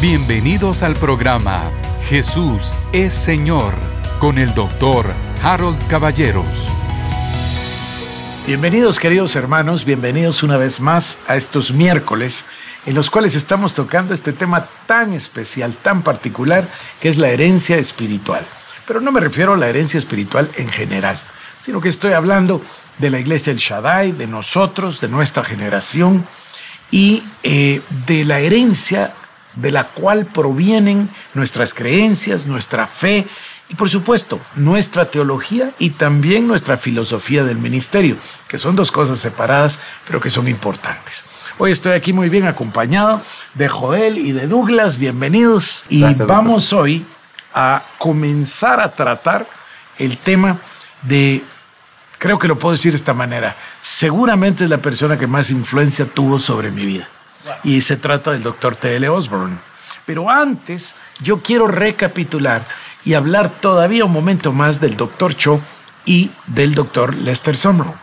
Bienvenidos 0.00 0.82
al 0.82 0.94
programa 0.94 1.70
Jesús 2.08 2.74
es 2.90 3.12
Señor 3.12 3.74
con 4.18 4.38
el 4.38 4.54
doctor 4.54 5.12
Harold 5.42 5.76
Caballeros. 5.88 6.68
Bienvenidos 8.46 8.98
queridos 8.98 9.36
hermanos, 9.36 9.84
bienvenidos 9.84 10.42
una 10.42 10.56
vez 10.56 10.80
más 10.80 11.18
a 11.28 11.36
estos 11.36 11.72
miércoles 11.72 12.46
en 12.86 12.94
los 12.94 13.10
cuales 13.10 13.34
estamos 13.34 13.74
tocando 13.74 14.14
este 14.14 14.32
tema 14.32 14.66
tan 14.86 15.12
especial, 15.12 15.74
tan 15.74 16.00
particular, 16.00 16.66
que 16.98 17.10
es 17.10 17.18
la 17.18 17.28
herencia 17.28 17.76
espiritual. 17.76 18.46
Pero 18.86 19.02
no 19.02 19.12
me 19.12 19.20
refiero 19.20 19.52
a 19.52 19.58
la 19.58 19.68
herencia 19.68 19.98
espiritual 19.98 20.50
en 20.56 20.70
general, 20.70 21.20
sino 21.60 21.82
que 21.82 21.90
estoy 21.90 22.14
hablando 22.14 22.62
de 22.96 23.10
la 23.10 23.20
iglesia 23.20 23.52
del 23.52 23.60
Shaddai, 23.60 24.12
de 24.12 24.26
nosotros, 24.26 24.98
de 25.02 25.08
nuestra 25.08 25.44
generación 25.44 26.26
y 26.90 27.22
eh, 27.42 27.82
de 28.06 28.24
la 28.24 28.38
herencia 28.38 29.12
de 29.54 29.70
la 29.70 29.84
cual 29.84 30.26
provienen 30.26 31.08
nuestras 31.34 31.74
creencias, 31.74 32.46
nuestra 32.46 32.86
fe 32.86 33.26
y 33.68 33.74
por 33.74 33.88
supuesto 33.88 34.40
nuestra 34.56 35.10
teología 35.10 35.72
y 35.78 35.90
también 35.90 36.46
nuestra 36.46 36.76
filosofía 36.76 37.44
del 37.44 37.58
ministerio, 37.58 38.16
que 38.48 38.58
son 38.58 38.76
dos 38.76 38.90
cosas 38.90 39.20
separadas 39.20 39.78
pero 40.06 40.20
que 40.20 40.30
son 40.30 40.48
importantes. 40.48 41.24
Hoy 41.58 41.72
estoy 41.72 41.92
aquí 41.92 42.12
muy 42.12 42.28
bien 42.28 42.46
acompañado 42.46 43.20
de 43.54 43.68
Joel 43.68 44.18
y 44.18 44.32
de 44.32 44.46
Douglas, 44.46 44.98
bienvenidos. 44.98 45.84
Y 45.88 46.02
vamos 46.24 46.72
hoy 46.72 47.04
a 47.52 47.82
comenzar 47.98 48.80
a 48.80 48.92
tratar 48.92 49.46
el 49.98 50.16
tema 50.16 50.58
de, 51.02 51.44
creo 52.18 52.38
que 52.38 52.48
lo 52.48 52.58
puedo 52.58 52.72
decir 52.72 52.92
de 52.92 52.96
esta 52.96 53.12
manera, 53.12 53.56
seguramente 53.82 54.64
es 54.64 54.70
la 54.70 54.78
persona 54.78 55.18
que 55.18 55.26
más 55.26 55.50
influencia 55.50 56.06
tuvo 56.06 56.38
sobre 56.38 56.70
mi 56.70 56.86
vida 56.86 57.08
y 57.64 57.80
se 57.80 57.96
trata 57.96 58.32
del 58.32 58.42
doctor 58.42 58.76
T.L. 58.76 59.08
Osborne. 59.08 59.58
Pero 60.06 60.30
antes, 60.30 60.96
yo 61.20 61.40
quiero 61.40 61.68
recapitular 61.68 62.64
y 63.04 63.14
hablar 63.14 63.50
todavía 63.50 64.04
un 64.04 64.12
momento 64.12 64.52
más 64.52 64.80
del 64.80 64.96
doctor 64.96 65.34
Cho 65.36 65.60
y 66.04 66.30
del 66.46 66.74
doctor 66.74 67.14
Lester 67.14 67.56
Sumrall. 67.56 67.94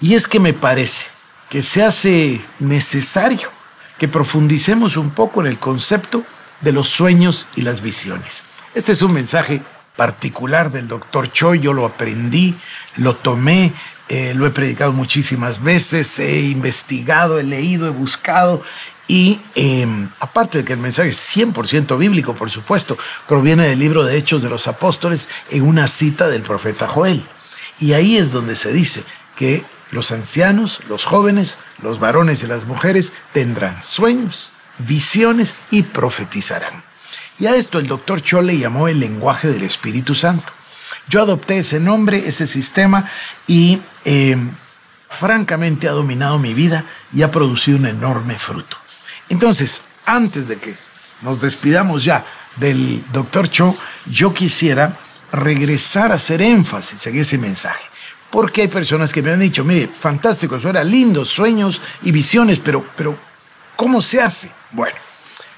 Y 0.00 0.14
es 0.14 0.26
que 0.26 0.40
me 0.40 0.52
parece 0.52 1.06
que 1.48 1.62
se 1.62 1.82
hace 1.82 2.40
necesario 2.58 3.50
que 3.98 4.08
profundicemos 4.08 4.96
un 4.96 5.10
poco 5.10 5.40
en 5.40 5.46
el 5.46 5.58
concepto 5.58 6.24
de 6.60 6.72
los 6.72 6.88
sueños 6.88 7.48
y 7.56 7.62
las 7.62 7.80
visiones. 7.80 8.44
Este 8.74 8.92
es 8.92 9.02
un 9.02 9.12
mensaje 9.12 9.62
particular 9.96 10.70
del 10.70 10.86
doctor 10.86 11.30
Cho, 11.32 11.54
yo 11.54 11.72
lo 11.72 11.84
aprendí, 11.84 12.54
lo 12.96 13.16
tomé 13.16 13.72
eh, 14.08 14.32
lo 14.34 14.46
he 14.46 14.50
predicado 14.50 14.92
muchísimas 14.92 15.62
veces, 15.62 16.18
he 16.18 16.40
investigado, 16.42 17.38
he 17.38 17.42
leído, 17.42 17.86
he 17.86 17.90
buscado 17.90 18.62
y 19.08 19.40
em, 19.54 20.10
aparte 20.20 20.58
de 20.58 20.64
que 20.64 20.74
el 20.74 20.78
mensaje 20.78 21.08
es 21.08 21.36
100% 21.36 21.96
bíblico, 21.96 22.34
por 22.34 22.50
supuesto, 22.50 22.96
proviene 23.26 23.66
del 23.66 23.78
libro 23.78 24.04
de 24.04 24.16
Hechos 24.18 24.42
de 24.42 24.50
los 24.50 24.68
Apóstoles 24.68 25.28
en 25.50 25.62
una 25.62 25.88
cita 25.88 26.28
del 26.28 26.42
profeta 26.42 26.86
Joel. 26.86 27.24
Y 27.80 27.94
ahí 27.94 28.18
es 28.18 28.32
donde 28.32 28.54
se 28.54 28.70
dice 28.70 29.02
que 29.34 29.64
los 29.90 30.12
ancianos, 30.12 30.80
los 30.88 31.06
jóvenes, 31.06 31.56
los 31.82 31.98
varones 31.98 32.42
y 32.42 32.46
las 32.46 32.66
mujeres 32.66 33.14
tendrán 33.32 33.82
sueños, 33.82 34.50
visiones 34.78 35.56
y 35.70 35.82
profetizarán. 35.82 36.82
Y 37.38 37.46
a 37.46 37.54
esto 37.54 37.78
el 37.78 37.86
doctor 37.86 38.20
Chole 38.20 38.58
llamó 38.58 38.88
el 38.88 39.00
lenguaje 39.00 39.48
del 39.48 39.62
Espíritu 39.62 40.14
Santo. 40.14 40.52
Yo 41.08 41.22
adopté 41.22 41.58
ese 41.58 41.80
nombre, 41.80 42.28
ese 42.28 42.46
sistema 42.46 43.08
y 43.46 43.80
eh, 44.10 44.34
francamente 45.10 45.86
ha 45.86 45.92
dominado 45.92 46.38
mi 46.38 46.54
vida 46.54 46.82
y 47.12 47.20
ha 47.20 47.30
producido 47.30 47.76
un 47.76 47.84
enorme 47.84 48.38
fruto. 48.38 48.78
Entonces, 49.28 49.82
antes 50.06 50.48
de 50.48 50.56
que 50.56 50.74
nos 51.20 51.42
despidamos 51.42 52.04
ya 52.04 52.24
del 52.56 53.04
doctor 53.12 53.50
Cho, 53.50 53.76
yo 54.06 54.32
quisiera 54.32 54.96
regresar 55.30 56.10
a 56.10 56.14
hacer 56.14 56.40
énfasis 56.40 57.06
en 57.06 57.18
ese 57.18 57.36
mensaje. 57.36 57.84
Porque 58.30 58.62
hay 58.62 58.68
personas 58.68 59.12
que 59.12 59.20
me 59.20 59.30
han 59.30 59.40
dicho, 59.40 59.62
mire, 59.62 59.88
fantástico, 59.88 60.56
eso 60.56 60.70
era 60.70 60.82
lindo, 60.84 61.26
sueños 61.26 61.82
y 62.02 62.10
visiones, 62.10 62.60
pero, 62.60 62.86
pero 62.96 63.14
¿cómo 63.76 64.00
se 64.00 64.22
hace? 64.22 64.50
Bueno, 64.70 64.96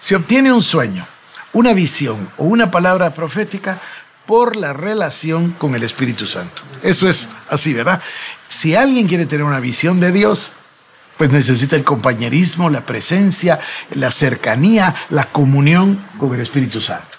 se 0.00 0.16
obtiene 0.16 0.52
un 0.52 0.62
sueño, 0.62 1.06
una 1.52 1.72
visión 1.72 2.28
o 2.36 2.46
una 2.46 2.68
palabra 2.68 3.14
profética 3.14 3.80
por 4.30 4.54
la 4.54 4.72
relación 4.72 5.50
con 5.50 5.74
el 5.74 5.82
Espíritu 5.82 6.24
Santo. 6.24 6.62
Eso 6.84 7.08
es 7.08 7.30
así, 7.48 7.74
¿verdad? 7.74 8.00
Si 8.46 8.76
alguien 8.76 9.08
quiere 9.08 9.26
tener 9.26 9.44
una 9.44 9.58
visión 9.58 9.98
de 9.98 10.12
Dios, 10.12 10.52
pues 11.16 11.30
necesita 11.30 11.74
el 11.74 11.82
compañerismo, 11.82 12.70
la 12.70 12.86
presencia, 12.86 13.58
la 13.90 14.12
cercanía, 14.12 14.94
la 15.08 15.24
comunión 15.24 16.00
con 16.16 16.32
el 16.32 16.40
Espíritu 16.42 16.80
Santo. 16.80 17.18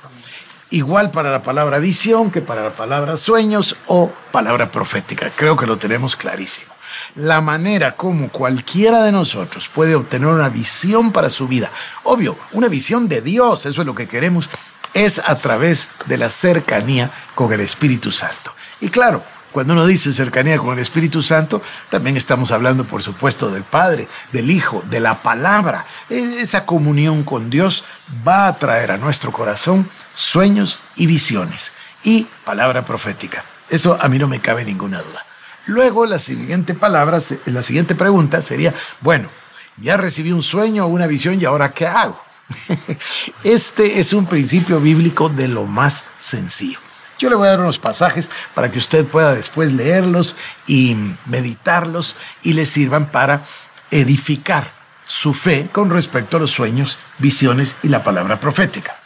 Igual 0.70 1.12
para 1.12 1.32
la 1.32 1.44
palabra 1.44 1.80
visión 1.80 2.32
que 2.32 2.40
para 2.40 2.64
la 2.64 2.76
palabra 2.76 3.18
sueños 3.18 3.76
o 3.88 4.10
palabra 4.32 4.72
profética. 4.72 5.34
Creo 5.36 5.58
que 5.58 5.68
lo 5.68 5.78
tenemos 5.78 6.16
clarísimo. 6.16 6.72
La 7.16 7.42
manera 7.42 7.98
como 7.98 8.30
cualquiera 8.30 9.04
de 9.04 9.12
nosotros 9.12 9.68
puede 9.68 9.96
obtener 9.96 10.30
una 10.30 10.48
visión 10.48 11.12
para 11.12 11.30
su 11.30 11.50
vida. 11.50 11.70
Obvio, 12.04 12.38
una 12.54 12.70
visión 12.70 13.10
de 13.10 13.20
Dios, 13.20 13.66
eso 13.66 13.82
es 13.82 13.86
lo 13.86 13.96
que 13.96 14.08
queremos 14.08 14.50
es 14.94 15.20
a 15.20 15.36
través 15.36 15.90
de 16.06 16.18
la 16.18 16.30
cercanía 16.30 17.12
con 17.36 17.52
el 17.54 17.62
Espíritu 17.62 18.12
Santo. 18.12 18.54
Y 18.80 18.90
claro, 18.90 19.24
cuando 19.52 19.74
uno 19.74 19.86
dice 19.86 20.14
cercanía 20.14 20.58
con 20.58 20.74
el 20.74 20.80
Espíritu 20.80 21.22
Santo, 21.22 21.62
también 21.90 22.16
estamos 22.16 22.52
hablando, 22.52 22.86
por 22.86 23.04
supuesto, 23.04 23.50
del 23.50 23.64
Padre, 23.64 24.08
del 24.32 24.50
Hijo, 24.50 24.84
de 24.90 25.02
la 25.02 25.22
palabra. 25.22 25.86
E, 26.10 26.38
esa 26.40 26.66
comunión 26.66 27.24
con 27.24 27.50
Dios 27.50 27.84
va 28.26 28.48
a 28.48 28.58
traer 28.58 28.92
a 28.92 28.98
nuestro 28.98 29.32
corazón 29.32 29.90
sueños 30.14 30.80
y 30.96 31.06
visiones 31.06 31.74
y 32.04 32.28
palabra 32.46 32.86
profética. 32.86 33.44
Eso 33.70 33.98
a 34.02 34.08
mí 34.08 34.18
no 34.18 34.28
me 34.28 34.40
cabe 34.40 34.64
ninguna 34.64 35.02
duda. 35.02 35.26
Luego 35.66 36.06
la 36.06 36.20
siguiente 36.20 36.74
palabra, 36.74 37.20
la 37.46 37.64
siguiente 37.64 37.94
pregunta 37.94 38.42
sería, 38.42 38.74
bueno, 39.02 39.30
ya 39.78 39.98
recibí 39.98 40.32
un 40.32 40.44
sueño 40.44 40.86
o 40.86 40.88
una 40.88 41.08
visión 41.08 41.40
y 41.40 41.46
ahora 41.46 41.72
¿qué 41.72 41.88
hago? 41.88 42.22
Este 43.44 44.00
es 44.00 44.14
un 44.14 44.26
principio 44.26 44.80
bíblico 44.80 45.30
de 45.30 45.48
lo 45.48 45.66
más 45.66 46.06
sencillo. 46.18 46.80
Yo 47.18 47.30
le 47.30 47.36
voy 47.36 47.48
a 47.48 47.52
dar 47.52 47.60
unos 47.60 47.78
pasajes 47.78 48.30
para 48.56 48.72
que 48.72 48.80
usted 48.80 49.06
pueda 49.06 49.36
después 49.36 49.74
leerlos 49.74 50.36
y 50.66 50.98
meditarlos 51.26 52.16
y 52.42 52.54
le 52.54 52.66
sirvan 52.66 53.12
para 53.12 53.46
edificar 53.92 54.74
su 55.06 55.34
fe 55.34 55.68
con 55.72 55.90
respecto 55.90 56.38
a 56.38 56.40
los 56.40 56.52
sueños, 56.52 56.98
visiones 57.20 57.76
y 57.84 57.90
la 57.90 58.04
palabra 58.04 58.40
profética. 58.40 58.98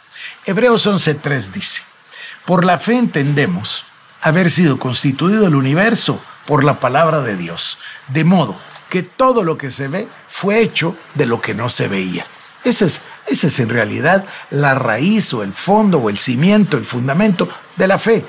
Hebreos 0.46 0.86
11.3 0.86 1.50
dice, 1.50 1.82
por 2.46 2.64
la 2.64 2.78
fe 2.78 2.96
entendemos 2.96 3.84
haber 4.22 4.50
sido 4.50 4.78
constituido 4.78 5.46
el 5.46 5.54
universo 5.54 6.22
por 6.46 6.64
la 6.64 6.80
palabra 6.80 7.20
de 7.20 7.36
Dios, 7.36 7.78
de 8.08 8.24
modo 8.24 8.56
que 8.88 9.02
todo 9.02 9.42
lo 9.42 9.58
que 9.58 9.70
se 9.70 9.88
ve 9.88 10.08
fue 10.28 10.60
hecho 10.60 10.96
de 11.14 11.26
lo 11.26 11.40
que 11.40 11.54
no 11.54 11.68
se 11.68 11.88
veía. 11.88 12.24
Esa 12.66 12.86
es, 12.86 13.00
es 13.28 13.60
en 13.60 13.68
realidad 13.68 14.24
la 14.50 14.74
raíz 14.74 15.32
o 15.34 15.44
el 15.44 15.52
fondo 15.52 15.98
o 15.98 16.10
el 16.10 16.18
cimiento, 16.18 16.76
el 16.76 16.84
fundamento 16.84 17.48
de 17.76 17.86
la 17.86 17.96
fe. 17.96 18.24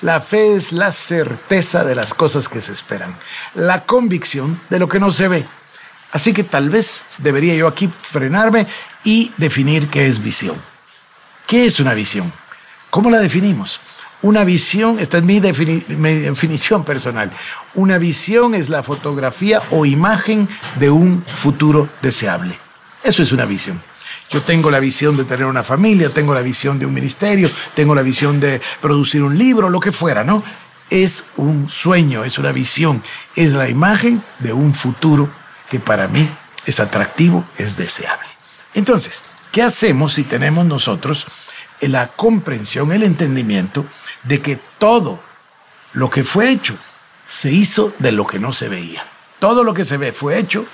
La 0.00 0.22
fe 0.22 0.54
es 0.54 0.72
la 0.72 0.90
certeza 0.90 1.84
de 1.84 1.94
las 1.94 2.14
cosas 2.14 2.48
que 2.48 2.62
se 2.62 2.72
esperan, 2.72 3.14
la 3.54 3.84
convicción 3.84 4.58
de 4.70 4.78
lo 4.78 4.88
que 4.88 4.98
no 4.98 5.10
se 5.10 5.28
ve. 5.28 5.44
Así 6.12 6.32
que 6.32 6.44
tal 6.44 6.70
vez 6.70 7.04
debería 7.18 7.54
yo 7.56 7.68
aquí 7.68 7.88
frenarme 7.88 8.66
y 9.04 9.32
definir 9.36 9.88
qué 9.90 10.06
es 10.06 10.22
visión. 10.22 10.56
¿Qué 11.46 11.66
es 11.66 11.78
una 11.78 11.92
visión? 11.92 12.32
¿Cómo 12.88 13.10
la 13.10 13.18
definimos? 13.18 13.80
Una 14.22 14.44
visión, 14.44 14.98
esta 14.98 15.18
es 15.18 15.24
mi, 15.24 15.42
mi, 15.42 16.14
definición 16.14 16.84
personal, 16.84 17.30
una 17.74 17.98
visión 17.98 18.54
es 18.54 18.70
la 18.70 18.82
fotografía 18.82 19.60
o 19.70 19.84
imagen 19.84 20.48
de 20.76 20.88
un 20.88 21.22
futuro 21.22 21.90
deseable. 22.00 22.63
Eso 23.04 23.22
es 23.22 23.32
una 23.32 23.44
visión. 23.44 23.80
Yo 24.30 24.40
tengo 24.42 24.70
la 24.70 24.80
visión 24.80 25.14
de 25.16 25.24
tener 25.24 25.44
una 25.44 25.62
familia, 25.62 26.08
tengo 26.08 26.32
la 26.32 26.40
visión 26.40 26.78
de 26.78 26.86
un 26.86 26.94
ministerio, 26.94 27.50
tengo 27.74 27.94
la 27.94 28.00
visión 28.00 28.40
de 28.40 28.62
producir 28.80 29.22
un 29.22 29.36
libro, 29.36 29.68
lo 29.68 29.78
que 29.78 29.92
fuera, 29.92 30.24
¿no? 30.24 30.42
Es 30.88 31.26
un 31.36 31.68
sueño, 31.68 32.24
es 32.24 32.38
una 32.38 32.50
visión, 32.50 33.02
es 33.36 33.52
la 33.52 33.68
imagen 33.68 34.24
de 34.38 34.54
un 34.54 34.74
futuro 34.74 35.28
que 35.70 35.80
para 35.80 36.08
mí 36.08 36.28
es 36.64 36.80
atractivo, 36.80 37.44
es 37.58 37.76
deseable. 37.76 38.26
Entonces, 38.72 39.22
¿qué 39.52 39.62
hacemos 39.62 40.14
si 40.14 40.24
tenemos 40.24 40.64
nosotros 40.64 41.26
la 41.80 42.08
comprensión, 42.08 42.90
el 42.90 43.02
entendimiento 43.02 43.84
de 44.22 44.40
que 44.40 44.58
todo 44.78 45.20
lo 45.92 46.08
que 46.08 46.24
fue 46.24 46.50
hecho 46.50 46.76
se 47.26 47.52
hizo 47.52 47.92
de 47.98 48.12
lo 48.12 48.26
que 48.26 48.38
no 48.38 48.54
se 48.54 48.70
veía? 48.70 49.04
Todo 49.38 49.62
lo 49.62 49.74
que 49.74 49.84
se 49.84 49.98
ve 49.98 50.12
fue 50.12 50.38
hecho 50.38 50.64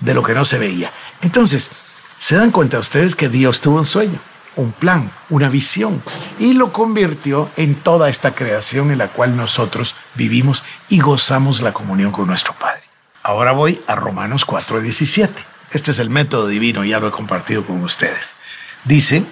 de 0.00 0.14
lo 0.14 0.22
que 0.22 0.34
no 0.34 0.44
se 0.44 0.58
veía. 0.58 0.90
Entonces, 1.22 1.70
¿se 2.18 2.36
dan 2.36 2.50
cuenta 2.50 2.78
ustedes 2.78 3.14
que 3.14 3.28
Dios 3.28 3.60
tuvo 3.60 3.78
un 3.78 3.84
sueño, 3.84 4.18
un 4.56 4.72
plan, 4.72 5.10
una 5.30 5.48
visión 5.48 6.02
y 6.38 6.52
lo 6.52 6.72
convirtió 6.72 7.50
en 7.56 7.74
toda 7.74 8.08
esta 8.08 8.34
creación 8.34 8.90
en 8.90 8.98
la 8.98 9.08
cual 9.08 9.36
nosotros 9.36 9.94
vivimos 10.14 10.62
y 10.88 11.00
gozamos 11.00 11.60
la 11.60 11.72
comunión 11.72 12.12
con 12.12 12.26
nuestro 12.26 12.54
Padre? 12.54 12.82
Ahora 13.22 13.52
voy 13.52 13.80
a 13.86 13.94
Romanos 13.94 14.46
4:17. 14.46 15.44
Este 15.70 15.90
es 15.90 15.98
el 15.98 16.08
método 16.08 16.46
divino, 16.46 16.84
ya 16.84 17.00
lo 17.00 17.08
he 17.08 17.12
compartido 17.12 17.66
con 17.66 17.82
ustedes. 17.82 18.36
Dice, 18.84 19.24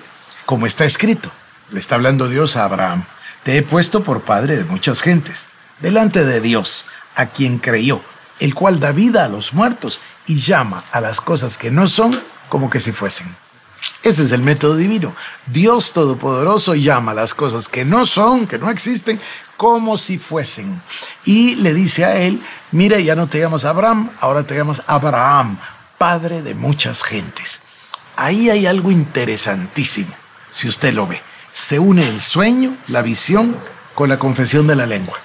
como 0.44 0.66
está 0.66 0.84
escrito, 0.84 1.30
le 1.70 1.80
está 1.80 1.94
hablando 1.94 2.28
Dios 2.28 2.56
a 2.56 2.64
Abraham, 2.64 3.04
te 3.42 3.56
he 3.56 3.62
puesto 3.62 4.02
por 4.02 4.22
padre 4.22 4.56
de 4.56 4.64
muchas 4.64 5.00
gentes, 5.00 5.48
delante 5.80 6.24
de 6.24 6.40
Dios, 6.40 6.84
a 7.14 7.26
quien 7.26 7.58
creyó, 7.58 8.02
el 8.38 8.54
cual 8.54 8.80
da 8.80 8.92
vida 8.92 9.24
a 9.24 9.28
los 9.28 9.54
muertos 9.54 10.00
y 10.26 10.36
llama 10.36 10.84
a 10.92 11.00
las 11.00 11.20
cosas 11.20 11.58
que 11.58 11.70
no 11.70 11.86
son 11.88 12.18
como 12.48 12.70
que 12.70 12.80
si 12.80 12.92
fuesen. 12.92 13.34
Ese 14.02 14.24
es 14.24 14.32
el 14.32 14.42
método 14.42 14.76
divino. 14.76 15.14
Dios 15.46 15.92
Todopoderoso 15.92 16.74
llama 16.74 17.12
a 17.12 17.14
las 17.14 17.34
cosas 17.34 17.68
que 17.68 17.84
no 17.84 18.06
son, 18.06 18.46
que 18.46 18.58
no 18.58 18.70
existen, 18.70 19.20
como 19.56 19.96
si 19.96 20.18
fuesen. 20.18 20.80
Y 21.24 21.56
le 21.56 21.74
dice 21.74 22.04
a 22.04 22.16
él, 22.16 22.40
mira, 22.72 22.98
ya 23.00 23.14
no 23.14 23.26
te 23.26 23.40
llamas 23.40 23.64
Abraham, 23.64 24.10
ahora 24.20 24.44
te 24.44 24.56
llamas 24.56 24.82
Abraham, 24.86 25.58
padre 25.98 26.42
de 26.42 26.54
muchas 26.54 27.02
gentes. 27.02 27.60
Ahí 28.16 28.50
hay 28.50 28.66
algo 28.66 28.90
interesantísimo, 28.90 30.14
si 30.50 30.68
usted 30.68 30.94
lo 30.94 31.06
ve. 31.06 31.20
Se 31.52 31.78
une 31.78 32.08
el 32.08 32.20
sueño, 32.20 32.76
la 32.88 33.02
visión, 33.02 33.56
con 33.94 34.08
la 34.08 34.18
confesión 34.18 34.66
de 34.66 34.76
la 34.76 34.86
lengua. 34.86 35.18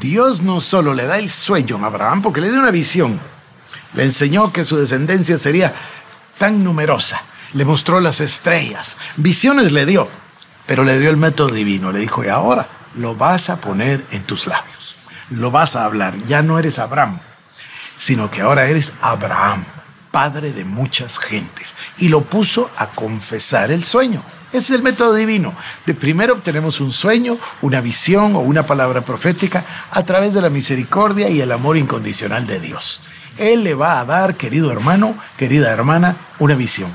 Dios 0.00 0.42
no 0.42 0.60
solo 0.60 0.92
le 0.92 1.06
da 1.06 1.18
el 1.18 1.30
sueño 1.30 1.78
a 1.82 1.86
Abraham, 1.86 2.22
porque 2.22 2.40
le 2.40 2.50
dio 2.50 2.60
una 2.60 2.70
visión, 2.70 3.18
le 3.96 4.04
enseñó 4.04 4.52
que 4.52 4.64
su 4.64 4.76
descendencia 4.76 5.38
sería 5.38 5.74
tan 6.38 6.62
numerosa, 6.62 7.22
le 7.54 7.64
mostró 7.64 8.00
las 8.00 8.20
estrellas, 8.20 8.96
visiones 9.16 9.72
le 9.72 9.86
dio, 9.86 10.08
pero 10.66 10.84
le 10.84 10.98
dio 10.98 11.10
el 11.10 11.16
método 11.16 11.48
divino, 11.48 11.90
le 11.90 12.00
dijo, 12.00 12.22
y 12.22 12.28
ahora 12.28 12.68
lo 12.94 13.14
vas 13.14 13.50
a 13.50 13.56
poner 13.56 14.04
en 14.10 14.24
tus 14.24 14.46
labios, 14.46 14.96
lo 15.30 15.50
vas 15.50 15.76
a 15.76 15.84
hablar, 15.84 16.14
ya 16.28 16.42
no 16.42 16.58
eres 16.58 16.78
Abraham, 16.78 17.20
sino 17.96 18.30
que 18.30 18.42
ahora 18.42 18.66
eres 18.66 18.92
Abraham, 19.00 19.64
padre 20.10 20.52
de 20.52 20.64
muchas 20.64 21.18
gentes, 21.18 21.74
y 21.98 22.08
lo 22.08 22.22
puso 22.22 22.70
a 22.76 22.88
confesar 22.88 23.70
el 23.70 23.82
sueño. 23.82 24.22
Ese 24.52 24.72
es 24.72 24.78
el 24.78 24.82
método 24.82 25.14
divino. 25.14 25.54
De 25.84 25.92
primero 25.92 26.34
obtenemos 26.34 26.80
un 26.80 26.92
sueño, 26.92 27.36
una 27.62 27.80
visión 27.80 28.36
o 28.36 28.40
una 28.40 28.64
palabra 28.64 29.02
profética 29.02 29.64
a 29.90 30.02
través 30.04 30.34
de 30.34 30.40
la 30.40 30.50
misericordia 30.50 31.28
y 31.28 31.40
el 31.40 31.52
amor 31.52 31.76
incondicional 31.76 32.46
de 32.46 32.60
Dios. 32.60 33.00
Él 33.38 33.64
le 33.64 33.74
va 33.74 34.00
a 34.00 34.04
dar, 34.04 34.36
querido 34.36 34.70
hermano, 34.70 35.16
querida 35.36 35.72
hermana, 35.72 36.16
una 36.38 36.54
visión. 36.54 36.90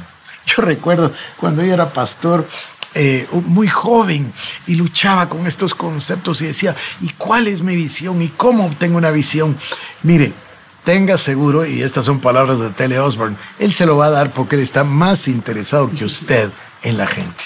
Yo 0.46 0.64
recuerdo 0.64 1.12
cuando 1.38 1.64
yo 1.64 1.74
era 1.74 1.94
pastor, 1.94 2.48
eh, 2.94 3.26
muy 3.46 3.70
joven 3.70 4.34
y 4.68 4.76
luchaba 4.76 5.30
con 5.30 5.48
estos 5.48 5.74
conceptos 5.74 6.42
y 6.42 6.48
decía, 6.48 6.76
¿y 7.00 7.10
cuál 7.10 7.48
es 7.48 7.62
mi 7.62 7.76
visión? 7.76 8.22
¿Y 8.22 8.28
cómo 8.30 8.66
obtengo 8.66 8.98
una 8.98 9.12
visión? 9.12 9.58
Mire, 10.04 10.34
tenga 10.84 11.18
seguro, 11.18 11.66
y 11.66 11.84
estas 11.84 12.06
son 12.06 12.20
palabras 12.20 12.60
de 12.60 12.70
Tele 12.72 13.00
Osborne, 13.00 13.38
él 13.60 13.72
se 13.72 13.86
lo 13.86 13.98
va 13.98 14.08
a 14.08 14.12
dar 14.12 14.32
porque 14.32 14.56
él 14.56 14.62
está 14.62 14.84
más 14.84 15.28
interesado 15.28 15.90
que 15.92 16.04
usted 16.04 16.50
en 16.84 16.98
la 16.98 17.08
gente. 17.08 17.44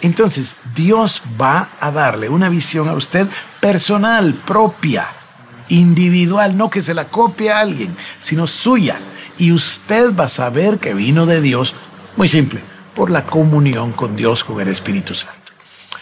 Entonces, 0.00 0.56
Dios 0.74 1.22
va 1.40 1.68
a 1.80 1.90
darle 1.90 2.28
una 2.28 2.48
visión 2.48 2.88
a 2.88 2.94
usted 2.94 3.26
personal, 3.60 4.34
propia, 4.34 5.06
individual, 5.68 6.56
no 6.56 6.70
que 6.70 6.82
se 6.82 6.94
la 6.94 7.06
copie 7.06 7.50
a 7.50 7.60
alguien, 7.60 7.96
sino 8.18 8.46
suya. 8.46 9.00
Y 9.36 9.52
usted 9.52 10.14
va 10.14 10.24
a 10.24 10.28
saber 10.28 10.78
que 10.78 10.94
vino 10.94 11.26
de 11.26 11.40
Dios, 11.40 11.74
muy 12.16 12.28
simple, 12.28 12.60
por 12.94 13.10
la 13.10 13.24
comunión 13.24 13.92
con 13.92 14.16
Dios, 14.16 14.44
con 14.44 14.60
el 14.60 14.68
Espíritu 14.68 15.14
Santo. 15.14 15.36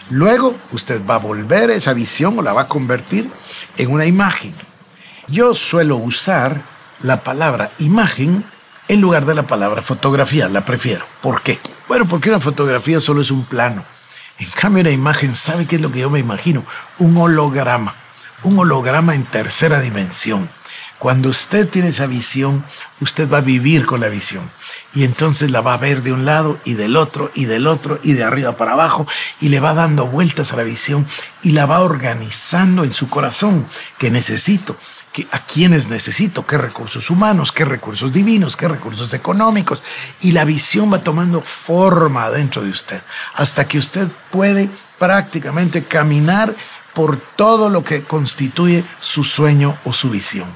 Luego, 0.09 0.55
usted 0.71 1.05
va 1.05 1.15
a 1.15 1.19
volver 1.19 1.69
esa 1.69 1.93
visión 1.93 2.39
o 2.39 2.41
la 2.41 2.53
va 2.53 2.61
a 2.61 2.67
convertir 2.67 3.29
en 3.77 3.91
una 3.91 4.05
imagen. 4.05 4.53
Yo 5.27 5.53
suelo 5.53 5.97
usar 5.97 6.61
la 7.03 7.23
palabra 7.23 7.71
imagen 7.79 8.45
en 8.87 9.01
lugar 9.01 9.25
de 9.25 9.35
la 9.35 9.43
palabra 9.43 9.81
fotografía, 9.81 10.47
la 10.47 10.63
prefiero. 10.63 11.05
¿Por 11.21 11.41
qué? 11.41 11.59
Bueno, 11.87 12.07
porque 12.07 12.29
una 12.29 12.39
fotografía 12.39 13.01
solo 13.01 13.21
es 13.21 13.31
un 13.31 13.43
plano. 13.43 13.83
En 14.39 14.49
cambio, 14.51 14.81
una 14.81 14.91
imagen, 14.91 15.35
¿sabe 15.35 15.65
qué 15.65 15.75
es 15.75 15.81
lo 15.81 15.91
que 15.91 15.99
yo 15.99 16.09
me 16.09 16.19
imagino? 16.19 16.63
Un 16.99 17.17
holograma. 17.17 17.95
Un 18.43 18.59
holograma 18.59 19.15
en 19.15 19.23
tercera 19.23 19.79
dimensión. 19.79 20.49
Cuando 20.99 21.29
usted 21.29 21.67
tiene 21.69 21.89
esa 21.89 22.07
visión, 22.07 22.63
usted 23.01 23.31
va 23.31 23.37
a 23.37 23.41
vivir 23.41 23.85
con 23.85 23.99
la 23.99 24.09
visión. 24.09 24.49
Y 24.93 25.03
entonces 25.03 25.51
la 25.51 25.61
va 25.61 25.75
a 25.75 25.77
ver 25.77 26.01
de 26.01 26.11
un 26.11 26.25
lado 26.25 26.57
y 26.63 26.73
del 26.73 26.97
otro 26.97 27.31
y 27.35 27.45
del 27.45 27.67
otro 27.67 27.99
y 28.01 28.13
de 28.13 28.23
arriba 28.23 28.57
para 28.57 28.71
abajo 28.71 29.05
y 29.39 29.49
le 29.49 29.59
va 29.59 29.75
dando 29.75 30.07
vueltas 30.07 30.53
a 30.53 30.55
la 30.55 30.63
visión 30.63 31.05
y 31.43 31.51
la 31.51 31.67
va 31.67 31.81
organizando 31.81 32.83
en 32.83 32.91
su 32.91 33.09
corazón 33.09 33.67
que 33.99 34.09
necesito 34.09 34.75
a 35.31 35.39
quiénes 35.39 35.87
necesito, 35.87 36.45
qué 36.45 36.57
recursos 36.57 37.09
humanos, 37.09 37.51
qué 37.51 37.65
recursos 37.65 38.13
divinos, 38.13 38.55
qué 38.55 38.67
recursos 38.67 39.13
económicos. 39.13 39.83
Y 40.21 40.31
la 40.31 40.45
visión 40.45 40.91
va 40.91 40.99
tomando 40.99 41.41
forma 41.41 42.29
dentro 42.29 42.61
de 42.61 42.69
usted, 42.69 43.01
hasta 43.33 43.67
que 43.67 43.79
usted 43.79 44.07
puede 44.31 44.69
prácticamente 44.97 45.83
caminar 45.83 46.55
por 46.97 47.17
todo 47.17 47.69
lo 47.69 47.83
que 47.83 48.01
constituye 48.01 48.83
su 48.99 49.23
sueño 49.23 49.77
o 49.85 49.93
su 49.93 50.09
visión. 50.09 50.49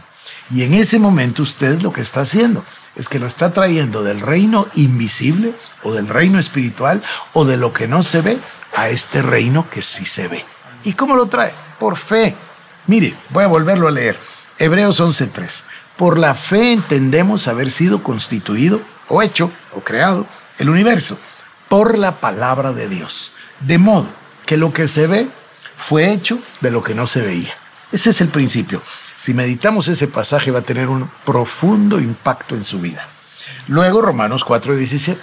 Y 0.50 0.64
en 0.64 0.74
ese 0.74 0.98
momento 0.98 1.44
usted 1.44 1.80
lo 1.84 1.94
que 1.94 2.02
está 2.02 2.22
haciendo 2.22 2.66
es 2.96 3.10
que 3.10 3.20
lo 3.20 3.28
está 3.28 3.54
trayendo 3.54 4.02
del 4.02 4.22
reino 4.22 4.66
invisible 4.74 5.54
o 5.84 5.94
del 5.94 6.08
reino 6.08 6.40
espiritual 6.40 7.04
o 7.34 7.46
de 7.46 7.58
lo 7.58 7.74
que 7.74 7.88
no 7.88 8.02
se 8.02 8.22
ve 8.22 8.40
a 8.76 8.90
este 8.90 9.22
reino 9.22 9.70
que 9.70 9.84
sí 9.84 10.04
se 10.04 10.28
ve. 10.28 10.44
¿Y 10.84 10.94
cómo 10.94 11.16
lo 11.16 11.28
trae? 11.28 11.54
Por 11.80 11.96
fe. 11.96 12.36
Mire, 12.88 13.14
voy 13.30 13.44
a 13.44 13.48
volverlo 13.48 13.88
a 13.88 13.92
leer. 13.92 14.18
Hebreos 14.58 15.00
11:3. 15.00 15.66
Por 15.96 16.18
la 16.18 16.34
fe 16.34 16.74
entendemos 16.74 17.48
haber 17.48 17.70
sido 17.70 18.02
constituido 18.02 18.82
o 19.10 19.22
hecho 19.22 19.52
o 19.74 19.82
creado 19.82 20.26
el 20.58 20.72
universo 20.72 21.20
por 21.70 22.00
la 22.00 22.14
palabra 22.14 22.74
de 22.74 22.90
Dios. 22.90 23.32
De 23.60 23.78
modo 23.78 24.10
que 24.48 24.58
lo 24.58 24.74
que 24.74 24.88
se 24.88 25.06
ve 25.06 25.28
fue 25.82 26.12
hecho 26.12 26.40
de 26.62 26.72
lo 26.72 26.84
que 26.84 26.96
no 26.96 27.08
se 27.08 27.22
veía. 27.22 27.54
Ese 27.92 28.12
es 28.12 28.22
el 28.22 28.30
principio. 28.30 28.82
Si 29.18 29.34
meditamos 29.34 29.88
ese 29.88 30.08
pasaje 30.08 30.52
va 30.52 30.60
a 30.60 30.64
tener 30.64 30.88
un 30.88 31.10
profundo 31.26 32.00
impacto 32.00 32.56
en 32.56 32.64
su 32.64 32.80
vida. 32.80 33.08
Luego 33.68 34.02
Romanos 34.02 34.46
4:17. 34.46 35.18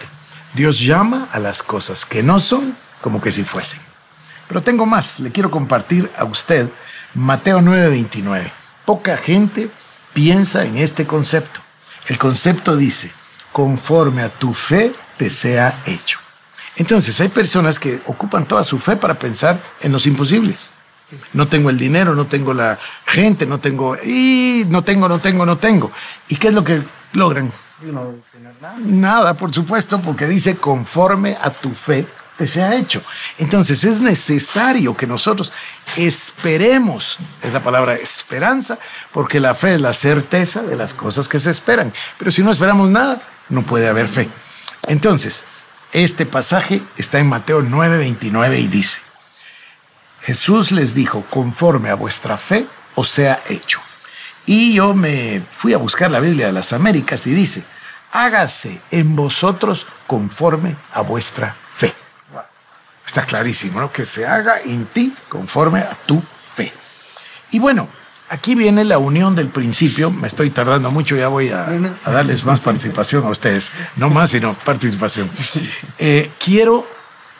Dios 0.54 0.80
llama 0.80 1.28
a 1.32 1.38
las 1.38 1.62
cosas 1.62 2.04
que 2.04 2.22
no 2.22 2.40
son 2.40 2.76
como 3.00 3.20
que 3.20 3.32
si 3.32 3.44
fuesen. 3.44 3.80
Pero 4.48 4.62
tengo 4.62 4.86
más, 4.86 5.20
le 5.20 5.30
quiero 5.30 5.50
compartir 5.50 6.10
a 6.16 6.24
usted 6.24 6.68
Mateo 7.14 7.60
9:29 7.60 8.52
poca 8.88 9.18
gente 9.18 9.70
piensa 10.14 10.64
en 10.64 10.78
este 10.78 11.06
concepto. 11.06 11.60
El 12.06 12.16
concepto 12.16 12.74
dice, 12.74 13.12
conforme 13.52 14.22
a 14.22 14.30
tu 14.30 14.54
fe 14.54 14.94
te 15.18 15.28
sea 15.28 15.82
hecho. 15.84 16.20
Entonces 16.78 17.20
hay 17.20 17.28
personas 17.28 17.78
que 17.78 18.00
ocupan 18.06 18.46
toda 18.46 18.64
su 18.64 18.78
fe 18.78 18.96
para 18.96 19.18
pensar 19.18 19.60
en 19.80 19.92
los 19.92 20.06
imposibles. 20.06 20.70
No 21.32 21.48
tengo 21.48 21.70
el 21.70 21.78
dinero, 21.78 22.14
no 22.14 22.26
tengo 22.26 22.54
la 22.54 22.78
gente, 23.06 23.46
no 23.46 23.58
tengo, 23.58 23.96
y 23.96 24.64
no 24.68 24.82
tengo, 24.82 25.08
no 25.08 25.18
tengo, 25.18 25.44
no 25.44 25.58
tengo. 25.58 25.90
¿Y 26.28 26.36
qué 26.36 26.48
es 26.48 26.54
lo 26.54 26.64
que 26.64 26.82
logran? 27.12 27.52
No 27.80 28.14
nada. 28.42 28.76
nada, 28.78 29.34
por 29.34 29.54
supuesto, 29.54 30.00
porque 30.00 30.26
dice 30.26 30.56
conforme 30.56 31.36
a 31.40 31.50
tu 31.50 31.70
fe 31.70 32.06
se 32.46 32.62
ha 32.62 32.76
hecho. 32.76 33.02
Entonces 33.38 33.82
es 33.84 34.00
necesario 34.00 34.96
que 34.96 35.06
nosotros 35.06 35.52
esperemos, 35.96 37.18
es 37.42 37.52
la 37.52 37.62
palabra 37.62 37.94
esperanza, 37.94 38.78
porque 39.12 39.40
la 39.40 39.54
fe 39.54 39.74
es 39.74 39.80
la 39.80 39.92
certeza 39.92 40.62
de 40.62 40.76
las 40.76 40.94
cosas 40.94 41.28
que 41.28 41.40
se 41.40 41.50
esperan. 41.50 41.92
Pero 42.18 42.30
si 42.30 42.42
no 42.42 42.50
esperamos 42.52 42.90
nada, 42.90 43.20
no 43.48 43.62
puede 43.62 43.88
haber 43.88 44.08
fe. 44.08 44.28
Entonces, 44.86 45.42
este 45.92 46.26
pasaje 46.26 46.82
está 46.96 47.18
en 47.18 47.28
Mateo 47.28 47.62
9:29 47.62 48.58
y 48.58 48.68
dice, 48.68 49.00
Jesús 50.22 50.72
les 50.72 50.94
dijo, 50.94 51.24
conforme 51.30 51.90
a 51.90 51.94
vuestra 51.94 52.36
fe 52.36 52.66
os 52.94 53.08
sea 53.08 53.42
hecho. 53.48 53.80
Y 54.44 54.74
yo 54.74 54.94
me 54.94 55.42
fui 55.50 55.72
a 55.72 55.78
buscar 55.78 56.10
la 56.10 56.20
Biblia 56.20 56.46
de 56.46 56.52
las 56.52 56.72
Américas 56.72 57.26
y 57.26 57.34
dice, 57.34 57.62
hágase 58.12 58.80
en 58.90 59.14
vosotros 59.16 59.86
conforme 60.06 60.76
a 60.92 61.02
vuestra 61.02 61.56
fe. 61.70 61.94
Está 63.06 63.24
clarísimo, 63.24 63.80
¿no? 63.80 63.90
Que 63.90 64.04
se 64.04 64.26
haga 64.26 64.60
en 64.60 64.86
ti 64.86 65.14
conforme 65.28 65.80
a 65.80 65.96
tu 66.06 66.22
fe. 66.42 66.72
Y 67.50 67.58
bueno, 67.58 67.88
aquí 68.28 68.54
viene 68.54 68.84
la 68.84 68.98
unión 68.98 69.34
del 69.34 69.48
principio. 69.48 70.10
Me 70.10 70.28
estoy 70.28 70.50
tardando 70.50 70.90
mucho, 70.90 71.16
ya 71.16 71.28
voy 71.28 71.50
a, 71.50 71.66
darles 72.04 72.44
más 72.44 72.60
participación 72.60 73.24
a 73.26 73.30
ustedes. 73.30 73.72
No 73.96 74.10
más, 74.10 74.30
sino 74.30 74.54
participación. 74.54 75.30
Eh, 75.98 76.30
quiero 76.38 76.86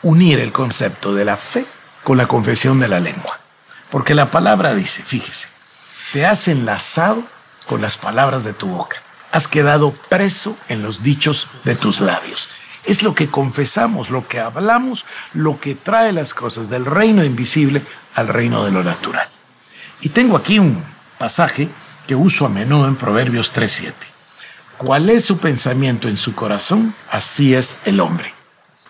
unir 0.01 0.39
el 0.39 0.51
concepto 0.51 1.13
de 1.13 1.25
la 1.25 1.37
fe 1.37 1.65
con 2.03 2.17
la 2.17 2.27
confesión 2.27 2.79
de 2.79 2.87
la 2.87 2.99
lengua. 2.99 3.39
Porque 3.89 4.13
la 4.13 4.31
palabra 4.31 4.73
dice, 4.73 5.03
fíjese, 5.03 5.47
te 6.13 6.25
has 6.25 6.47
enlazado 6.47 7.23
con 7.67 7.81
las 7.81 7.97
palabras 7.97 8.43
de 8.43 8.53
tu 8.53 8.67
boca. 8.67 8.97
Has 9.31 9.47
quedado 9.47 9.91
preso 9.91 10.57
en 10.67 10.81
los 10.81 11.03
dichos 11.03 11.47
de 11.63 11.75
tus 11.75 12.01
labios. 12.01 12.49
Es 12.85 13.03
lo 13.03 13.13
que 13.13 13.29
confesamos, 13.29 14.09
lo 14.09 14.27
que 14.27 14.39
hablamos, 14.39 15.05
lo 15.33 15.59
que 15.59 15.75
trae 15.75 16.11
las 16.11 16.33
cosas 16.33 16.69
del 16.69 16.85
reino 16.85 17.23
invisible 17.23 17.83
al 18.15 18.27
reino 18.27 18.65
de 18.65 18.71
lo 18.71 18.83
natural. 18.83 19.29
Y 20.01 20.09
tengo 20.09 20.37
aquí 20.37 20.59
un 20.59 20.83
pasaje 21.17 21.69
que 22.07 22.15
uso 22.15 22.45
a 22.45 22.49
menudo 22.49 22.87
en 22.87 22.95
Proverbios 22.95 23.53
3.7. 23.53 23.93
¿Cuál 24.77 25.09
es 25.09 25.25
su 25.25 25.37
pensamiento 25.37 26.07
en 26.07 26.15
su 26.17 26.33
corazón? 26.33 26.95
Así 27.11 27.53
es 27.53 27.77
el 27.83 27.99
hombre. 27.99 28.33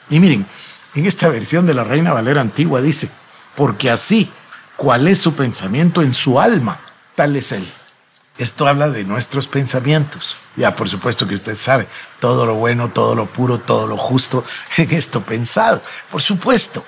Y 0.09 0.19
miren, 0.19 0.45
en 0.93 1.05
esta 1.05 1.27
versión 1.27 1.65
de 1.65 1.73
la 1.73 1.83
Reina 1.83 2.13
Valera 2.13 2.41
antigua 2.41 2.81
dice, 2.81 3.09
porque 3.55 3.89
así, 3.89 4.29
cuál 4.75 5.07
es 5.07 5.19
su 5.19 5.33
pensamiento 5.33 6.01
en 6.01 6.13
su 6.13 6.39
alma, 6.39 6.79
tal 7.15 7.35
es 7.35 7.51
él. 7.51 7.67
Esto 8.37 8.67
habla 8.67 8.89
de 8.89 9.03
nuestros 9.03 9.47
pensamientos. 9.47 10.37
Ya, 10.55 10.75
por 10.75 10.87
supuesto 10.87 11.27
que 11.27 11.35
usted 11.35 11.55
sabe, 11.55 11.87
todo 12.19 12.45
lo 12.45 12.55
bueno, 12.55 12.89
todo 12.89 13.13
lo 13.13 13.25
puro, 13.25 13.59
todo 13.59 13.85
lo 13.85 13.97
justo 13.97 14.43
en 14.77 14.91
esto 14.91 15.21
pensado. 15.21 15.81
Por 16.09 16.21
supuesto, 16.21 16.85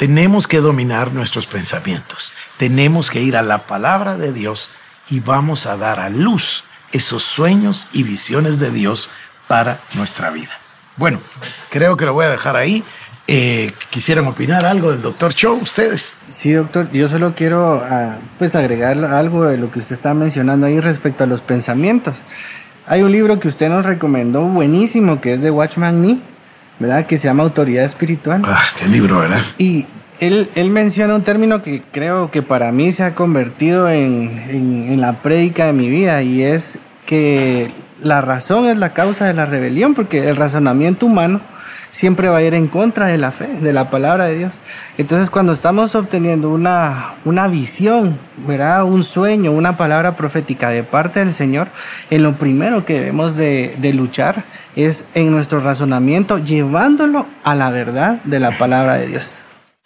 tenemos 0.00 0.48
que 0.48 0.62
dominar 0.62 1.12
nuestros 1.12 1.46
pensamientos. 1.46 2.32
Tenemos 2.56 3.10
que 3.10 3.20
ir 3.20 3.36
a 3.36 3.42
la 3.42 3.66
palabra 3.66 4.16
de 4.16 4.32
Dios 4.32 4.70
y 5.10 5.20
vamos 5.20 5.66
a 5.66 5.76
dar 5.76 6.00
a 6.00 6.08
luz 6.08 6.64
esos 6.90 7.22
sueños 7.22 7.86
y 7.92 8.02
visiones 8.02 8.60
de 8.60 8.70
Dios 8.70 9.10
para 9.46 9.78
nuestra 9.92 10.30
vida. 10.30 10.58
Bueno, 10.96 11.20
creo 11.68 11.98
que 11.98 12.06
lo 12.06 12.14
voy 12.14 12.24
a 12.24 12.30
dejar 12.30 12.56
ahí. 12.56 12.82
Eh, 13.26 13.74
¿Quisieran 13.90 14.26
opinar 14.26 14.64
algo 14.64 14.90
del 14.90 15.02
doctor 15.02 15.34
Cho 15.34 15.52
ustedes? 15.52 16.14
Sí, 16.28 16.52
doctor, 16.52 16.90
yo 16.92 17.06
solo 17.06 17.34
quiero 17.36 17.84
ah, 17.84 18.16
pues 18.38 18.56
agregar 18.56 19.04
algo 19.04 19.44
de 19.44 19.58
lo 19.58 19.70
que 19.70 19.80
usted 19.80 19.96
está 19.96 20.14
mencionando 20.14 20.64
ahí 20.64 20.80
respecto 20.80 21.24
a 21.24 21.26
los 21.26 21.42
pensamientos. 21.42 22.22
Hay 22.86 23.02
un 23.02 23.12
libro 23.12 23.38
que 23.38 23.48
usted 23.48 23.68
nos 23.68 23.84
recomendó 23.84 24.40
buenísimo 24.44 25.20
que 25.20 25.34
es 25.34 25.42
de 25.42 25.50
Watchman 25.50 26.00
Nee, 26.00 26.18
¿verdad? 26.80 27.06
Que 27.06 27.18
se 27.18 27.28
llama 27.28 27.44
Autoridad 27.44 27.84
Espiritual. 27.84 28.42
Ah, 28.44 28.60
qué 28.78 28.88
libro, 28.88 29.20
¿verdad? 29.20 29.42
Y 29.58 29.86
él, 30.18 30.50
él 30.54 30.70
menciona 30.70 31.14
un 31.14 31.22
término 31.22 31.62
que 31.62 31.82
creo 31.92 32.30
que 32.30 32.42
para 32.42 32.72
mí 32.72 32.90
se 32.90 33.04
ha 33.04 33.14
convertido 33.14 33.88
en, 33.88 34.30
en, 34.48 34.92
en 34.92 35.00
la 35.00 35.12
prédica 35.12 35.66
de 35.66 35.72
mi 35.72 35.88
vida 35.88 36.22
y 36.22 36.42
es 36.42 36.78
que 37.06 37.70
la 38.02 38.20
razón 38.20 38.66
es 38.66 38.76
la 38.78 38.92
causa 38.92 39.26
de 39.26 39.34
la 39.34 39.46
rebelión, 39.46 39.94
porque 39.94 40.28
el 40.28 40.36
razonamiento 40.36 41.06
humano 41.06 41.40
siempre 41.90 42.28
va 42.28 42.38
a 42.38 42.42
ir 42.42 42.54
en 42.54 42.68
contra 42.68 43.06
de 43.06 43.18
la 43.18 43.32
fe, 43.32 43.46
de 43.46 43.72
la 43.72 43.90
palabra 43.90 44.26
de 44.26 44.38
Dios. 44.38 44.60
Entonces, 44.98 45.30
cuando 45.30 45.52
estamos 45.52 45.94
obteniendo 45.94 46.50
una, 46.50 47.14
una 47.24 47.48
visión, 47.48 48.18
¿verdad? 48.46 48.84
un 48.84 49.04
sueño, 49.04 49.52
una 49.52 49.76
palabra 49.76 50.16
profética 50.16 50.70
de 50.70 50.82
parte 50.82 51.20
del 51.20 51.34
Señor, 51.34 51.68
en 52.10 52.22
lo 52.22 52.34
primero 52.34 52.84
que 52.84 52.94
debemos 52.94 53.36
de, 53.36 53.74
de 53.78 53.92
luchar 53.92 54.44
es 54.76 55.04
en 55.14 55.30
nuestro 55.30 55.60
razonamiento, 55.60 56.38
llevándolo 56.38 57.26
a 57.44 57.54
la 57.54 57.70
verdad 57.70 58.20
de 58.24 58.40
la 58.40 58.56
palabra 58.56 58.94
de 58.94 59.06
Dios. 59.08 59.38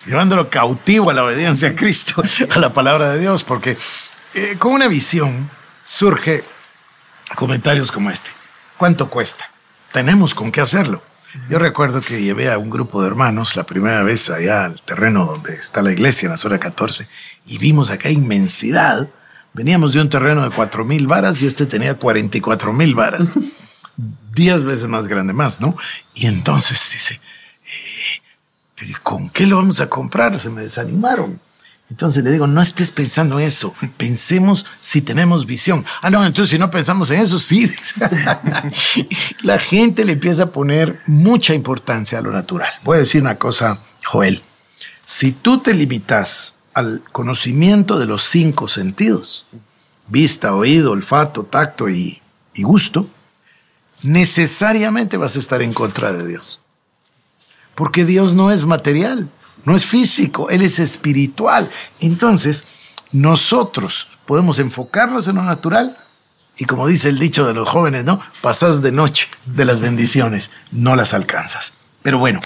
Llevándolo 0.06 0.50
cautivo 0.50 1.10
a 1.10 1.14
la 1.14 1.24
obediencia 1.24 1.70
a 1.70 1.74
Cristo, 1.74 2.22
a 2.50 2.58
la 2.58 2.70
palabra 2.70 3.10
de 3.10 3.20
Dios, 3.20 3.42
porque 3.42 3.78
eh, 4.34 4.56
con 4.58 4.72
una 4.72 4.86
visión 4.86 5.48
surge 5.82 6.44
comentarios 7.34 7.90
como 7.90 8.10
este. 8.10 8.30
¿Cuánto 8.76 9.08
cuesta? 9.08 9.48
Tenemos 9.92 10.34
con 10.34 10.50
qué 10.50 10.60
hacerlo. 10.60 11.02
Yo 11.48 11.58
recuerdo 11.58 12.00
que 12.00 12.22
llevé 12.22 12.50
a 12.50 12.58
un 12.58 12.70
grupo 12.70 13.00
de 13.02 13.08
hermanos 13.08 13.56
la 13.56 13.64
primera 13.64 14.02
vez 14.02 14.30
allá 14.30 14.64
al 14.64 14.80
terreno 14.80 15.26
donde 15.26 15.54
está 15.54 15.82
la 15.82 15.92
iglesia, 15.92 16.26
en 16.26 16.32
la 16.32 16.36
zona 16.36 16.58
14, 16.58 17.08
y 17.46 17.58
vimos 17.58 17.90
acá 17.90 18.08
inmensidad. 18.08 19.08
Veníamos 19.52 19.92
de 19.92 20.00
un 20.00 20.08
terreno 20.08 20.42
de 20.42 20.54
4 20.54 20.84
mil 20.84 21.06
varas 21.06 21.42
y 21.42 21.46
este 21.46 21.66
tenía 21.66 21.94
44 21.94 22.72
mil 22.72 22.94
varas. 22.94 23.32
Diez 24.34 24.64
veces 24.64 24.86
más 24.86 25.06
grande 25.06 25.32
más, 25.32 25.60
¿no? 25.60 25.76
Y 26.14 26.26
entonces 26.26 26.88
dice, 26.92 27.14
eh, 27.14 28.22
¿pero 28.76 28.98
con 29.02 29.28
qué 29.28 29.46
lo 29.46 29.56
vamos 29.56 29.80
a 29.80 29.88
comprar? 29.88 30.40
Se 30.40 30.50
me 30.50 30.62
desanimaron. 30.62 31.40
Entonces 31.90 32.24
le 32.24 32.30
digo, 32.30 32.46
no 32.46 32.62
estés 32.62 32.90
pensando 32.90 33.38
eso, 33.38 33.74
pensemos 33.98 34.64
si 34.80 35.02
tenemos 35.02 35.44
visión. 35.44 35.84
Ah, 36.00 36.10
no, 36.10 36.24
entonces 36.24 36.50
si 36.50 36.58
no 36.58 36.70
pensamos 36.70 37.10
en 37.10 37.20
eso, 37.20 37.38
sí. 37.38 37.70
la 39.42 39.58
gente 39.58 40.04
le 40.04 40.12
empieza 40.12 40.44
a 40.44 40.50
poner 40.50 41.00
mucha 41.06 41.52
importancia 41.52 42.18
a 42.18 42.22
lo 42.22 42.32
natural. 42.32 42.70
Voy 42.84 42.96
a 42.96 43.00
decir 43.00 43.20
una 43.20 43.36
cosa, 43.36 43.80
Joel. 44.04 44.42
Si 45.06 45.32
tú 45.32 45.60
te 45.60 45.74
limitas 45.74 46.54
al 46.72 47.02
conocimiento 47.12 47.98
de 47.98 48.06
los 48.06 48.24
cinco 48.24 48.66
sentidos, 48.66 49.44
vista, 50.08 50.54
oído, 50.54 50.92
olfato, 50.92 51.44
tacto 51.44 51.90
y, 51.90 52.22
y 52.54 52.62
gusto, 52.62 53.08
necesariamente 54.02 55.18
vas 55.18 55.36
a 55.36 55.38
estar 55.38 55.60
en 55.60 55.74
contra 55.74 56.14
de 56.14 56.26
Dios. 56.26 56.60
Porque 57.74 58.06
Dios 58.06 58.32
no 58.32 58.50
es 58.50 58.64
material 58.64 59.28
no 59.64 59.74
es 59.74 59.84
físico, 59.84 60.50
Él 60.50 60.62
es 60.62 60.78
espiritual. 60.78 61.70
Entonces, 62.00 62.64
nosotros 63.12 64.08
podemos 64.26 64.58
enfocarnos 64.58 65.28
en 65.28 65.36
lo 65.36 65.42
natural 65.42 65.96
y 66.56 66.64
como 66.66 66.86
dice 66.86 67.08
el 67.08 67.18
dicho 67.18 67.46
de 67.46 67.54
los 67.54 67.68
jóvenes, 67.68 68.04
¿no? 68.04 68.20
Pasas 68.40 68.80
de 68.80 68.92
noche 68.92 69.28
de 69.52 69.64
las 69.64 69.80
bendiciones, 69.80 70.52
no 70.70 70.94
las 70.94 71.12
alcanzas. 71.12 71.74
Pero 72.02 72.18
bueno, 72.18 72.40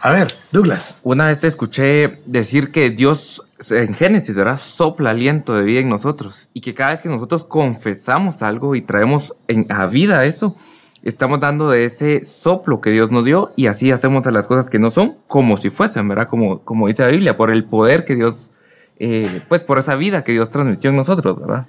a 0.00 0.10
ver, 0.10 0.28
Douglas. 0.52 0.98
Una 1.02 1.26
vez 1.26 1.40
te 1.40 1.48
escuché 1.48 2.22
decir 2.26 2.70
que 2.70 2.90
Dios 2.90 3.44
en 3.70 3.92
Génesis, 3.94 4.36
¿verdad? 4.36 4.58
Sopla 4.58 5.10
aliento 5.10 5.54
de 5.54 5.64
vida 5.64 5.80
en 5.80 5.88
nosotros 5.88 6.48
y 6.54 6.60
que 6.60 6.74
cada 6.74 6.92
vez 6.92 7.02
que 7.02 7.08
nosotros 7.08 7.44
confesamos 7.44 8.42
algo 8.42 8.74
y 8.74 8.82
traemos 8.82 9.34
en, 9.48 9.66
a 9.70 9.86
vida 9.86 10.24
eso, 10.24 10.56
estamos 11.02 11.40
dando 11.40 11.70
de 11.70 11.84
ese 11.84 12.24
soplo 12.24 12.80
que 12.80 12.90
Dios 12.90 13.10
nos 13.10 13.24
dio 13.24 13.52
y 13.56 13.66
así 13.66 13.90
hacemos 13.90 14.26
las 14.26 14.46
cosas 14.46 14.68
que 14.70 14.78
no 14.78 14.90
son 14.90 15.16
como 15.26 15.56
si 15.56 15.70
fuesen, 15.70 16.08
¿verdad? 16.08 16.28
Como, 16.28 16.62
como 16.62 16.88
dice 16.88 17.02
la 17.02 17.08
Biblia, 17.08 17.36
por 17.36 17.50
el 17.50 17.64
poder 17.64 18.04
que 18.04 18.16
Dios, 18.16 18.50
eh, 18.98 19.42
pues 19.48 19.64
por 19.64 19.78
esa 19.78 19.94
vida 19.94 20.24
que 20.24 20.32
Dios 20.32 20.50
transmitió 20.50 20.90
en 20.90 20.96
nosotros, 20.96 21.40
¿verdad? 21.40 21.66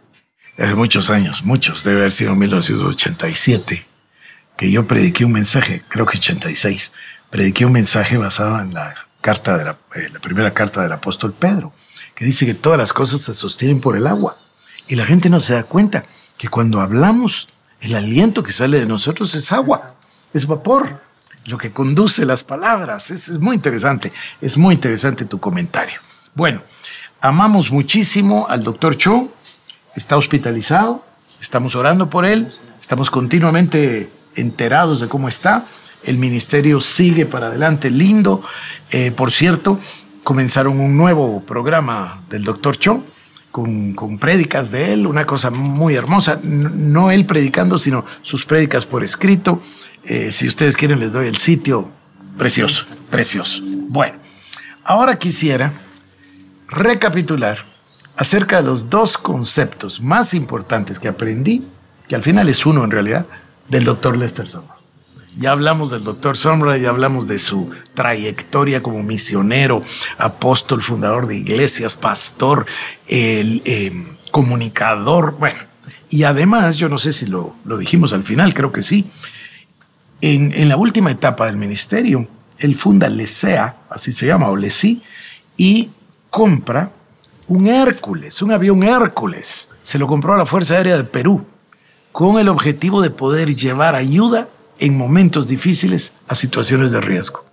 Hace 0.57 0.75
muchos 0.75 1.09
años, 1.09 1.43
muchos, 1.43 1.83
debe 1.83 2.01
haber 2.01 2.11
sido 2.11 2.35
1987, 2.35 3.85
que 4.57 4.71
yo 4.71 4.85
prediqué 4.85 5.23
un 5.25 5.31
mensaje, 5.31 5.83
creo 5.87 6.05
que 6.05 6.17
86, 6.17 6.91
prediqué 7.29 7.65
un 7.65 7.71
mensaje 7.71 8.17
basado 8.17 8.59
en 8.59 8.73
la 8.73 8.95
carta 9.21 9.57
de 9.57 9.63
la, 9.63 9.77
eh, 9.95 10.09
la 10.11 10.19
primera 10.19 10.53
carta 10.53 10.83
del 10.83 10.91
apóstol 10.91 11.33
Pedro, 11.33 11.73
que 12.15 12.25
dice 12.25 12.45
que 12.45 12.53
todas 12.53 12.77
las 12.77 12.91
cosas 12.91 13.21
se 13.21 13.33
sostienen 13.33 13.79
por 13.79 13.95
el 13.95 14.07
agua. 14.07 14.37
Y 14.87 14.95
la 14.95 15.05
gente 15.05 15.29
no 15.29 15.39
se 15.39 15.53
da 15.53 15.63
cuenta 15.63 16.03
que 16.37 16.49
cuando 16.49 16.81
hablamos 16.81 17.47
el 17.81 17.95
aliento 17.95 18.43
que 18.43 18.51
sale 18.51 18.79
de 18.79 18.85
nosotros 18.85 19.33
es 19.35 19.51
agua, 19.51 19.95
es 20.33 20.45
vapor, 20.47 21.01
lo 21.45 21.57
que 21.57 21.71
conduce 21.71 22.25
las 22.25 22.43
palabras. 22.43 23.11
Es, 23.11 23.39
muy 23.39 23.55
interesante, 23.55 24.13
es 24.39 24.57
muy 24.57 24.75
interesante 24.75 25.25
tu 25.25 25.39
comentario. 25.39 25.99
Bueno, 26.35 26.61
amamos 27.19 27.71
muchísimo 27.71 28.45
al 28.47 28.63
doctor 28.63 28.95
Cho, 28.95 29.29
está 29.95 30.15
hospitalizado, 30.15 31.03
estamos 31.41 31.75
orando 31.75 32.09
por 32.09 32.25
él, 32.25 32.53
estamos 32.79 33.09
continuamente 33.09 34.11
enterados 34.35 34.99
de 35.01 35.07
cómo 35.07 35.27
está. 35.27 35.65
El 36.03 36.17
ministerio 36.17 36.81
sigue 36.81 37.25
para 37.25 37.47
adelante, 37.47 37.89
lindo. 37.89 38.43
Eh, 38.91 39.11
por 39.11 39.31
cierto, 39.31 39.79
comenzaron 40.23 40.79
un 40.79 40.97
nuevo 40.97 41.43
programa 41.43 42.23
del 42.29 42.43
doctor 42.43 42.77
Cho 42.77 43.03
con, 43.51 43.93
con 43.93 44.17
prédicas 44.17 44.71
de 44.71 44.93
él, 44.93 45.07
una 45.07 45.25
cosa 45.25 45.51
muy 45.51 45.95
hermosa, 45.95 46.39
no 46.43 47.11
él 47.11 47.25
predicando, 47.25 47.77
sino 47.77 48.05
sus 48.21 48.45
prédicas 48.45 48.85
por 48.85 49.03
escrito. 49.03 49.61
Eh, 50.03 50.31
si 50.31 50.47
ustedes 50.47 50.77
quieren, 50.77 50.99
les 50.99 51.13
doy 51.13 51.27
el 51.27 51.37
sitio. 51.37 51.89
Precioso, 52.37 52.85
precioso. 53.09 53.61
Bueno, 53.63 54.17
ahora 54.83 55.19
quisiera 55.19 55.73
recapitular 56.69 57.59
acerca 58.15 58.57
de 58.57 58.63
los 58.63 58.89
dos 58.89 59.17
conceptos 59.17 60.01
más 60.01 60.33
importantes 60.33 60.97
que 60.97 61.07
aprendí, 61.07 61.67
que 62.07 62.15
al 62.15 62.23
final 62.23 62.49
es 62.49 62.65
uno 62.65 62.83
en 62.83 62.91
realidad, 62.91 63.25
del 63.67 63.83
doctor 63.83 64.17
Lester 64.17 64.47
Sumrall. 64.47 64.80
Ya 65.37 65.51
hablamos 65.51 65.91
del 65.91 66.03
doctor 66.03 66.35
Sombra, 66.35 66.77
ya 66.77 66.89
hablamos 66.89 67.25
de 67.25 67.39
su 67.39 67.69
trayectoria 67.93 68.83
como 68.83 69.01
misionero, 69.01 69.81
apóstol, 70.17 70.83
fundador 70.83 71.27
de 71.27 71.37
iglesias, 71.37 71.95
pastor, 71.95 72.65
el, 73.07 73.61
eh, 73.63 73.91
comunicador, 74.31 75.37
bueno. 75.37 75.59
Y 76.09 76.23
además, 76.23 76.75
yo 76.75 76.89
no 76.89 76.97
sé 76.97 77.13
si 77.13 77.27
lo, 77.27 77.55
lo 77.63 77.77
dijimos 77.77 78.11
al 78.11 78.23
final, 78.23 78.53
creo 78.53 78.73
que 78.73 78.81
sí, 78.81 79.09
en, 80.19 80.51
en, 80.53 80.67
la 80.67 80.75
última 80.75 81.11
etapa 81.11 81.45
del 81.45 81.55
ministerio, 81.55 82.27
él 82.57 82.75
funda 82.75 83.07
LESEA, 83.07 83.77
así 83.89 84.11
se 84.11 84.27
llama, 84.27 84.49
o 84.49 84.57
LESI, 84.57 85.01
y 85.55 85.89
compra 86.29 86.91
un 87.47 87.67
Hércules, 87.67 88.41
un 88.41 88.51
avión 88.51 88.83
Hércules. 88.83 89.69
Se 89.83 89.97
lo 89.97 90.07
compró 90.07 90.33
a 90.33 90.37
la 90.37 90.45
Fuerza 90.45 90.75
Aérea 90.75 90.97
de 90.97 91.05
Perú, 91.05 91.45
con 92.11 92.37
el 92.37 92.49
objetivo 92.49 93.01
de 93.01 93.09
poder 93.09 93.55
llevar 93.55 93.95
ayuda 93.95 94.49
en 94.81 94.97
momentos 94.97 95.47
difíciles 95.47 96.13
a 96.27 96.35
situaciones 96.35 96.91
de 96.91 96.99
riesgo. 96.99 97.45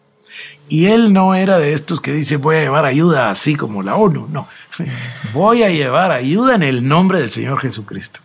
Y 0.69 0.87
él 0.87 1.13
no 1.13 1.35
era 1.35 1.59
de 1.59 1.75
estos 1.75 2.01
que 2.01 2.13
dice 2.13 2.37
voy 2.37 2.57
a 2.57 2.63
llevar 2.63 2.85
ayuda 2.85 3.31
así 3.31 3.55
como 3.55 3.83
la 3.83 3.97
ONU, 3.97 4.29
no. 4.31 4.49
Voy 5.33 5.63
a 5.63 5.71
llevar 5.71 6.11
ayuda 6.11 6.55
en 6.55 6.63
el 6.63 6.87
nombre 6.87 7.21
del 7.21 7.31
Señor 7.31 7.61
Jesucristo. 7.61 8.21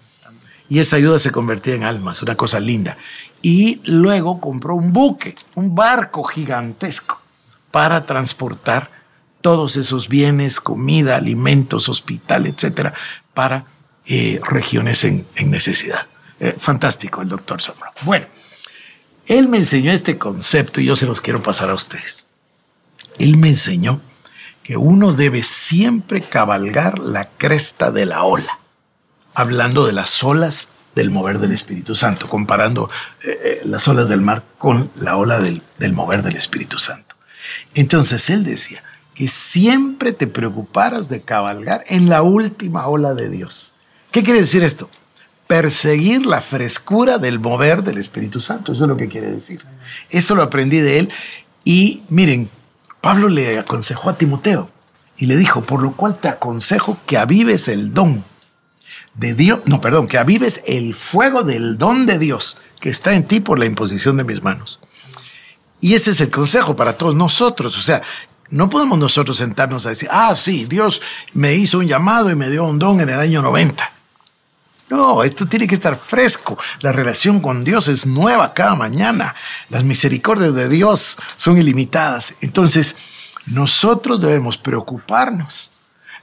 Y 0.70 0.80
esa 0.80 0.96
ayuda 0.96 1.20
se 1.20 1.32
convertía 1.32 1.76
en 1.76 1.84
almas, 1.84 2.22
una 2.22 2.36
cosa 2.36 2.60
linda. 2.60 2.98
Y 3.42 3.82
luego 3.86 4.40
compró 4.40 4.76
un 4.76 4.94
buque, 4.94 5.36
un 5.56 5.76
barco 5.76 6.24
gigantesco 6.24 7.22
para 7.72 8.06
transportar 8.06 8.90
todos 9.42 9.76
esos 9.76 10.08
bienes, 10.08 10.60
comida, 10.60 11.18
alimentos, 11.18 11.90
hospital, 11.90 12.46
etcétera, 12.46 12.94
para 13.34 13.66
eh, 14.06 14.40
regiones 14.44 15.04
en, 15.04 15.26
en 15.36 15.52
necesidad. 15.52 16.08
Eh, 16.40 16.56
fantástico 16.58 17.22
el 17.22 17.30
doctor 17.30 17.62
Sombra. 17.62 17.92
Bueno, 18.02 18.28
Él 19.28 19.48
me 19.48 19.58
enseñó 19.58 19.92
este 19.92 20.18
concepto 20.18 20.82
y 20.82 20.86
yo 20.86 20.96
se 20.96 21.06
los 21.06 21.22
quiero 21.22 21.42
pasar 21.42 21.70
a 21.70 21.76
ustedes. 21.76 22.26
Él 23.20 23.38
me 23.38 23.50
enseñó 23.50 24.02
que 24.64 24.78
uno 24.78 25.14
debe 25.14 25.44
siempre 25.44 26.22
cabalgar 26.22 27.00
la 27.00 27.30
cresta 27.30 27.92
de 27.92 28.06
la 28.06 28.24
ola, 28.24 28.60
hablando 29.34 29.86
de 29.86 29.94
las 29.94 30.24
olas 30.24 30.70
del 30.96 31.10
mover 31.10 31.40
del 31.40 31.52
Espíritu 31.52 31.96
Santo, 31.96 32.30
comparando 32.30 32.90
eh, 33.24 33.40
eh, 33.44 33.62
las 33.66 33.88
olas 33.88 34.10
del 34.10 34.22
mar 34.22 34.44
con 34.58 34.92
la 34.96 35.18
ola 35.18 35.40
del, 35.40 35.62
del 35.80 35.94
mover 35.94 36.24
del 36.24 36.36
Espíritu 36.36 36.80
Santo. 36.80 37.16
Entonces 37.74 38.30
él 38.30 38.44
decía 38.44 38.84
que 39.16 39.28
siempre 39.28 40.12
te 40.12 40.28
preocuparas 40.28 41.10
de 41.10 41.22
cabalgar 41.22 41.84
en 41.88 42.10
la 42.10 42.22
última 42.22 42.88
ola 42.88 43.14
de 43.14 43.30
Dios. 43.30 43.74
¿Qué 44.12 44.24
quiere 44.24 44.42
decir 44.42 44.64
esto? 44.64 44.90
Perseguir 45.54 46.26
la 46.26 46.42
frescura 46.42 47.20
del 47.20 47.38
mover 47.38 47.84
del 47.84 48.00
Espíritu 48.00 48.40
Santo. 48.40 48.74
Eso 48.74 48.86
es 48.86 48.90
lo 48.90 48.98
que 48.98 49.08
quiere 49.08 49.30
decir. 49.30 49.64
Eso 50.10 50.34
lo 50.34 50.42
aprendí 50.42 50.80
de 50.80 50.98
él. 50.98 51.10
Y 51.64 52.02
miren, 52.10 52.50
Pablo 53.02 53.30
le 53.30 53.60
aconsejó 53.60 54.10
a 54.10 54.18
Timoteo 54.18 54.72
y 55.16 55.28
le 55.28 55.38
dijo, 55.38 55.62
por 55.62 55.84
lo 55.84 55.92
cual 55.92 56.18
te 56.18 56.28
aconsejo 56.28 56.98
que 57.06 57.20
avives 57.20 57.68
el 57.68 57.94
don 57.94 58.24
de 59.14 59.36
Dios, 59.36 59.60
no, 59.66 59.80
perdón, 59.80 60.08
que 60.08 60.18
avives 60.18 60.64
el 60.66 60.96
fuego 60.96 61.44
del 61.44 61.78
don 61.78 62.08
de 62.08 62.18
Dios 62.18 62.58
que 62.80 62.90
está 62.90 63.14
en 63.14 63.24
ti 63.24 63.40
por 63.40 63.60
la 63.60 63.66
imposición 63.66 64.18
de 64.18 64.24
mis 64.24 64.42
manos. 64.42 64.80
Y 65.82 65.94
ese 65.94 66.10
es 66.10 66.22
el 66.22 66.32
consejo 66.32 66.76
para 66.76 66.98
todos 66.98 67.14
nosotros. 67.14 67.78
O 67.78 67.82
sea, 67.82 68.02
no 68.50 68.72
podemos 68.72 68.98
nosotros 68.98 69.38
sentarnos 69.38 69.86
a 69.86 69.90
decir, 69.90 70.10
ah, 70.12 70.36
sí, 70.36 70.66
Dios 70.66 71.00
me 71.34 71.54
hizo 71.54 71.78
un 71.78 71.88
llamado 71.88 72.32
y 72.32 72.36
me 72.36 72.50
dio 72.50 72.66
un 72.66 72.80
don 72.80 73.02
en 73.02 73.10
el 73.10 73.20
año 73.20 73.44
90. 73.44 73.92
No, 74.94 75.24
esto 75.24 75.48
tiene 75.48 75.68
que 75.68 75.74
estar 75.74 75.98
fresco. 75.98 76.56
La 76.82 76.92
relación 76.92 77.40
con 77.40 77.64
Dios 77.64 77.88
es 77.88 78.06
nueva 78.06 78.54
cada 78.54 78.76
mañana. 78.76 79.34
Las 79.70 79.84
misericordias 79.84 80.54
de 80.54 80.70
Dios 80.70 81.18
son 81.36 81.58
ilimitadas. 81.58 82.36
Entonces, 82.42 82.96
nosotros 83.48 84.22
debemos 84.22 84.60
preocuparnos 84.60 85.72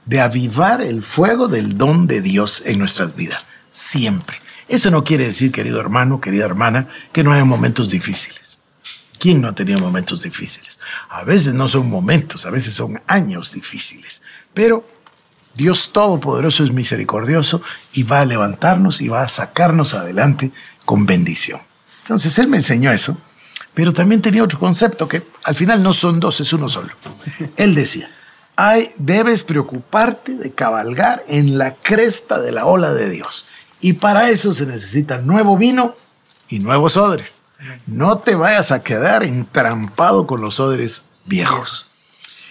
de 0.05 0.21
avivar 0.21 0.81
el 0.81 1.03
fuego 1.03 1.49
del 1.49 1.77
don 1.77 2.07
de 2.07 2.21
Dios 2.21 2.63
en 2.65 2.79
nuestras 2.79 3.13
vidas, 3.13 3.45
siempre. 3.71 4.37
Eso 4.69 4.89
no 4.89 5.03
quiere 5.03 5.27
decir, 5.27 5.51
querido 5.51 5.81
hermano, 5.81 6.21
querida 6.21 6.45
hermana, 6.45 6.87
que 7.11 7.25
no 7.25 7.33
haya 7.33 7.43
momentos 7.43 7.89
difíciles. 7.89 8.57
¿Quién 9.19 9.41
no 9.41 9.49
ha 9.49 9.53
tenido 9.53 9.79
momentos 9.79 10.21
difíciles? 10.21 10.79
A 11.09 11.25
veces 11.25 11.53
no 11.53 11.67
son 11.67 11.89
momentos, 11.89 12.45
a 12.45 12.49
veces 12.49 12.73
son 12.73 13.01
años 13.05 13.51
difíciles, 13.51 14.21
pero 14.53 14.87
Dios 15.55 15.91
Todopoderoso 15.91 16.63
es 16.63 16.71
misericordioso 16.71 17.61
y 17.93 18.03
va 18.03 18.21
a 18.21 18.25
levantarnos 18.25 19.01
y 19.01 19.09
va 19.09 19.23
a 19.23 19.29
sacarnos 19.29 19.93
adelante 19.93 20.51
con 20.85 21.05
bendición. 21.05 21.61
Entonces 22.03 22.37
Él 22.39 22.47
me 22.47 22.57
enseñó 22.57 22.91
eso, 22.91 23.17
pero 23.73 23.93
también 23.93 24.21
tenía 24.21 24.43
otro 24.43 24.59
concepto 24.59 25.07
que 25.07 25.23
al 25.43 25.55
final 25.55 25.83
no 25.83 25.93
son 25.93 26.19
dos, 26.19 26.39
es 26.39 26.51
uno 26.53 26.69
solo. 26.69 26.89
Él 27.57 27.75
decía, 27.75 28.09
Ay, 28.55 28.91
debes 28.97 29.43
preocuparte 29.43 30.33
de 30.33 30.51
cabalgar 30.51 31.23
en 31.27 31.57
la 31.57 31.73
cresta 31.73 32.39
de 32.39 32.51
la 32.51 32.65
ola 32.65 32.93
de 32.93 33.09
Dios. 33.09 33.45
Y 33.79 33.93
para 33.93 34.29
eso 34.29 34.53
se 34.53 34.65
necesita 34.65 35.17
nuevo 35.19 35.57
vino 35.57 35.95
y 36.49 36.59
nuevos 36.59 36.97
odres. 36.97 37.43
No 37.87 38.19
te 38.19 38.35
vayas 38.35 38.71
a 38.71 38.83
quedar 38.83 39.23
entrampado 39.23 40.27
con 40.27 40.41
los 40.41 40.59
odres 40.59 41.05
viejos. 41.25 41.91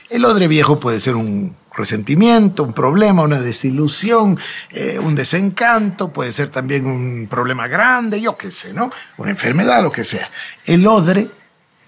El 0.08 0.24
odre 0.24 0.48
viejo 0.48 0.80
puede 0.80 1.00
ser 1.00 1.16
un 1.16 1.54
resentimiento, 1.80 2.62
un 2.62 2.72
problema, 2.72 3.22
una 3.22 3.40
desilusión, 3.40 4.38
eh, 4.70 4.98
un 4.98 5.14
desencanto, 5.14 6.12
puede 6.12 6.32
ser 6.32 6.50
también 6.50 6.86
un 6.86 7.26
problema 7.28 7.66
grande, 7.66 8.20
yo 8.20 8.36
qué 8.36 8.50
sé, 8.50 8.72
¿no? 8.72 8.90
Una 9.16 9.30
enfermedad, 9.30 9.82
lo 9.82 9.90
que 9.90 10.04
sea. 10.04 10.28
El 10.64 10.86
odre 10.86 11.28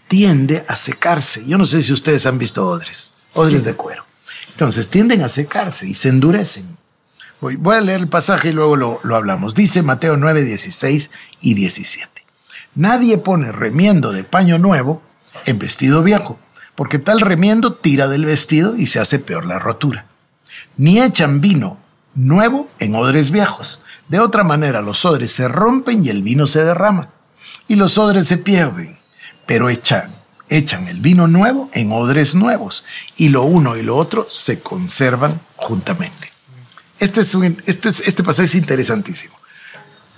tiende 0.09 0.65
a 0.67 0.77
secarse. 0.77 1.45
Yo 1.47 1.59
no 1.59 1.67
sé 1.67 1.83
si 1.83 1.93
ustedes 1.93 2.27
han 2.27 2.39
visto 2.39 2.67
odres, 2.67 3.15
odres 3.35 3.65
de 3.65 3.75
cuero. 3.75 4.05
Entonces 4.51 4.89
tienden 4.89 5.23
a 5.23 5.29
secarse 5.29 5.87
y 5.87 5.95
se 5.95 6.09
endurecen. 6.09 6.77
Voy, 7.41 7.57
voy 7.57 7.77
a 7.77 7.81
leer 7.81 8.01
el 8.01 8.09
pasaje 8.09 8.51
y 8.51 8.53
luego 8.53 8.77
lo, 8.77 9.01
lo 9.03 9.17
hablamos. 9.17 9.55
Dice 9.55 9.83
Mateo 9.83 10.17
9, 10.17 10.43
16 10.43 11.11
y 11.41 11.55
17. 11.55 12.25
Nadie 12.75 13.19
pone 13.19 13.53
remiendo 13.53 14.13
de 14.13 14.25
paño 14.25 14.59
nuevo 14.59 15.03
en 15.47 15.59
vestido 15.59 16.03
viejo 16.03 16.39
porque 16.75 16.99
tal 16.99 17.21
remiendo 17.21 17.75
tira 17.75 18.09
del 18.09 18.25
vestido 18.25 18.77
y 18.77 18.87
se 18.87 19.01
hace 19.01 19.19
peor 19.19 19.45
la 19.45 19.59
rotura. 19.59 20.07
Ni 20.77 21.01
echan 21.01 21.41
vino 21.41 21.79
nuevo 22.15 22.69
en 22.79 22.95
odres 22.95 23.31
viejos. 23.31 23.81
De 24.09 24.21
otra 24.21 24.45
manera, 24.45 24.83
los 24.83 25.05
odres 25.05 25.33
se 25.33 25.49
rompen 25.49 26.05
y 26.05 26.09
el 26.09 26.23
vino 26.23 26.47
se 26.47 26.65
derrama. 26.65 27.11
Y 27.69 27.77
los 27.77 27.99
odres 27.99 28.27
se 28.27 28.39
pierden. 28.39 28.99
Pero 29.47 29.69
echan, 29.69 30.15
echan 30.49 30.89
el 30.89 31.01
vino 31.01 31.29
nuevo 31.29 31.71
en 31.73 31.93
odres 31.93 32.35
nuevos. 32.35 32.85
Y 33.17 33.29
lo 33.29 33.43
uno 33.43 33.77
y 33.77 33.83
lo 33.83 33.97
otro 33.97 34.27
se 34.31 34.61
conservan 34.61 35.41
juntamente. 35.57 36.31
Este, 36.99 37.21
es 37.21 37.35
este, 37.67 37.89
este 37.89 38.23
pasaje 38.23 38.47
es 38.47 38.55
interesantísimo. 38.55 39.35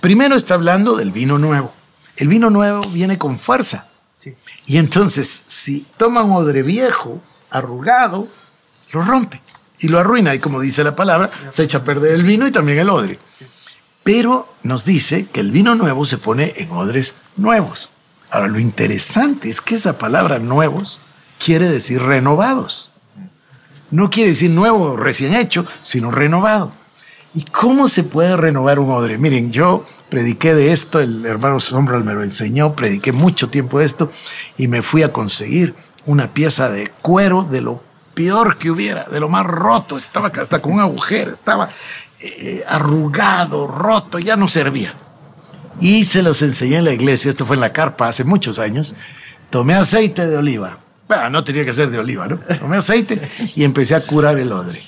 Primero 0.01 0.35
está 0.35 0.53
hablando 0.53 0.95
del 0.95 1.11
vino 1.11 1.39
nuevo. 1.39 1.73
El 2.15 2.27
vino 2.27 2.49
nuevo 2.49 2.81
viene 2.89 3.17
con 3.17 3.39
fuerza. 3.39 3.87
Y 4.65 4.77
entonces, 4.77 5.45
si 5.47 5.85
toma 5.97 6.23
un 6.23 6.31
odre 6.31 6.63
viejo, 6.63 7.21
arrugado, 7.51 8.27
lo 8.91 9.01
rompe 9.03 9.41
y 9.79 9.87
lo 9.87 9.99
arruina. 9.99 10.33
Y 10.33 10.39
como 10.39 10.59
dice 10.59 10.83
la 10.83 10.95
palabra, 10.95 11.29
se 11.51 11.63
echa 11.63 11.79
a 11.79 11.83
perder 11.83 12.13
el 12.13 12.23
vino 12.23 12.47
y 12.47 12.51
también 12.51 12.79
el 12.79 12.89
odre. 12.89 13.19
Pero 14.03 14.53
nos 14.63 14.85
dice 14.85 15.27
que 15.27 15.39
el 15.39 15.51
vino 15.51 15.75
nuevo 15.75 16.05
se 16.05 16.17
pone 16.17 16.53
en 16.57 16.71
odres 16.71 17.15
nuevos. 17.37 17.89
Ahora, 18.31 18.47
lo 18.47 18.59
interesante 18.59 19.49
es 19.49 19.61
que 19.61 19.75
esa 19.75 19.97
palabra 19.97 20.39
nuevos 20.39 20.99
quiere 21.43 21.67
decir 21.69 22.01
renovados. 22.01 22.91
No 23.91 24.09
quiere 24.09 24.31
decir 24.31 24.49
nuevo, 24.51 24.97
recién 24.97 25.33
hecho, 25.35 25.65
sino 25.83 26.11
renovado. 26.11 26.71
¿Y 27.35 27.43
cómo 27.43 27.89
se 27.89 28.03
puede 28.03 28.37
renovar 28.37 28.79
un 28.79 28.91
odre? 28.91 29.17
Miren, 29.17 29.51
yo 29.51 29.83
prediqué 30.09 30.55
de 30.55 30.71
esto, 30.71 31.01
el 31.01 31.25
hermano 31.25 31.59
Sombra 31.59 31.99
me 31.99 32.13
lo 32.13 32.23
enseñó, 32.23 32.75
prediqué 32.75 33.11
mucho 33.11 33.49
tiempo 33.49 33.81
esto 33.81 34.09
y 34.57 34.69
me 34.69 34.81
fui 34.81 35.03
a 35.03 35.11
conseguir 35.11 35.75
una 36.05 36.33
pieza 36.33 36.69
de 36.69 36.87
cuero 37.01 37.43
de 37.43 37.59
lo 37.59 37.83
peor 38.13 38.57
que 38.57 38.71
hubiera, 38.71 39.03
de 39.03 39.19
lo 39.19 39.27
más 39.27 39.45
roto, 39.45 39.97
estaba 39.97 40.29
hasta 40.29 40.61
con 40.61 40.75
un 40.75 40.79
agujero, 40.79 41.29
estaba 41.29 41.67
eh, 42.21 42.63
arrugado, 42.69 43.67
roto, 43.67 44.17
ya 44.17 44.37
no 44.37 44.47
servía. 44.47 44.93
Y 45.81 46.05
se 46.05 46.23
los 46.23 46.41
enseñé 46.41 46.77
en 46.77 46.85
la 46.85 46.93
iglesia, 46.93 47.29
esto 47.29 47.45
fue 47.45 47.57
en 47.57 47.61
la 47.61 47.73
carpa 47.73 48.07
hace 48.07 48.23
muchos 48.23 48.59
años, 48.59 48.95
tomé 49.49 49.73
aceite 49.73 50.25
de 50.25 50.37
oliva, 50.37 50.77
bueno, 51.09 51.29
no 51.31 51.43
tenía 51.43 51.65
que 51.65 51.73
ser 51.73 51.89
de 51.89 51.99
oliva, 51.99 52.27
¿no? 52.29 52.37
Tomé 52.59 52.77
aceite 52.77 53.29
y 53.55 53.65
empecé 53.65 53.93
a 53.93 53.99
curar 53.99 54.39
el 54.39 54.53
odre 54.53 54.81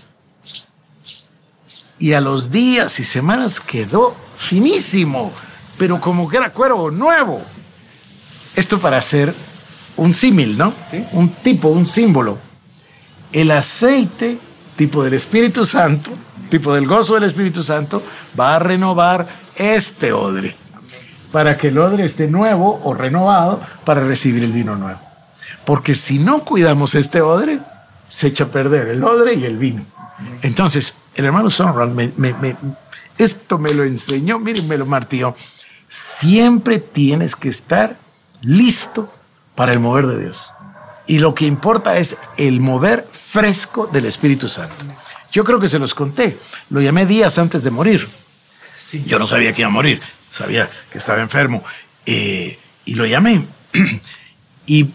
y 1.99 2.13
a 2.13 2.21
los 2.21 2.51
días 2.51 2.99
y 2.99 3.03
semanas 3.03 3.59
quedó 3.59 4.15
finísimo, 4.37 5.31
pero 5.77 5.99
como 5.99 6.27
que 6.27 6.37
era 6.37 6.51
cuero 6.51 6.91
nuevo. 6.91 7.41
Esto 8.55 8.79
para 8.79 8.97
hacer 8.97 9.33
un 9.97 10.13
símil, 10.13 10.57
¿no? 10.57 10.73
Un 11.11 11.29
tipo, 11.29 11.69
un 11.69 11.87
símbolo. 11.87 12.37
El 13.31 13.51
aceite, 13.51 14.37
tipo 14.75 15.03
del 15.03 15.13
Espíritu 15.13 15.65
Santo, 15.65 16.11
tipo 16.49 16.73
del 16.73 16.87
gozo 16.87 17.15
del 17.15 17.23
Espíritu 17.23 17.63
Santo, 17.63 18.01
va 18.39 18.55
a 18.55 18.59
renovar 18.59 19.27
este 19.55 20.13
odre, 20.13 20.55
para 21.31 21.57
que 21.57 21.69
el 21.69 21.77
odre 21.77 22.05
esté 22.05 22.27
nuevo 22.27 22.79
o 22.83 22.93
renovado 22.93 23.61
para 23.83 24.01
recibir 24.01 24.43
el 24.43 24.51
vino 24.51 24.75
nuevo. 24.75 24.99
Porque 25.65 25.95
si 25.95 26.19
no 26.19 26.45
cuidamos 26.45 26.95
este 26.95 27.21
odre, 27.21 27.59
se 28.07 28.27
echa 28.27 28.45
a 28.45 28.47
perder 28.47 28.87
el 28.87 29.03
odre 29.03 29.33
y 29.33 29.43
el 29.43 29.57
vino. 29.57 29.83
Entonces, 30.41 30.93
el 31.17 31.25
hermano 31.25 31.49
Sonrad 31.49 31.89
me, 31.89 32.13
esto 33.17 33.57
me 33.57 33.73
lo 33.73 33.83
enseñó, 33.83 34.39
miren, 34.39 34.67
me 34.67 34.77
lo. 34.77 34.87
Siempre 35.89 36.77
tienes 36.79 37.35
que 37.35 37.49
estar 37.49 37.97
listo 38.41 39.11
para 39.55 39.73
el 39.73 39.79
mover 39.79 40.05
de 40.07 40.23
Dios. 40.23 40.53
Y 41.07 41.19
lo 41.19 41.33
que 41.33 41.45
importa 41.45 41.97
es 41.97 42.17
el 42.37 42.59
mover 42.59 43.07
fresco 43.11 43.87
del 43.87 44.05
Espíritu 44.05 44.47
Santo. 44.47 44.85
Yo 45.31 45.43
creo 45.43 45.59
que 45.59 45.69
se 45.69 45.79
los 45.79 45.95
conté. 45.95 46.37
Lo 46.69 46.81
llamé 46.81 47.05
días 47.05 47.39
antes 47.39 47.63
de 47.63 47.71
morir. 47.71 48.07
Yo 49.05 49.17
no 49.17 49.27
sabía 49.27 49.53
que 49.53 49.61
iba 49.61 49.69
a 49.69 49.71
morir. 49.71 50.01
Sabía 50.29 50.69
que 50.91 50.99
estaba 50.99 51.21
enfermo. 51.21 51.63
Eh, 52.05 52.59
y 52.85 52.93
lo 52.93 53.05
llamé. 53.05 53.45
y 54.67 54.89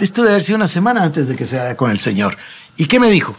esto 0.00 0.22
debe 0.22 0.32
haber 0.32 0.42
sido 0.42 0.56
una 0.56 0.68
semana 0.68 1.04
antes 1.04 1.28
de 1.28 1.36
que 1.36 1.46
se 1.46 1.60
haga 1.60 1.76
con 1.76 1.90
el 1.90 1.98
Señor. 1.98 2.36
¿Y 2.76 2.86
qué 2.86 2.98
me 2.98 3.10
dijo? 3.10 3.36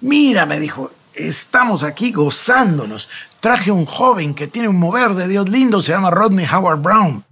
Mira, 0.00 0.46
me 0.46 0.58
dijo, 0.58 0.92
estamos 1.16 1.82
aquí 1.82 2.12
gozándonos. 2.12 3.08
Traje 3.40 3.70
un 3.70 3.86
joven 3.86 4.34
que 4.34 4.46
tiene 4.46 4.68
un 4.68 4.78
mover 4.78 5.14
de 5.14 5.28
Dios 5.28 5.48
lindo, 5.48 5.82
se 5.82 5.92
llama 5.92 6.10
Rodney 6.10 6.46
Howard 6.46 6.80
Brown. 6.80 7.24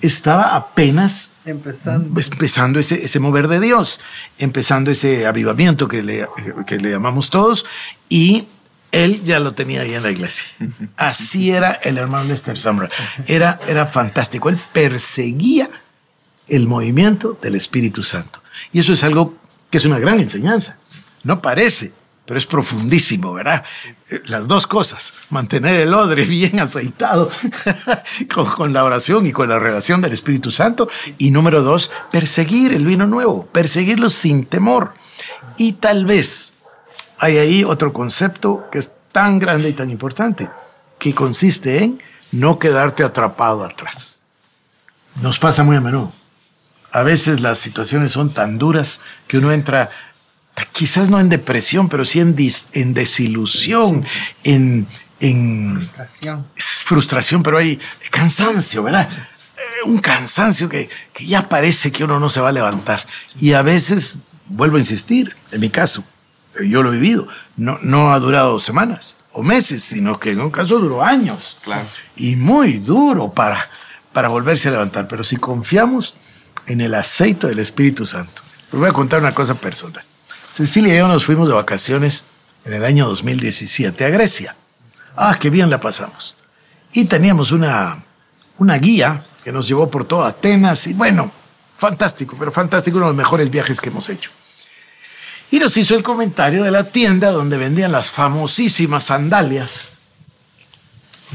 Estaba 0.00 0.56
apenas 0.56 1.30
empezando, 1.44 2.20
empezando 2.20 2.80
ese, 2.80 3.04
ese 3.04 3.20
mover 3.20 3.46
de 3.46 3.60
Dios, 3.60 4.00
empezando 4.38 4.90
ese 4.90 5.26
avivamiento 5.26 5.86
que 5.86 6.02
le, 6.02 6.28
que 6.66 6.78
le 6.78 6.90
llamamos 6.90 7.30
todos, 7.30 7.64
y 8.08 8.48
él 8.90 9.22
ya 9.24 9.40
lo 9.40 9.54
tenía 9.54 9.82
ahí 9.82 9.94
en 9.94 10.02
la 10.02 10.10
iglesia. 10.10 10.46
Así 10.96 11.50
era 11.50 11.72
el 11.72 11.98
hermano 11.98 12.24
Lester 12.28 12.58
Sombra. 12.58 12.88
Era, 13.26 13.60
era 13.66 13.86
fantástico. 13.86 14.48
Él 14.48 14.58
perseguía 14.72 15.68
el 16.48 16.68
movimiento 16.68 17.38
del 17.42 17.56
Espíritu 17.56 18.02
Santo. 18.02 18.42
Y 18.72 18.80
eso 18.80 18.92
es 18.92 19.02
algo 19.02 19.34
que 19.70 19.78
es 19.78 19.84
una 19.84 19.98
gran 19.98 20.20
enseñanza. 20.20 20.78
No 21.24 21.42
parece, 21.42 21.92
pero 22.26 22.38
es 22.38 22.46
profundísimo, 22.46 23.34
¿verdad? 23.34 23.64
Eh, 24.10 24.22
las 24.26 24.48
dos 24.48 24.66
cosas, 24.66 25.14
mantener 25.30 25.80
el 25.80 25.92
odre 25.92 26.24
bien 26.26 26.60
aceitado 26.60 27.30
con, 28.56 28.72
la 28.72 28.84
oración 28.84 29.26
y 29.26 29.32
con 29.32 29.48
la 29.48 29.58
relación 29.58 30.00
del 30.00 30.12
Espíritu 30.12 30.50
Santo. 30.50 30.88
Y 31.18 31.30
número 31.30 31.62
dos, 31.62 31.90
perseguir 32.10 32.72
el 32.72 32.86
vino 32.86 33.06
nuevo, 33.06 33.46
perseguirlo 33.46 34.10
sin 34.10 34.46
temor. 34.46 34.94
Y 35.56 35.74
tal 35.74 36.06
vez 36.06 36.54
hay 37.18 37.38
ahí 37.38 37.64
otro 37.64 37.92
concepto 37.92 38.68
que 38.70 38.78
es 38.78 38.92
tan 39.12 39.38
grande 39.38 39.68
y 39.68 39.72
tan 39.72 39.90
importante, 39.90 40.50
que 40.98 41.14
consiste 41.14 41.84
en 41.84 42.02
no 42.32 42.58
quedarte 42.58 43.04
atrapado 43.04 43.64
atrás. 43.64 44.24
Nos 45.22 45.38
pasa 45.38 45.62
muy 45.62 45.76
a 45.76 45.80
menudo. 45.80 46.12
A 46.90 47.02
veces 47.02 47.40
las 47.40 47.58
situaciones 47.58 48.12
son 48.12 48.32
tan 48.32 48.56
duras 48.56 49.00
que 49.26 49.38
uno 49.38 49.52
entra 49.52 49.90
quizás 50.72 51.08
no 51.08 51.20
en 51.20 51.28
depresión, 51.28 51.88
pero 51.88 52.04
sí 52.04 52.20
en, 52.20 52.36
en 52.72 52.94
desilusión, 52.94 54.04
en, 54.42 54.86
frustración. 55.20 56.46
frustración, 56.56 57.42
pero 57.42 57.58
hay 57.58 57.80
cansancio, 58.10 58.82
¿verdad? 58.82 59.08
Eh, 59.10 59.86
un 59.86 59.98
cansancio 59.98 60.68
que, 60.68 60.88
ya 61.20 61.48
parece 61.48 61.90
que 61.90 62.04
uno 62.04 62.20
no 62.20 62.30
se 62.30 62.40
va 62.40 62.50
a 62.50 62.52
levantar. 62.52 63.06
Y 63.40 63.52
a 63.52 63.62
veces, 63.62 64.18
vuelvo 64.46 64.76
a 64.76 64.80
insistir, 64.80 65.34
en 65.52 65.60
mi 65.60 65.70
caso, 65.70 66.04
eh, 66.60 66.68
yo 66.68 66.82
lo 66.82 66.92
he 66.92 66.98
vivido, 66.98 67.26
no, 67.56 67.78
no 67.82 68.12
ha 68.12 68.18
durado 68.20 68.58
semanas 68.60 69.16
o 69.32 69.42
meses, 69.42 69.82
sino 69.82 70.20
que 70.20 70.30
en 70.30 70.40
un 70.40 70.50
caso 70.50 70.78
duró 70.78 71.02
años. 71.02 71.56
Claro. 71.64 71.86
Y 72.16 72.36
muy 72.36 72.78
duro 72.78 73.32
para, 73.32 73.68
para 74.12 74.28
volverse 74.28 74.68
a 74.68 74.72
levantar. 74.72 75.08
Pero 75.08 75.24
si 75.24 75.36
confiamos 75.36 76.14
en 76.66 76.80
el 76.80 76.94
aceite 76.94 77.48
del 77.48 77.58
Espíritu 77.58 78.06
Santo, 78.06 78.42
les 78.70 78.80
voy 78.80 78.88
a 78.88 78.92
contar 78.92 79.20
una 79.20 79.34
cosa 79.34 79.54
personal. 79.54 80.04
Cecilia 80.54 80.94
y 80.94 80.98
yo 80.98 81.08
nos 81.08 81.24
fuimos 81.24 81.48
de 81.48 81.54
vacaciones 81.54 82.26
en 82.64 82.74
el 82.74 82.84
año 82.84 83.08
2017 83.08 84.04
a 84.04 84.08
Grecia. 84.08 84.54
Ah, 85.16 85.36
qué 85.40 85.50
bien 85.50 85.68
la 85.68 85.80
pasamos. 85.80 86.36
Y 86.92 87.06
teníamos 87.06 87.50
una, 87.50 88.04
una 88.58 88.78
guía 88.78 89.24
que 89.42 89.50
nos 89.50 89.66
llevó 89.66 89.90
por 89.90 90.04
toda 90.04 90.28
Atenas 90.28 90.86
y 90.86 90.92
bueno, 90.92 91.32
fantástico, 91.76 92.36
pero 92.38 92.52
fantástico, 92.52 92.98
uno 92.98 93.06
de 93.06 93.10
los 93.14 93.16
mejores 93.16 93.50
viajes 93.50 93.80
que 93.80 93.88
hemos 93.88 94.08
hecho. 94.08 94.30
Y 95.50 95.58
nos 95.58 95.76
hizo 95.76 95.96
el 95.96 96.04
comentario 96.04 96.62
de 96.62 96.70
la 96.70 96.84
tienda 96.84 97.32
donde 97.32 97.56
vendían 97.56 97.90
las 97.90 98.06
famosísimas 98.06 99.02
sandalias. 99.02 99.88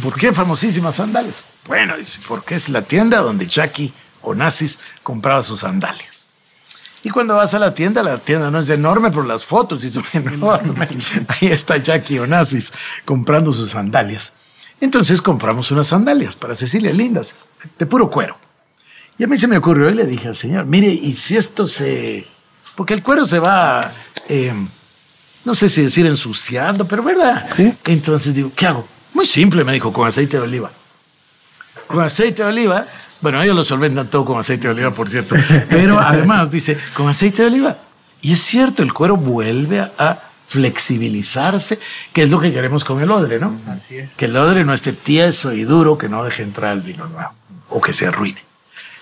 ¿Por 0.02 0.16
qué 0.18 0.32
famosísimas 0.32 0.96
sandalias? 0.96 1.44
Bueno, 1.68 1.96
porque 2.26 2.56
es 2.56 2.70
la 2.70 2.84
tienda 2.84 3.20
donde 3.20 3.48
Jackie 3.48 3.92
Onassis 4.22 4.80
compraba 5.04 5.44
sus 5.44 5.60
sandalias. 5.60 6.29
Y 7.04 7.10
cuando 7.10 7.36
vas 7.36 7.54
a 7.54 7.60
la 7.60 7.74
tienda, 7.74 8.04
la 8.04 8.18
tienda 8.18 8.52
no 8.52 8.60
es 8.60 8.70
enorme, 8.70 9.10
pero 9.10 9.24
las 9.24 9.46
fotos 9.46 9.82
sí 9.82 9.90
son 9.90 10.04
enormes. 10.14 10.90
Ahí 11.28 11.48
está 11.48 11.78
Jackie 11.78 12.20
Onassis 12.20 12.74
comprando 13.06 13.54
sus 13.54 13.72
sandalias. 13.72 14.34
Entonces 14.82 15.22
compramos 15.22 15.72
unas 15.72 15.88
sandalias 15.88 16.36
para 16.36 16.56
Cecilia, 16.56 16.92
lindas, 16.94 17.36
de 17.78 17.86
puro 17.86 18.10
cuero. 18.10 18.38
Y 19.18 19.24
a 19.24 19.28
mí 19.28 19.38
se 19.38 19.48
me 19.48 19.58
ocurrió 19.58 19.90
y 19.90 19.94
le 19.94 20.06
dije 20.06 20.30
al 20.30 20.36
señor, 20.36 20.66
mire, 20.66 20.88
¿y 20.88 21.14
si 21.14 21.36
esto 21.36 21.68
se...? 21.68 22.26
Porque 22.76 22.94
el 22.94 23.04
cuero 23.04 23.26
se 23.26 23.40
va, 23.40 23.82
eh, 24.30 24.54
no 25.44 25.56
sé 25.56 25.68
si 25.68 25.82
decir 25.82 26.06
ensuciando, 26.06 26.88
pero 26.88 27.04
¿verdad? 27.04 27.50
Sí. 27.54 27.74
Entonces 27.86 28.34
digo, 28.34 28.52
¿qué 28.56 28.68
hago? 28.68 28.88
Muy 29.14 29.26
simple, 29.26 29.66
me 29.66 29.74
dijo, 29.74 29.92
con 29.92 30.08
aceite 30.08 30.38
de 30.38 30.44
oliva. 30.44 30.72
Con 31.90 32.02
aceite 32.02 32.44
de 32.44 32.50
oliva 32.50 32.86
bueno, 33.22 33.42
ellos 33.42 33.56
lo 33.56 33.66
solventan 33.66 34.10
todo 34.10 34.24
con 34.24 34.40
aceite 34.40 34.68
de 34.68 34.74
oliva, 34.74 34.94
por 34.94 35.10
cierto. 35.10 35.36
Pero 35.70 36.00
además 36.00 36.52
dice, 36.52 36.78
con 36.94 37.10
aceite 37.10 37.42
de 37.42 37.50
oliva. 37.50 37.78
Y 38.22 38.34
es 38.34 38.40
cierto, 38.40 38.84
el 38.84 38.94
cuero 38.94 39.18
vuelve 39.18 39.80
a, 39.80 40.24
flexibilizarse, 40.48 41.78
que 42.12 42.24
es 42.24 42.32
lo 42.32 42.40
que 42.40 42.52
queremos 42.52 42.84
con 42.84 43.00
el 43.04 43.12
odre, 43.12 43.40
¿no? 43.40 43.56
Así 43.68 44.00
es. 44.00 44.10
Que 44.14 44.26
el 44.26 44.36
odre 44.36 44.66
no 44.66 44.74
esté 44.74 44.94
tieso 44.94 45.54
y 45.54 45.64
duro, 45.64 46.00
que 46.00 46.10
no 46.10 46.24
deje 46.24 46.42
entrar 46.42 46.74
el 46.74 46.82
vino 46.82 47.08
nuevo 47.08 47.30
o 47.70 47.80
que 47.80 47.94
se 47.94 48.08
arruine. 48.08 48.42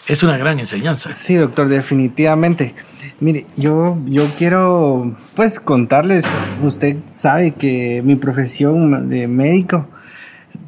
Es 0.08 0.23
una 0.23 0.38
gran 0.38 0.60
enseñanza. 0.60 1.13
Sí, 1.13 1.36
doctor, 1.36 1.69
definitivamente. 1.69 2.76
Mire, 3.21 3.45
yo, 3.56 3.97
yo 4.08 4.30
quiero 4.38 5.15
pues 5.38 5.62
contarles, 5.62 6.26
usted 6.63 6.97
sabe 7.10 7.52
que 7.52 8.02
mi 8.04 8.17
profesión 8.17 9.08
de 9.08 9.30
médico, 9.30 9.88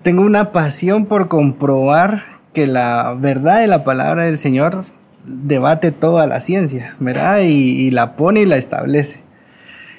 tengo 0.03 0.21
una 0.21 0.51
pasión 0.51 1.05
por 1.05 1.27
comprobar 1.27 2.23
que 2.53 2.67
la 2.67 3.15
verdad 3.17 3.59
de 3.59 3.67
la 3.67 3.83
palabra 3.83 4.25
del 4.25 4.37
Señor 4.37 4.85
debate 5.25 5.91
toda 5.91 6.25
la 6.25 6.41
ciencia, 6.41 6.95
¿verdad? 6.99 7.41
Y, 7.41 7.91
la 7.91 8.15
pone 8.15 8.41
y 8.41 8.45
la 8.45 8.57
establece. 8.57 9.21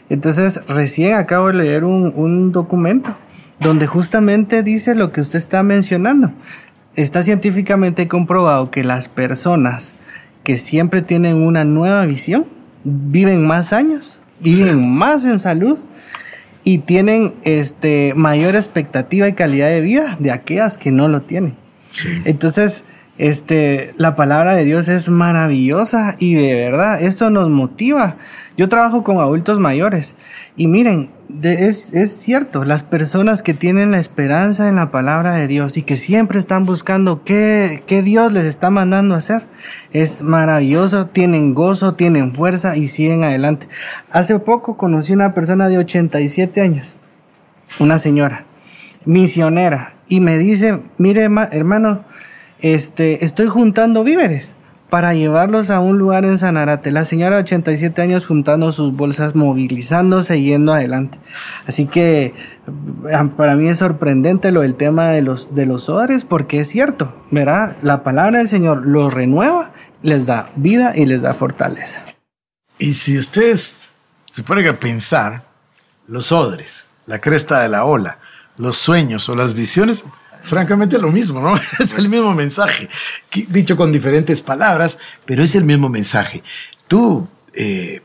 Entonces, 0.09 0.66
recién 0.66 1.14
acabo 1.14 1.48
de 1.48 1.55
leer 1.55 1.85
un, 1.85 2.53
documento 2.53 3.14
donde 3.61 3.87
justamente 3.87 4.62
dice 4.62 4.94
lo 4.94 5.12
que 5.12 5.20
usted 5.20 5.38
está 5.38 5.62
mencionando. 5.62 6.33
Está 6.96 7.22
científicamente 7.22 8.09
comprobado 8.09 8.70
que 8.70 8.83
las 8.83 9.07
personas 9.07 9.94
que 10.42 10.57
siempre 10.57 11.03
tienen 11.03 11.37
una 11.37 11.64
nueva 11.64 12.05
visión 12.07 12.44
viven 12.83 13.46
más 13.46 13.72
años, 13.72 14.18
viven 14.40 14.90
más 14.92 15.24
en 15.24 15.38
salud 15.38 15.79
y 16.64 16.79
tienen 16.79 17.35
este, 17.44 18.12
mayor 18.14 18.57
expectativa 18.57 19.29
y 19.29 19.33
calidad 19.33 19.68
de 19.68 19.81
vida 19.81 20.16
de 20.18 20.31
aquellas 20.31 20.77
que 20.77 20.90
no 20.90 21.09
lo 21.09 21.23
tienen. 21.23 21.55
Entonces, 22.25 22.85
este, 23.18 23.92
la 23.96 24.16
palabra 24.16 24.55
de 24.55 24.64
Dios 24.64 24.88
es 24.88 25.09
maravillosa 25.09 26.16
y 26.18 26.35
de 26.35 26.55
verdad, 26.55 27.03
esto 27.03 27.31
nos 27.31 27.51
motiva. 27.51 28.16
Yo 28.57 28.68
trabajo 28.68 29.05
con 29.05 29.18
adultos 29.18 29.59
mayores 29.59 30.14
y 30.57 30.66
miren, 30.66 31.11
es, 31.43 31.95
es, 31.95 32.12
cierto, 32.16 32.64
las 32.64 32.83
personas 32.83 33.43
que 33.43 33.55
tienen 33.55 33.90
la 33.90 33.99
esperanza 33.99 34.69
en 34.69 34.77
la 34.77 34.90
palabra 34.90 35.35
de 35.35 35.47
Dios 35.47 35.77
y 35.77 35.83
que 35.83 35.97
siempre 35.97 36.38
están 36.38 36.64
buscando 36.66 37.25
qué, 37.25 37.83
qué 37.87 38.03
Dios 38.03 38.33
les 38.33 38.47
está 38.47 38.71
mandando 38.71 39.14
a 39.14 39.19
hacer, 39.19 39.43
es 39.93 40.23
maravilloso, 40.23 41.07
tienen 41.07 41.55
gozo, 41.55 41.95
tienen 41.95 42.33
fuerza 42.33 42.77
y 42.77 42.88
siguen 42.88 43.25
adelante. 43.25 43.69
Hace 44.11 44.38
poco 44.38 44.77
conocí 44.77 45.12
una 45.12 45.35
persona 45.35 45.69
de 45.69 45.79
87 45.79 46.61
años, 46.61 46.97
una 47.79 47.99
señora, 47.99 48.45
misionera, 49.05 49.95
y 50.09 50.21
me 50.21 50.38
dice, 50.38 50.79
mire 50.99 51.29
hermano, 51.53 52.05
este, 52.61 53.25
estoy 53.25 53.47
juntando 53.47 54.05
víveres 54.05 54.57
para 54.90 55.14
llevarlos 55.14 55.70
a 55.70 55.81
un 55.81 55.98
lugar 55.98 56.24
en 56.24 56.37
Sanarate. 56.37 56.90
La 56.90 57.05
señora 57.05 57.37
de 57.37 57.42
87 57.42 58.03
años 58.03 58.26
juntando 58.26 58.72
sus 58.72 58.94
bolsas, 58.94 59.35
movilizándose, 59.35 60.42
yendo 60.42 60.72
adelante. 60.74 61.18
Así 61.66 61.87
que 61.87 62.35
ah, 63.12 63.29
para 63.37 63.55
mí 63.55 63.68
es 63.68 63.79
sorprendente 63.79 64.50
lo 64.50 64.61
del 64.61 64.74
tema 64.74 65.09
de 65.09 65.22
los, 65.22 65.55
de 65.55 65.66
los 65.66 65.88
odres, 65.88 66.24
porque 66.24 66.61
es 66.61 66.68
cierto, 66.68 67.14
¿verdad? 67.31 67.76
La 67.83 68.03
palabra 68.03 68.38
del 68.38 68.48
Señor 68.48 68.87
los 68.87 69.14
renueva, 69.14 69.70
les 70.03 70.26
da 70.26 70.46
vida 70.57 70.96
y 70.96 71.07
les 71.07 71.22
da 71.22 71.33
fortaleza. 71.33 72.03
Y 72.79 72.94
si 72.94 73.16
ustedes 73.16 73.90
se 74.26 74.42
ponen 74.42 74.66
a 74.68 74.81
pensar, 74.81 75.44
los 76.09 76.33
odres, 76.33 76.92
la 77.07 77.20
cresta 77.20 77.61
de 77.61 77.68
la 77.68 77.85
ola, 77.85 78.18
los 78.57 78.76
sueños 78.76 79.29
o 79.29 79.37
las 79.37 79.55
visiones, 79.55 80.05
francamente 80.42 80.98
lo 80.98 81.11
mismo, 81.11 81.40
¿no? 81.40 81.57
Es 81.79 81.94
el 81.96 82.09
mismo 82.09 82.35
mensaje, 82.35 82.88
dicho 83.48 83.76
con 83.76 83.92
diferentes 83.92 84.40
palabras, 84.40 84.98
pero 85.24 85.42
es 85.42 85.55
el 85.55 85.64
mismo 85.64 85.88
mensaje. 85.88 86.42
Tú, 86.88 87.29
eh, 87.55 88.03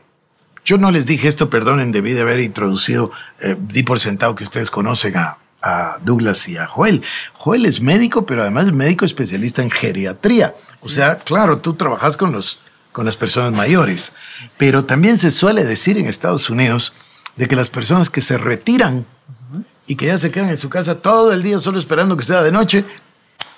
yo 0.64 0.78
no 0.78 0.90
les 0.90 1.06
dije 1.06 1.28
esto, 1.28 1.50
perdonen, 1.50 1.92
debí 1.92 2.12
de 2.12 2.22
haber 2.22 2.40
introducido, 2.40 3.10
eh, 3.40 3.56
di 3.58 3.82
por 3.82 4.00
sentado 4.00 4.34
que 4.34 4.44
ustedes 4.44 4.70
conocen 4.70 5.16
a, 5.16 5.38
a 5.62 5.98
Douglas 6.02 6.48
y 6.48 6.56
a 6.56 6.66
Joel. 6.66 7.02
Joel 7.32 7.66
es 7.66 7.80
médico, 7.80 8.26
pero 8.26 8.42
además 8.42 8.66
es 8.66 8.72
médico 8.72 9.04
especialista 9.04 9.62
en 9.62 9.70
geriatría. 9.70 10.54
O 10.82 10.88
sea, 10.88 11.18
claro, 11.18 11.58
tú 11.58 11.74
trabajas 11.74 12.16
con 12.16 12.32
los 12.32 12.60
con 12.96 13.04
las 13.04 13.16
personas 13.18 13.52
mayores, 13.52 14.14
pero 14.56 14.86
también 14.86 15.18
se 15.18 15.30
suele 15.30 15.64
decir 15.64 15.98
en 15.98 16.06
Estados 16.06 16.48
Unidos 16.48 16.94
de 17.36 17.46
que 17.46 17.54
las 17.54 17.68
personas 17.68 18.08
que 18.08 18.22
se 18.22 18.38
retiran 18.38 19.04
y 19.86 19.96
que 19.96 20.06
ya 20.06 20.18
se 20.18 20.30
quedan 20.30 20.50
en 20.50 20.56
su 20.56 20.68
casa 20.68 21.00
todo 21.00 21.32
el 21.32 21.42
día 21.42 21.58
solo 21.58 21.78
esperando 21.78 22.16
que 22.16 22.24
sea 22.24 22.42
de 22.42 22.52
noche, 22.52 22.84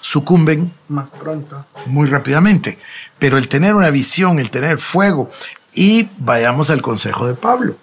sucumben 0.01 0.73
más 0.89 1.11
pronto. 1.11 1.65
Muy 1.87 2.09
rápidamente. 2.09 2.79
Pero 3.19 3.39
el 3.39 3.49
tener 3.49 3.75
una 3.75 3.91
visión, 3.91 4.39
el 4.39 4.51
tener 4.51 4.79
fuego, 4.79 5.31
y 5.75 6.09
vayamos 6.19 6.71
al 6.71 6.83
consejo 6.83 7.27
de 7.27 7.35
Pablo, 7.35 7.77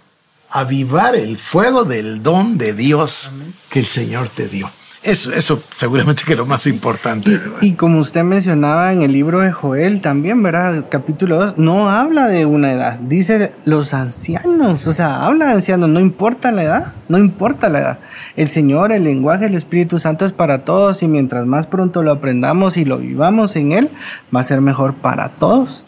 avivar 0.50 1.16
el 1.16 1.38
fuego 1.38 1.84
del 1.84 2.24
don 2.24 2.58
de 2.58 2.74
Dios 2.74 3.32
que 3.70 3.80
el 3.80 3.86
Señor 3.86 4.30
te 4.30 4.48
dio. 4.48 4.70
Eso, 5.06 5.32
eso 5.32 5.62
seguramente 5.72 6.24
que 6.26 6.32
es 6.32 6.38
lo 6.38 6.48
más 6.48 6.66
importante. 6.66 7.40
Y, 7.62 7.68
y, 7.68 7.74
como 7.74 8.00
usted 8.00 8.24
mencionaba 8.24 8.92
en 8.92 9.04
el 9.04 9.12
libro 9.12 9.40
de 9.40 9.52
Joel 9.52 10.02
también, 10.02 10.42
¿verdad? 10.42 10.86
Capítulo 10.90 11.38
2, 11.38 11.60
no 11.60 11.90
habla 11.90 12.28
de 12.28 12.48
una 12.48 12.74
edad, 12.74 12.98
dice 13.00 13.54
los 13.66 13.94
ancianos, 13.94 14.88
o 14.88 14.94
sea, 14.94 15.28
habla 15.28 15.46
de 15.46 15.52
ancianos, 15.54 15.90
no 15.90 16.00
importa 16.00 16.52
la 16.52 16.64
edad, 16.64 16.94
no 17.08 17.20
importa 17.20 17.70
la 17.70 17.80
edad. 17.82 18.00
El 18.36 18.48
Señor, 18.48 18.92
el 18.92 19.04
lenguaje, 19.04 19.46
el 19.46 19.54
Espíritu 19.54 20.00
Santo 20.00 20.26
es 20.26 20.34
para 20.34 20.66
todos 20.66 21.04
y 21.04 21.08
mientras 21.08 21.46
más 21.46 21.68
pronto 21.68 22.02
lo 22.02 22.12
aprendamos 22.12 22.76
y 22.76 22.84
lo 22.84 22.98
vivamos 22.98 23.56
en 23.58 23.74
Él, 23.74 23.92
va 24.36 24.40
a 24.40 24.44
ser 24.44 24.60
mejor 24.62 24.96
para 24.96 25.30
todos. 25.30 25.86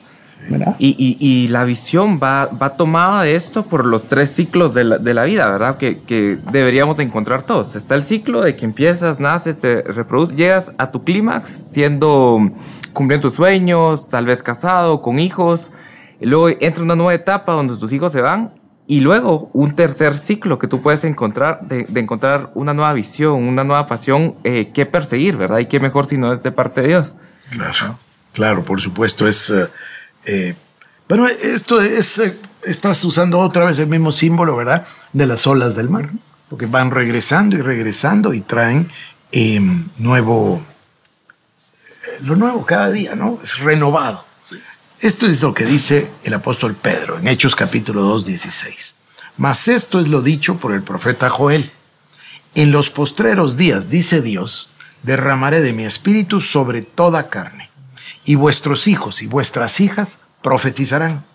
Y, 0.80 0.96
y, 0.98 1.18
y, 1.20 1.48
la 1.50 1.64
visión 1.64 2.20
va, 2.22 2.48
va 2.48 2.78
tomada 2.78 3.24
de 3.24 3.36
esto 3.36 3.64
por 3.64 3.86
los 3.86 4.08
tres 4.08 4.32
ciclos 4.32 4.74
de 4.74 4.84
la, 4.84 4.98
de 4.98 5.14
la 5.14 5.24
vida, 5.24 5.50
¿verdad? 5.50 5.78
Que, 5.78 6.00
que, 6.00 6.38
deberíamos 6.52 7.00
encontrar 7.00 7.44
todos. 7.44 7.76
Está 7.76 7.96
el 7.96 8.04
ciclo 8.04 8.42
de 8.42 8.56
que 8.56 8.66
empiezas, 8.66 9.20
naces, 9.20 9.60
te 9.60 9.82
reproduces, 9.82 10.36
llegas 10.36 10.72
a 10.78 10.92
tu 10.92 11.04
clímax 11.04 11.66
siendo, 11.70 12.52
cumpliendo 12.94 13.28
tus 13.28 13.36
sueños, 13.36 14.10
tal 14.10 14.26
vez 14.26 14.44
casado, 14.44 15.02
con 15.02 15.20
hijos. 15.20 15.72
Y 16.20 16.26
luego 16.26 16.50
entra 16.62 16.84
una 16.84 16.96
nueva 16.96 17.14
etapa 17.14 17.54
donde 17.54 17.76
tus 17.76 17.92
hijos 17.92 18.12
se 18.12 18.22
van. 18.22 18.52
Y 18.90 19.02
luego 19.02 19.50
un 19.52 19.76
tercer 19.76 20.16
ciclo 20.16 20.60
que 20.60 20.68
tú 20.68 20.82
puedes 20.82 21.04
encontrar, 21.04 21.60
de, 21.68 21.84
de 21.84 22.00
encontrar 22.00 22.52
una 22.54 22.74
nueva 22.74 22.94
visión, 22.94 23.44
una 23.44 23.66
nueva 23.66 23.86
pasión 23.86 24.36
eh, 24.46 24.72
que 24.74 24.86
perseguir, 24.86 25.36
¿verdad? 25.36 25.60
Y 25.60 25.66
qué 25.66 25.82
mejor 25.82 26.06
si 26.06 26.18
no 26.18 26.32
es 26.32 26.42
de 26.42 26.54
parte 26.54 26.82
de 26.82 26.88
Dios. 26.88 27.16
Claro, 27.50 28.00
claro, 28.34 28.64
por 28.64 28.80
supuesto. 28.80 29.28
Es... 29.28 29.50
Uh 29.50 29.68
eh, 30.25 30.56
bueno, 31.08 31.25
esto 31.27 31.80
es, 31.80 32.19
eh, 32.19 32.38
estás 32.63 33.03
usando 33.06 33.39
otra 33.39 33.65
vez 33.65 33.80
el 33.80 33.88
mismo 33.88 34.12
símbolo, 34.12 34.58
¿verdad? 34.58 34.86
De 35.13 35.25
las 35.25 35.47
olas 35.47 35.75
del 35.75 35.89
mar, 35.89 36.10
porque 36.49 36.65
van 36.65 36.91
regresando 36.91 37.56
y 37.56 37.62
regresando 37.62 38.34
y 38.34 38.41
traen 38.41 38.91
eh, 39.32 39.62
nuevo, 39.97 40.62
lo 42.23 42.36
nuevo 42.36 42.65
cada 42.65 42.91
día, 42.91 43.15
¿no? 43.15 43.39
Es 43.41 43.60
renovado. 43.60 44.25
Esto 44.99 45.27
es 45.27 45.41
lo 45.41 45.53
que 45.53 45.65
dice 45.65 46.12
el 46.23 46.34
apóstol 46.34 46.75
Pedro 46.75 47.19
en 47.19 47.27
Hechos 47.27 47.56
capítulo 47.56 48.01
2, 48.01 48.25
16. 48.25 48.95
Mas 49.38 49.67
esto 49.67 49.99
es 49.99 50.10
lo 50.10 50.21
dicho 50.21 50.58
por 50.58 50.73
el 50.73 50.82
profeta 50.82 51.30
Joel. 51.30 51.71
En 52.56 52.71
los 52.71 52.89
postreros 52.89 53.56
días, 53.56 53.89
dice 53.89 54.21
Dios, 54.21 54.71
derramaré 55.03 55.62
de 55.62 55.73
mi 55.73 55.86
espíritu 55.86 56.41
sobre 56.41 56.82
toda 56.82 57.30
carne 57.30 57.66
y 58.28 58.36
vuestros 58.36 58.88
hijos 58.90 59.24
y 59.24 59.28
vuestras 59.28 59.80
hijas 59.80 60.20
profetizarán. 60.44 61.26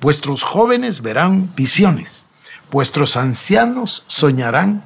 Vuestros 0.00 0.42
jóvenes 0.42 1.02
verán 1.02 1.54
visiones. 1.54 2.24
Vuestros 2.72 3.16
ancianos 3.16 4.04
soñarán 4.08 4.82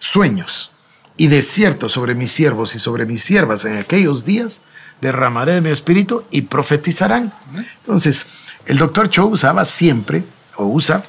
sueños. 0.00 0.72
Y 1.18 1.26
de 1.28 1.42
cierto 1.42 1.90
sobre 1.90 2.14
mis 2.14 2.32
siervos 2.32 2.74
y 2.74 2.78
sobre 2.78 3.04
mis 3.04 3.22
siervas 3.22 3.66
en 3.66 3.76
aquellos 3.76 4.24
días 4.24 4.62
derramaré 5.02 5.52
de 5.52 5.60
mi 5.60 5.68
espíritu 5.68 6.24
y 6.30 6.42
profetizarán. 6.42 7.34
Entonces, 7.80 8.26
el 8.64 8.78
doctor 8.78 9.10
Cho 9.10 9.26
usaba 9.26 9.66
siempre, 9.66 10.24
o 10.56 10.64
usa, 10.64 11.02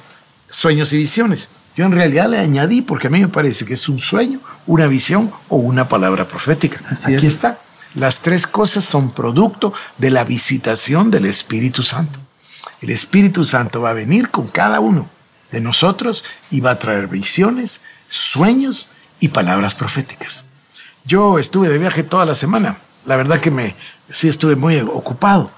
sueños 0.50 0.92
y 0.92 0.98
visiones. 0.98 1.48
Yo 1.74 1.86
en 1.86 1.92
realidad 1.92 2.28
le 2.28 2.38
añadí 2.38 2.82
porque 2.82 3.06
a 3.06 3.10
mí 3.10 3.20
me 3.20 3.28
parece 3.28 3.64
que 3.64 3.74
es 3.74 3.88
un 3.88 4.00
sueño, 4.00 4.40
una 4.66 4.86
visión 4.86 5.30
o 5.48 5.56
una 5.56 5.88
palabra 5.88 6.28
profética. 6.28 6.82
Así 6.90 7.14
Aquí 7.14 7.26
está. 7.26 7.58
Las 7.96 8.20
tres 8.20 8.46
cosas 8.46 8.84
son 8.84 9.10
producto 9.10 9.72
de 9.96 10.10
la 10.10 10.22
visitación 10.22 11.10
del 11.10 11.24
Espíritu 11.24 11.82
Santo. 11.82 12.18
El 12.82 12.90
Espíritu 12.90 13.46
Santo 13.46 13.80
va 13.80 13.90
a 13.90 13.94
venir 13.94 14.30
con 14.30 14.48
cada 14.48 14.80
uno 14.80 15.08
de 15.50 15.62
nosotros 15.62 16.22
y 16.50 16.60
va 16.60 16.72
a 16.72 16.78
traer 16.78 17.08
visiones, 17.08 17.80
sueños 18.10 18.90
y 19.18 19.28
palabras 19.28 19.74
proféticas. 19.74 20.44
Yo 21.06 21.38
estuve 21.38 21.70
de 21.70 21.78
viaje 21.78 22.02
toda 22.02 22.26
la 22.26 22.34
semana. 22.34 22.76
La 23.06 23.16
verdad 23.16 23.40
que 23.40 23.50
me 23.50 23.74
sí 24.10 24.28
estuve 24.28 24.56
muy 24.56 24.78
ocupado, 24.78 25.50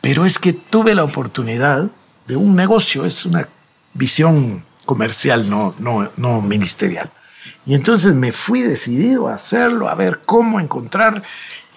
pero 0.00 0.26
es 0.26 0.40
que 0.40 0.52
tuve 0.52 0.92
la 0.92 1.04
oportunidad 1.04 1.88
de 2.26 2.34
un 2.34 2.56
negocio, 2.56 3.06
es 3.06 3.24
una 3.24 3.48
visión 3.94 4.64
comercial, 4.86 5.48
no, 5.48 5.72
no, 5.78 6.10
no 6.16 6.42
ministerial. 6.42 7.12
Y 7.64 7.74
entonces 7.74 8.14
me 8.14 8.32
fui 8.32 8.62
decidido 8.62 9.28
a 9.28 9.34
hacerlo, 9.34 9.88
a 9.88 9.94
ver 9.94 10.20
cómo 10.24 10.60
encontrar 10.60 11.22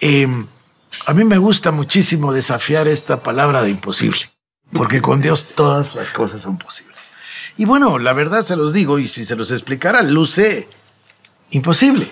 eh, 0.00 0.28
a 1.06 1.14
mí 1.14 1.24
me 1.24 1.38
gusta 1.38 1.70
muchísimo 1.70 2.32
desafiar 2.32 2.88
esta 2.88 3.22
palabra 3.22 3.62
de 3.62 3.70
imposible, 3.70 4.20
porque 4.72 5.00
con 5.00 5.20
Dios 5.20 5.48
todas 5.54 5.94
las 5.94 6.10
cosas 6.10 6.42
son 6.42 6.58
posibles. 6.58 6.96
Y 7.56 7.64
bueno, 7.64 7.98
la 7.98 8.12
verdad 8.12 8.42
se 8.42 8.56
los 8.56 8.72
digo, 8.72 8.98
y 8.98 9.06
si 9.06 9.24
se 9.24 9.36
los 9.36 9.50
explicara, 9.50 10.02
luce 10.02 10.68
imposible. 11.50 12.10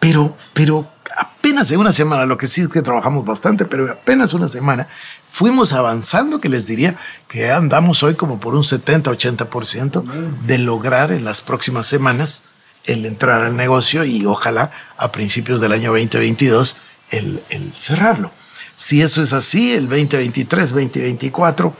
Pero, 0.00 0.36
pero 0.52 0.88
apenas 1.16 1.70
en 1.70 1.78
una 1.78 1.92
semana, 1.92 2.26
lo 2.26 2.36
que 2.36 2.48
sí 2.48 2.62
es 2.62 2.68
que 2.68 2.82
trabajamos 2.82 3.24
bastante, 3.24 3.64
pero 3.64 3.90
apenas 3.90 4.34
una 4.34 4.48
semana, 4.48 4.88
fuimos 5.24 5.72
avanzando, 5.72 6.40
que 6.40 6.48
les 6.48 6.66
diría 6.66 6.96
que 7.28 7.52
andamos 7.52 8.02
hoy 8.02 8.14
como 8.14 8.40
por 8.40 8.54
un 8.54 8.64
70-80% 8.64 10.02
de 10.44 10.58
lograr 10.58 11.12
en 11.12 11.24
las 11.24 11.40
próximas 11.40 11.86
semanas 11.86 12.44
el 12.84 13.06
entrar 13.06 13.44
al 13.44 13.56
negocio 13.56 14.04
y 14.04 14.26
ojalá 14.26 14.72
a 14.96 15.12
principios 15.12 15.60
del 15.60 15.72
año 15.72 15.92
2022 15.92 16.76
el, 17.12 17.72
cerrarlo. 17.76 18.32
Si 18.74 19.00
eso 19.00 19.22
es 19.22 19.32
así, 19.32 19.72
el 19.72 19.88
2023, 19.88 20.70
2024 20.70 21.74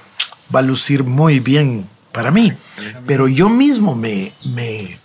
va 0.54 0.60
a 0.60 0.62
lucir 0.62 1.04
muy 1.04 1.40
bien 1.40 1.88
para 2.12 2.30
mí. 2.30 2.52
Pero 3.06 3.26
yo 3.26 3.48
mismo 3.48 3.94
me, 3.94 4.32
me 4.44 4.98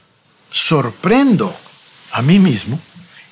sorprendo 0.51 1.55
a 2.11 2.21
mí 2.21 2.39
mismo 2.39 2.79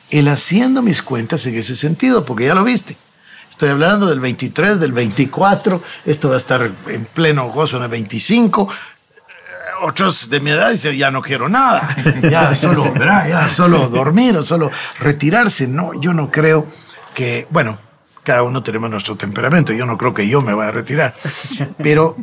el 0.10 0.28
haciendo 0.30 0.82
mis 0.82 1.02
cuentas 1.02 1.46
en 1.46 1.56
ese 1.56 1.76
sentido, 1.76 2.26
porque 2.26 2.46
ya 2.46 2.56
lo 2.56 2.64
viste. 2.64 2.98
Estoy 3.50 3.70
hablando 3.70 4.08
del 4.08 4.20
23, 4.20 4.80
del 4.80 4.92
24, 4.92 5.82
esto 6.06 6.30
va 6.30 6.36
a 6.36 6.38
estar 6.38 6.72
en 6.88 7.06
pleno 7.06 7.50
gozo 7.50 7.78
en 7.78 7.84
el 7.84 7.90
25. 7.90 8.70
Otros 9.82 10.30
de 10.30 10.40
mi 10.40 10.52
edad 10.52 10.72
dicen, 10.72 10.96
ya 10.96 11.12
no 11.12 11.22
quiero 11.22 11.50
nada, 11.50 11.96
ya 12.30 12.56
solo, 12.56 12.94
ya 12.96 13.50
solo 13.50 13.90
dormir 13.90 14.38
o 14.38 14.44
solo 14.44 14.72
retirarse. 15.00 15.68
No, 15.68 16.00
yo 16.00 16.14
no 16.14 16.32
creo 16.32 16.68
que, 17.16 17.48
bueno, 17.50 17.80
cada 18.22 18.44
uno 18.44 18.62
tenemos 18.62 18.92
nuestro 18.92 19.16
temperamento. 19.16 19.74
Yo 19.74 19.88
no 19.88 19.98
creo 19.98 20.14
que 20.14 20.28
yo 20.28 20.42
me 20.42 20.54
vaya 20.54 20.70
a 20.70 20.74
retirar. 20.74 21.16
Pero 21.80 22.16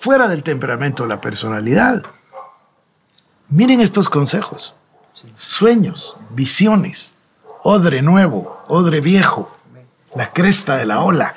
fuera 0.00 0.28
del 0.28 0.42
temperamento, 0.42 1.06
la 1.06 1.20
personalidad, 1.20 2.02
miren 3.48 3.80
estos 3.80 4.08
consejos. 4.08 4.76
Sueños, 5.34 6.16
visiones, 6.30 7.16
odre 7.62 8.02
nuevo, 8.02 8.62
odre 8.68 9.00
viejo, 9.00 9.54
la 10.14 10.32
cresta 10.32 10.76
de 10.76 10.86
la 10.86 11.00
ola. 11.00 11.34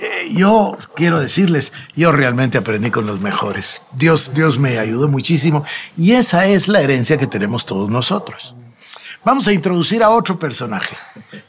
Eh, 0.00 0.28
yo 0.32 0.76
quiero 0.94 1.20
decirles, 1.20 1.72
yo 1.94 2.12
realmente 2.12 2.58
aprendí 2.58 2.90
con 2.90 3.06
los 3.06 3.20
mejores. 3.20 3.82
Dios, 3.92 4.32
Dios 4.34 4.58
me 4.58 4.78
ayudó 4.78 5.08
muchísimo 5.08 5.64
y 5.96 6.12
esa 6.12 6.46
es 6.46 6.68
la 6.68 6.80
herencia 6.80 7.18
que 7.18 7.26
tenemos 7.26 7.66
todos 7.66 7.90
nosotros. 7.90 8.54
Vamos 9.22 9.46
a 9.46 9.52
introducir 9.52 10.02
a 10.02 10.08
otro 10.08 10.38
personaje. 10.38 10.96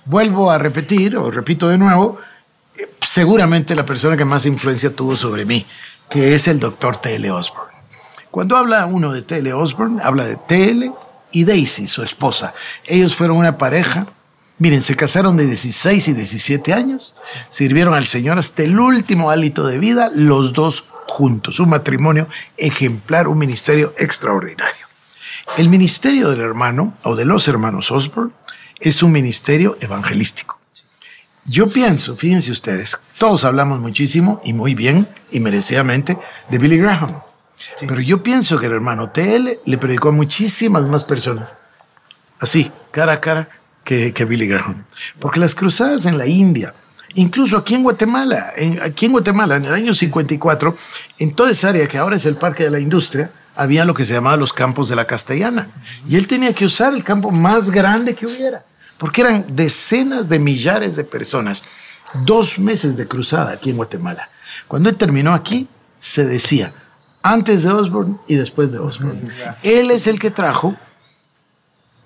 Vuelvo 0.03 0.51
a 0.51 0.57
repetir, 0.57 1.15
o 1.15 1.31
repito 1.31 1.69
de 1.69 1.77
nuevo, 1.77 2.17
eh, 2.77 2.89
seguramente 2.99 3.75
la 3.75 3.85
persona 3.85 4.17
que 4.17 4.25
más 4.25 4.45
influencia 4.45 4.93
tuvo 4.93 5.15
sobre 5.15 5.45
mí, 5.45 5.65
que 6.09 6.35
es 6.35 6.49
el 6.49 6.59
doctor 6.59 6.97
T.L. 6.97 7.31
Osborne. 7.31 7.71
Cuando 8.29 8.57
habla 8.57 8.85
uno 8.85 9.13
de 9.13 9.21
T.L. 9.21 9.53
Osborne, 9.53 10.01
habla 10.03 10.25
de 10.25 10.35
T.L. 10.35 10.91
y 11.31 11.45
Daisy, 11.45 11.87
su 11.87 12.03
esposa. 12.03 12.53
Ellos 12.85 13.15
fueron 13.15 13.37
una 13.37 13.57
pareja. 13.57 14.05
Miren, 14.57 14.81
se 14.81 14.95
casaron 14.95 15.37
de 15.37 15.45
16 15.45 16.09
y 16.09 16.13
17 16.13 16.73
años, 16.73 17.15
sirvieron 17.49 17.93
al 17.93 18.05
Señor 18.05 18.37
hasta 18.37 18.63
el 18.63 18.77
último 18.79 19.31
hálito 19.31 19.65
de 19.65 19.79
vida, 19.79 20.11
los 20.13 20.51
dos 20.51 20.85
juntos. 21.07 21.59
Un 21.61 21.69
matrimonio 21.69 22.27
ejemplar, 22.57 23.29
un 23.29 23.37
ministerio 23.37 23.95
extraordinario. 23.97 24.90
El 25.57 25.67
ministerio 25.67 26.29
del 26.29 26.39
hermano 26.39 26.93
o 27.03 27.15
de 27.15 27.25
los 27.25 27.47
hermanos 27.49 27.91
Osborne 27.91 28.31
es 28.79 29.03
un 29.03 29.11
ministerio 29.11 29.77
evangelístico. 29.81 30.57
Yo 31.45 31.67
pienso, 31.67 32.15
fíjense 32.15 32.51
ustedes, 32.51 32.97
todos 33.17 33.43
hablamos 33.43 33.79
muchísimo 33.79 34.41
y 34.45 34.53
muy 34.53 34.75
bien 34.75 35.09
y 35.29 35.41
merecidamente 35.41 36.17
de 36.49 36.57
Billy 36.57 36.77
Graham. 36.77 37.21
Pero 37.81 37.99
yo 37.99 38.23
pienso 38.23 38.59
que 38.59 38.67
el 38.67 38.71
hermano 38.71 39.09
TL 39.09 39.59
le 39.65 39.77
predicó 39.77 40.09
a 40.09 40.13
muchísimas 40.13 40.87
más 40.89 41.03
personas, 41.03 41.57
así, 42.39 42.71
cara 42.91 43.13
a 43.13 43.21
cara, 43.21 43.49
que, 43.83 44.13
que 44.13 44.23
Billy 44.23 44.47
Graham. 44.47 44.85
Porque 45.19 45.39
las 45.39 45.53
cruzadas 45.53 46.05
en 46.05 46.17
la 46.17 46.27
India, 46.27 46.73
incluso 47.15 47.57
aquí 47.57 47.75
en 47.75 47.83
Guatemala, 47.83 48.53
en, 48.55 48.81
aquí 48.81 49.07
en 49.07 49.11
Guatemala, 49.11 49.57
en 49.57 49.65
el 49.65 49.73
año 49.73 49.93
54, 49.93 50.77
en 51.19 51.35
toda 51.35 51.51
esa 51.51 51.69
área 51.69 51.87
que 51.87 51.97
ahora 51.97 52.15
es 52.15 52.25
el 52.25 52.35
Parque 52.35 52.63
de 52.63 52.71
la 52.71 52.79
Industria, 52.79 53.31
había 53.55 53.85
lo 53.85 53.93
que 53.93 54.05
se 54.05 54.13
llamaba 54.13 54.37
los 54.37 54.53
campos 54.53 54.89
de 54.89 54.95
la 54.95 55.05
castellana. 55.05 55.69
Y 56.07 56.15
él 56.15 56.27
tenía 56.27 56.53
que 56.53 56.65
usar 56.65 56.93
el 56.93 57.03
campo 57.03 57.31
más 57.31 57.71
grande 57.71 58.15
que 58.15 58.25
hubiera, 58.25 58.63
porque 58.97 59.21
eran 59.21 59.45
decenas 59.51 60.29
de 60.29 60.39
millares 60.39 60.95
de 60.95 61.03
personas. 61.03 61.63
Dos 62.25 62.59
meses 62.59 62.97
de 62.97 63.07
cruzada 63.07 63.53
aquí 63.53 63.69
en 63.69 63.77
Guatemala. 63.77 64.29
Cuando 64.67 64.89
él 64.89 64.97
terminó 64.97 65.33
aquí, 65.33 65.67
se 65.99 66.25
decía, 66.25 66.73
antes 67.23 67.63
de 67.63 67.71
Osborne 67.71 68.17
y 68.27 68.35
después 68.35 68.71
de 68.71 68.79
Osborne. 68.79 69.31
Él 69.63 69.91
es 69.91 70.07
el 70.07 70.19
que 70.19 70.31
trajo 70.31 70.75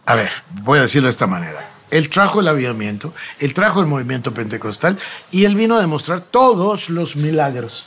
a 0.06 0.16
ver, 0.16 0.30
voy 0.62 0.80
a 0.80 0.84
decirlo 0.84 1.08
de 1.08 1.12
esta 1.12 1.28
manera. 1.28 1.68
Él 1.90 2.10
trajo 2.10 2.40
el 2.40 2.48
avivamiento, 2.48 3.14
él 3.40 3.54
trajo 3.54 3.80
el 3.80 3.88
movimiento 3.88 4.34
pentecostal 4.34 4.98
y 5.32 5.46
él 5.46 5.56
vino 5.56 5.76
a 5.76 5.82
demostrar 5.82 6.22
todos 6.22 6.90
los 6.90 7.16
milagros 7.16 7.86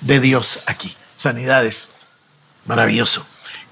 de 0.00 0.20
Dios 0.20 0.60
aquí, 0.66 0.94
sanidades. 1.14 1.90
Maravilloso. 2.66 3.24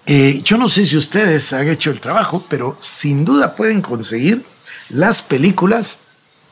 Eh, 0.06 0.40
yo 0.44 0.58
no 0.58 0.68
sé 0.68 0.84
si 0.86 0.96
ustedes 0.96 1.52
han 1.52 1.68
hecho 1.68 1.90
el 1.90 2.00
trabajo, 2.00 2.44
pero 2.48 2.76
sin 2.80 3.24
duda 3.24 3.54
pueden 3.54 3.82
conseguir 3.82 4.44
las 4.88 5.22
películas, 5.22 6.00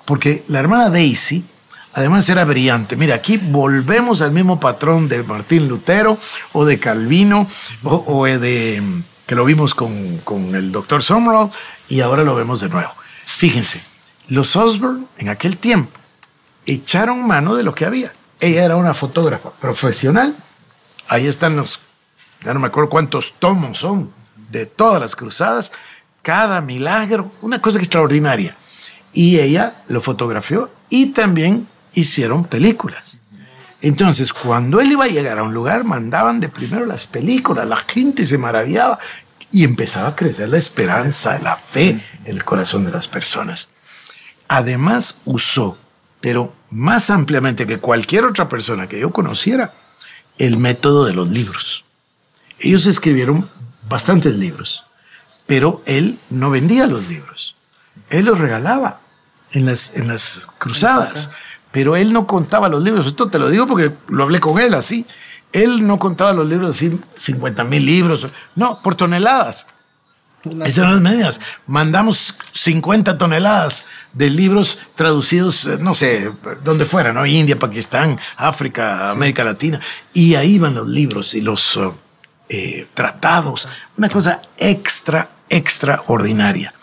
porque 0.04 0.44
la 0.46 0.60
hermana 0.60 0.88
Daisy, 0.88 1.44
además 1.92 2.28
era 2.28 2.44
brillante. 2.44 2.96
Mira, 2.96 3.16
aquí 3.16 3.38
volvemos 3.38 4.20
al 4.20 4.32
mismo 4.32 4.60
patrón 4.60 5.08
de 5.08 5.22
Martín 5.22 5.68
Lutero 5.68 6.18
o 6.52 6.64
de 6.64 6.78
Calvino 6.78 7.46
o, 7.82 8.26
de 8.26 8.82
que 9.26 9.34
lo 9.34 9.44
vimos 9.44 9.74
con, 9.74 10.18
con 10.18 10.54
el 10.54 10.72
doctor 10.72 11.02
Summerall 11.02 11.50
y 11.88 12.00
ahora 12.00 12.22
lo 12.22 12.34
vemos 12.34 12.60
de 12.60 12.68
nuevo. 12.68 12.92
Fíjense, 13.24 13.82
los 14.28 14.54
Osborne 14.54 15.06
en 15.18 15.28
aquel 15.28 15.56
tiempo 15.56 15.98
echaron 16.66 17.26
mano 17.26 17.56
de 17.56 17.64
lo 17.64 17.74
que 17.74 17.84
había. 17.84 18.12
Ella 18.38 18.64
era 18.64 18.76
una 18.76 18.94
fotógrafa 18.94 19.50
profesional. 19.50 20.36
Ahí 21.08 21.26
están 21.26 21.56
los 21.56 21.80
ya 22.44 22.54
no 22.54 22.60
me 22.60 22.68
acuerdo 22.68 22.90
cuántos 22.90 23.34
tomos 23.38 23.78
son 23.78 24.12
de 24.50 24.66
todas 24.66 25.00
las 25.00 25.16
cruzadas, 25.16 25.72
cada 26.22 26.60
milagro, 26.60 27.32
una 27.42 27.60
cosa 27.60 27.78
extraordinaria. 27.78 28.56
Y 29.12 29.38
ella 29.38 29.82
lo 29.88 30.00
fotografió 30.00 30.70
y 30.88 31.06
también 31.06 31.66
hicieron 31.94 32.44
películas. 32.44 33.22
Entonces, 33.82 34.32
cuando 34.32 34.80
él 34.80 34.92
iba 34.92 35.04
a 35.04 35.08
llegar 35.08 35.38
a 35.38 35.42
un 35.42 35.54
lugar, 35.54 35.84
mandaban 35.84 36.38
de 36.40 36.48
primero 36.48 36.84
las 36.84 37.06
películas, 37.06 37.66
la 37.66 37.78
gente 37.78 38.26
se 38.26 38.36
maravillaba 38.36 38.98
y 39.50 39.64
empezaba 39.64 40.08
a 40.08 40.16
crecer 40.16 40.50
la 40.50 40.58
esperanza, 40.58 41.38
la 41.42 41.56
fe 41.56 42.00
en 42.24 42.36
el 42.36 42.44
corazón 42.44 42.84
de 42.84 42.92
las 42.92 43.08
personas. 43.08 43.70
Además, 44.48 45.20
usó, 45.24 45.78
pero 46.20 46.52
más 46.70 47.10
ampliamente 47.10 47.66
que 47.66 47.78
cualquier 47.78 48.24
otra 48.24 48.48
persona 48.48 48.88
que 48.88 49.00
yo 49.00 49.12
conociera, 49.12 49.72
el 50.38 50.58
método 50.58 51.06
de 51.06 51.14
los 51.14 51.30
libros. 51.30 51.84
Ellos 52.60 52.86
escribieron 52.86 53.48
bastantes 53.88 54.36
libros, 54.36 54.84
pero 55.46 55.82
él 55.86 56.18
no 56.30 56.50
vendía 56.50 56.86
los 56.86 57.08
libros. 57.08 57.56
Él 58.08 58.26
los 58.26 58.38
regalaba 58.38 59.00
en 59.52 59.66
las, 59.66 59.96
en 59.96 60.08
las 60.08 60.46
cruzadas, 60.58 61.30
pero 61.72 61.96
él 61.96 62.12
no 62.12 62.26
contaba 62.26 62.68
los 62.68 62.82
libros. 62.82 63.06
Esto 63.06 63.28
te 63.28 63.38
lo 63.38 63.48
digo 63.48 63.66
porque 63.66 63.92
lo 64.08 64.24
hablé 64.24 64.40
con 64.40 64.60
él 64.60 64.74
así. 64.74 65.06
Él 65.52 65.86
no 65.86 65.98
contaba 65.98 66.32
los 66.32 66.48
libros 66.48 66.76
así, 66.76 66.96
50 67.16 67.64
mil 67.64 67.84
libros, 67.84 68.26
no, 68.54 68.80
por 68.82 68.94
toneladas. 68.94 69.66
Esas 70.44 70.78
eran 70.78 70.92
las 70.92 71.00
medias. 71.00 71.40
Mandamos 71.66 72.34
50 72.52 73.18
toneladas 73.18 73.84
de 74.12 74.30
libros 74.30 74.78
traducidos, 74.94 75.66
eh, 75.66 75.78
no 75.80 75.94
sé, 75.94 76.32
donde 76.64 76.86
fuera, 76.86 77.12
¿no? 77.12 77.26
India, 77.26 77.58
Pakistán, 77.58 78.18
África, 78.36 79.10
América 79.10 79.44
Latina. 79.44 79.80
Y 80.14 80.36
ahí 80.36 80.58
van 80.58 80.74
los 80.74 80.88
libros 80.88 81.34
y 81.34 81.42
los... 81.42 81.78
Eh, 82.52 82.88
tratados, 82.94 83.68
una 83.96 84.08
cosa 84.08 84.42
extra, 84.58 85.28
extraordinaria. 85.48 86.74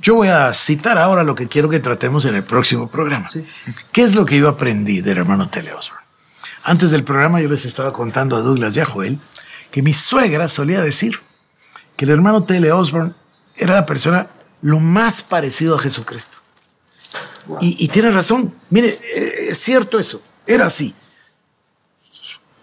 Yo 0.00 0.14
voy 0.14 0.28
a 0.28 0.54
citar 0.54 0.98
ahora 0.98 1.24
lo 1.24 1.34
que 1.34 1.48
quiero 1.48 1.68
que 1.68 1.80
tratemos 1.80 2.24
en 2.26 2.36
el 2.36 2.44
próximo 2.44 2.88
programa. 2.88 3.28
¿Qué 3.90 4.02
es 4.02 4.14
lo 4.14 4.24
que 4.24 4.38
yo 4.38 4.48
aprendí 4.48 5.00
del 5.00 5.18
hermano 5.18 5.48
Tele 5.48 5.72
Osborne? 5.72 6.06
Antes 6.62 6.92
del 6.92 7.02
programa 7.02 7.40
yo 7.40 7.48
les 7.48 7.64
estaba 7.64 7.92
contando 7.92 8.36
a 8.36 8.40
Douglas 8.40 8.76
y 8.76 8.80
a 8.80 8.86
Joel 8.86 9.18
que 9.72 9.82
mi 9.82 9.92
suegra 9.92 10.46
solía 10.46 10.80
decir 10.80 11.18
que 11.96 12.04
el 12.04 12.12
hermano 12.12 12.44
Tele 12.44 12.70
Osborne 12.70 13.14
era 13.56 13.74
la 13.74 13.84
persona 13.84 14.28
lo 14.60 14.78
más 14.78 15.22
parecido 15.22 15.74
a 15.74 15.80
Jesucristo. 15.80 16.38
Y, 17.60 17.88
tiene 17.88 18.12
razón. 18.12 18.54
Mire, 18.70 18.90
eh, 18.90 19.48
es 19.50 19.58
cierto 19.58 19.98
eso. 19.98 20.22
Era 20.46 20.66
así. 20.66 20.94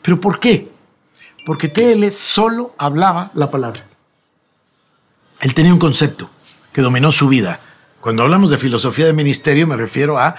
¿Pero 0.01 0.21
por 0.21 0.39
qué? 0.39 0.71
Porque 1.45 1.69
TL 1.69 2.11
solo 2.11 2.75
hablaba 2.77 3.31
la 3.35 3.51
palabra. 3.51 3.85
Él 5.39 5.53
tenía 5.53 5.73
un 5.73 5.79
concepto 5.79 6.29
que 6.73 6.81
dominó 6.81 7.11
su 7.11 7.29
vida. 7.29 7.59
Cuando 8.01 8.23
hablamos 8.23 8.49
de 8.49 8.57
filosofía 8.57 9.05
de 9.05 9.13
ministerio 9.13 9.67
me 9.67 9.77
refiero 9.77 10.17
a 10.17 10.35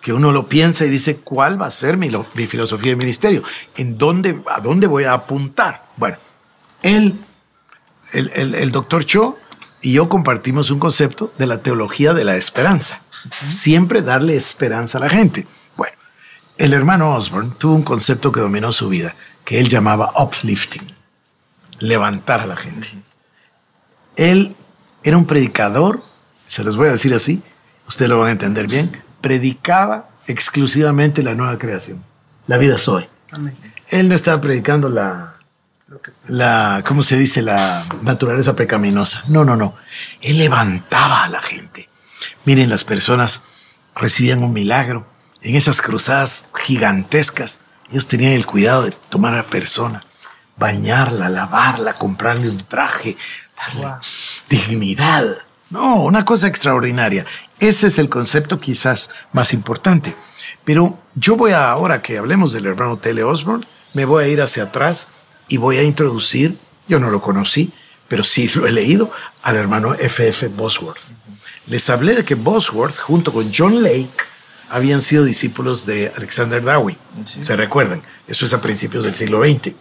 que 0.00 0.12
uno 0.12 0.32
lo 0.32 0.48
piensa 0.48 0.84
y 0.84 0.90
dice 0.90 1.16
cuál 1.16 1.60
va 1.60 1.66
a 1.66 1.70
ser 1.70 1.96
mi, 1.96 2.10
filosofía 2.46 2.90
de 2.90 2.96
ministerio, 2.96 3.42
en 3.76 3.98
dónde, 3.98 4.42
a 4.48 4.60
dónde 4.60 4.86
voy 4.86 5.04
a 5.04 5.12
apuntar. 5.12 5.86
Bueno, 5.96 6.18
él, 6.82 7.18
el, 8.12 8.70
doctor 8.70 9.04
Cho 9.04 9.38
y 9.80 9.94
yo 9.94 10.08
compartimos 10.08 10.70
un 10.70 10.78
concepto 10.78 11.32
de 11.38 11.46
la 11.46 11.62
teología 11.62 12.14
de 12.14 12.24
la 12.24 12.36
esperanza. 12.36 13.00
Siempre 13.48 14.02
darle 14.02 14.36
esperanza 14.36 14.98
a 14.98 15.00
la 15.00 15.10
gente. 15.10 15.46
Bueno, 15.76 15.96
el 16.56 16.72
hermano 16.72 17.14
Osborne 17.14 17.52
tuvo 17.58 17.74
un 17.74 17.82
concepto 17.82 18.30
que 18.30 18.40
dominó 18.40 18.72
su 18.72 18.88
vida 18.88 19.14
que 19.48 19.58
él 19.58 19.70
llamaba 19.70 20.12
uplifting, 20.14 20.82
levantar 21.78 22.42
a 22.42 22.46
la 22.46 22.54
gente. 22.54 22.86
Él 24.14 24.54
era 25.02 25.16
un 25.16 25.24
predicador, 25.24 26.04
se 26.46 26.62
los 26.64 26.76
voy 26.76 26.88
a 26.88 26.92
decir 26.92 27.14
así, 27.14 27.42
ustedes 27.86 28.10
lo 28.10 28.18
van 28.18 28.28
a 28.28 28.32
entender 28.32 28.66
bien, 28.66 29.02
predicaba 29.22 30.10
exclusivamente 30.26 31.22
la 31.22 31.34
nueva 31.34 31.56
creación, 31.56 32.04
la 32.46 32.58
vida 32.58 32.76
soy. 32.76 33.08
Él 33.88 34.10
no 34.10 34.14
estaba 34.14 34.38
predicando 34.38 34.90
la, 34.90 35.36
la, 36.26 36.84
¿cómo 36.86 37.02
se 37.02 37.16
dice? 37.16 37.40
La 37.40 37.86
naturaleza 38.02 38.54
pecaminosa. 38.54 39.24
No, 39.28 39.46
no, 39.46 39.56
no. 39.56 39.74
Él 40.20 40.36
levantaba 40.36 41.24
a 41.24 41.30
la 41.30 41.40
gente. 41.40 41.88
Miren, 42.44 42.68
las 42.68 42.84
personas 42.84 43.40
recibían 43.96 44.42
un 44.42 44.52
milagro 44.52 45.06
en 45.40 45.56
esas 45.56 45.80
cruzadas 45.80 46.50
gigantescas 46.54 47.60
ellos 47.90 48.08
tenían 48.08 48.32
el 48.32 48.46
cuidado 48.46 48.84
de 48.84 48.92
tomar 49.08 49.34
a 49.34 49.38
la 49.38 49.42
persona, 49.44 50.04
bañarla, 50.56 51.28
lavarla, 51.28 51.94
comprarle 51.94 52.50
un 52.50 52.58
traje, 52.58 53.16
darle 53.56 53.96
dignidad. 54.48 55.38
No, 55.70 56.02
una 56.02 56.24
cosa 56.24 56.46
extraordinaria. 56.46 57.24
Ese 57.60 57.88
es 57.88 57.98
el 57.98 58.08
concepto 58.08 58.60
quizás 58.60 59.10
más 59.32 59.52
importante. 59.52 60.14
Pero 60.64 60.98
yo 61.14 61.36
voy 61.36 61.52
a, 61.52 61.70
ahora 61.70 62.02
que 62.02 62.18
hablemos 62.18 62.52
del 62.52 62.66
hermano 62.66 62.98
Tele 62.98 63.24
Osborne, 63.24 63.66
me 63.94 64.04
voy 64.04 64.24
a 64.24 64.28
ir 64.28 64.42
hacia 64.42 64.64
atrás 64.64 65.08
y 65.48 65.56
voy 65.56 65.78
a 65.78 65.82
introducir, 65.82 66.58
yo 66.88 67.00
no 67.00 67.10
lo 67.10 67.22
conocí, 67.22 67.72
pero 68.06 68.24
sí 68.24 68.50
lo 68.54 68.66
he 68.66 68.72
leído, 68.72 69.10
al 69.42 69.56
hermano 69.56 69.94
F.F. 69.94 70.48
Bosworth. 70.48 71.00
Les 71.66 71.88
hablé 71.90 72.14
de 72.14 72.24
que 72.24 72.34
Bosworth, 72.34 72.98
junto 72.98 73.32
con 73.32 73.50
John 73.54 73.82
Lake, 73.82 74.10
habían 74.70 75.00
sido 75.00 75.24
discípulos 75.24 75.86
de 75.86 76.12
Alexander 76.16 76.62
Dowie. 76.62 76.98
¿Se 77.40 77.56
recuerdan? 77.56 78.02
Eso 78.26 78.46
es 78.46 78.52
a 78.52 78.60
principios 78.60 79.04
del 79.04 79.14
siglo 79.14 79.42
XX. 79.42 79.74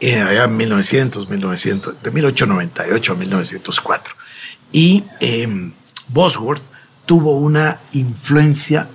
Eh, 0.00 0.20
allá 0.20 0.44
en 0.44 0.56
1900, 0.56 1.28
1900, 1.28 2.02
de 2.02 2.10
1898 2.10 3.12
a 3.12 3.16
1904. 3.16 4.14
Y 4.72 5.04
em, 5.20 5.72
Bosworth 6.08 6.62
tuvo 7.06 7.38
una 7.38 7.80
influencia 7.92 8.88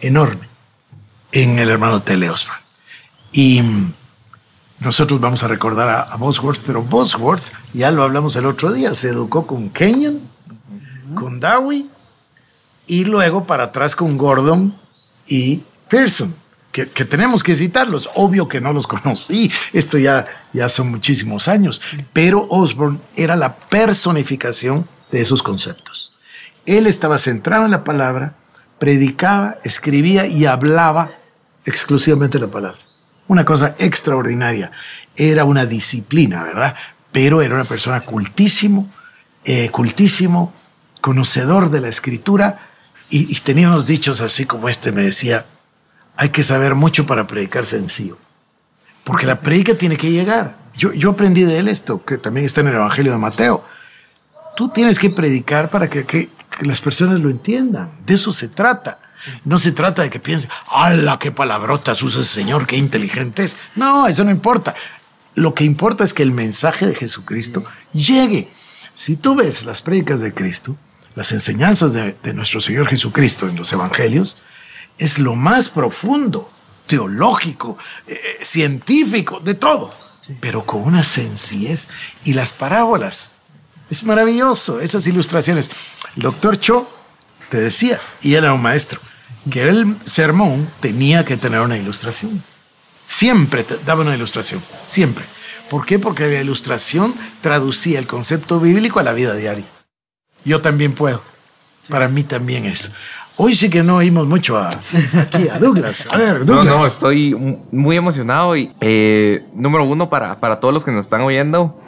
enorme 0.00 0.48
en 1.32 1.58
el 1.58 1.68
hermano 1.68 2.02
Tele 2.02 2.30
Osborne. 2.30 2.62
Y 3.32 3.62
mm, 3.62 3.92
nosotros 4.80 5.20
vamos 5.20 5.42
a 5.42 5.48
recordar 5.48 6.08
a, 6.10 6.16
Bosworth, 6.16 6.60
pero 6.64 6.82
Bosworth, 6.82 7.44
ya 7.72 7.90
lo 7.90 8.02
hablamos 8.02 8.36
el 8.36 8.46
otro 8.46 8.72
día, 8.72 8.94
se 8.94 9.08
educó 9.08 9.46
con 9.46 9.70
Kenyon, 9.70 10.20
con 11.14 11.40
Dowie 11.40 11.86
y 12.86 13.04
luego 13.04 13.44
para 13.44 13.64
atrás 13.64 13.96
con 13.96 14.16
Gordon 14.18 14.76
y 15.26 15.62
Pearson, 15.88 16.34
que, 16.72 16.86
tenemos 16.86 17.42
que 17.42 17.54
citarlos. 17.54 18.10
Obvio 18.14 18.48
que 18.48 18.60
no 18.60 18.72
los 18.72 18.86
conocí, 18.88 19.50
esto 19.72 19.98
ya, 19.98 20.26
ya 20.52 20.68
son 20.68 20.90
muchísimos 20.90 21.48
años, 21.48 21.80
pero 22.12 22.46
Osborne 22.50 22.98
era 23.16 23.36
la 23.36 23.54
personificación 23.54 24.86
de 25.10 25.20
esos 25.20 25.42
conceptos. 25.42 26.14
Él 26.64 26.86
estaba 26.86 27.18
centrado 27.18 27.64
en 27.64 27.70
la 27.70 27.84
palabra, 27.84 28.36
predicaba, 28.78 29.58
escribía 29.64 30.26
y 30.26 30.46
hablaba 30.46 31.12
exclusivamente 31.64 32.38
la 32.38 32.48
palabra. 32.48 32.78
Una 33.28 33.44
cosa 33.44 33.74
extraordinaria. 33.78 34.70
Era 35.16 35.44
una 35.44 35.66
disciplina, 35.66 36.44
¿verdad? 36.44 36.74
Pero 37.12 37.42
era 37.42 37.54
una 37.54 37.64
persona 37.64 38.00
cultísimo, 38.00 38.90
eh, 39.44 39.68
cultísimo, 39.70 40.52
conocedor 41.00 41.70
de 41.70 41.80
la 41.80 41.88
escritura, 41.88 42.71
y, 43.12 43.34
tenía 43.40 43.68
unos 43.68 43.86
dichos 43.86 44.20
así 44.22 44.46
como 44.46 44.68
este, 44.68 44.90
me 44.90 45.02
decía, 45.02 45.44
hay 46.16 46.30
que 46.30 46.42
saber 46.42 46.74
mucho 46.74 47.04
para 47.04 47.26
predicar 47.26 47.66
sencillo, 47.66 48.16
porque 49.04 49.26
la 49.26 49.40
predica 49.40 49.74
tiene 49.74 49.98
que 49.98 50.10
llegar. 50.10 50.56
Yo, 50.74 50.94
yo 50.94 51.10
aprendí 51.10 51.42
de 51.42 51.58
él 51.58 51.68
esto, 51.68 52.02
que 52.04 52.16
también 52.16 52.46
está 52.46 52.62
en 52.62 52.68
el 52.68 52.76
Evangelio 52.76 53.12
de 53.12 53.18
Mateo. 53.18 53.62
Tú 54.56 54.70
tienes 54.70 54.98
que 54.98 55.10
predicar 55.10 55.68
para 55.68 55.90
que, 55.90 56.06
que, 56.06 56.30
las 56.62 56.80
personas 56.80 57.20
lo 57.20 57.28
entiendan. 57.28 57.92
De 58.06 58.14
eso 58.14 58.32
se 58.32 58.48
trata. 58.48 58.98
No 59.44 59.58
se 59.58 59.72
trata 59.72 60.02
de 60.02 60.10
que 60.10 60.18
piensen, 60.18 60.50
¡hala, 60.70 61.18
qué 61.18 61.30
palabrotas 61.30 62.02
usa 62.02 62.22
ese 62.22 62.32
señor, 62.32 62.66
qué 62.66 62.76
inteligente 62.76 63.44
es! 63.44 63.58
No, 63.76 64.06
eso 64.06 64.24
no 64.24 64.30
importa. 64.30 64.74
Lo 65.34 65.54
que 65.54 65.64
importa 65.64 66.02
es 66.02 66.12
que 66.14 66.22
el 66.22 66.32
mensaje 66.32 66.86
de 66.86 66.94
Jesucristo 66.94 67.64
llegue. 67.92 68.50
Si 68.94 69.16
tú 69.16 69.34
ves 69.34 69.64
las 69.64 69.80
prédicas 69.80 70.20
de 70.20 70.34
Cristo, 70.34 70.76
las 71.14 71.32
enseñanzas 71.32 71.92
de, 71.92 72.16
de 72.22 72.34
nuestro 72.34 72.60
Señor 72.60 72.88
Jesucristo 72.88 73.48
en 73.48 73.56
los 73.56 73.72
Evangelios, 73.72 74.38
es 74.98 75.18
lo 75.18 75.34
más 75.34 75.68
profundo, 75.68 76.48
teológico, 76.86 77.78
eh, 78.06 78.38
científico, 78.42 79.40
de 79.40 79.54
todo, 79.54 79.92
pero 80.40 80.64
con 80.64 80.82
una 80.82 81.02
sencillez. 81.02 81.88
Y 82.24 82.34
las 82.34 82.52
parábolas, 82.52 83.32
es 83.90 84.04
maravilloso, 84.04 84.80
esas 84.80 85.06
ilustraciones. 85.06 85.70
El 86.16 86.22
doctor 86.22 86.58
Cho 86.60 86.88
te 87.48 87.60
decía, 87.60 88.00
y 88.22 88.34
era 88.34 88.52
un 88.52 88.62
maestro, 88.62 89.00
que 89.50 89.68
el 89.68 89.96
sermón 90.06 90.70
tenía 90.80 91.24
que 91.24 91.36
tener 91.36 91.60
una 91.60 91.76
ilustración. 91.76 92.42
Siempre 93.08 93.64
te 93.64 93.78
daba 93.78 94.02
una 94.02 94.14
ilustración, 94.14 94.62
siempre. 94.86 95.24
¿Por 95.68 95.84
qué? 95.84 95.98
Porque 95.98 96.26
la 96.28 96.40
ilustración 96.40 97.14
traducía 97.40 97.98
el 97.98 98.06
concepto 98.06 98.60
bíblico 98.60 99.00
a 99.00 99.02
la 99.02 99.12
vida 99.12 99.34
diaria. 99.34 99.66
Yo 100.44 100.60
también 100.60 100.92
puedo. 100.92 101.22
Para 101.88 102.08
mí 102.08 102.22
también 102.22 102.64
es. 102.64 102.90
Hoy 103.36 103.56
sí 103.56 103.70
que 103.70 103.82
no 103.82 103.96
oímos 103.96 104.26
mucho 104.26 104.58
a, 104.58 104.70
aquí, 104.70 105.48
a 105.48 105.58
Douglas. 105.58 106.06
A 106.10 106.16
ver, 106.18 106.44
Douglas. 106.44 106.66
No, 106.66 106.78
no, 106.78 106.86
estoy 106.86 107.34
muy 107.70 107.96
emocionado 107.96 108.56
y 108.56 108.70
eh, 108.80 109.44
número 109.54 109.84
uno 109.84 110.10
para, 110.10 110.38
para 110.38 110.56
todos 110.56 110.74
los 110.74 110.84
que 110.84 110.92
nos 110.92 111.06
están 111.06 111.22
oyendo, 111.22 111.80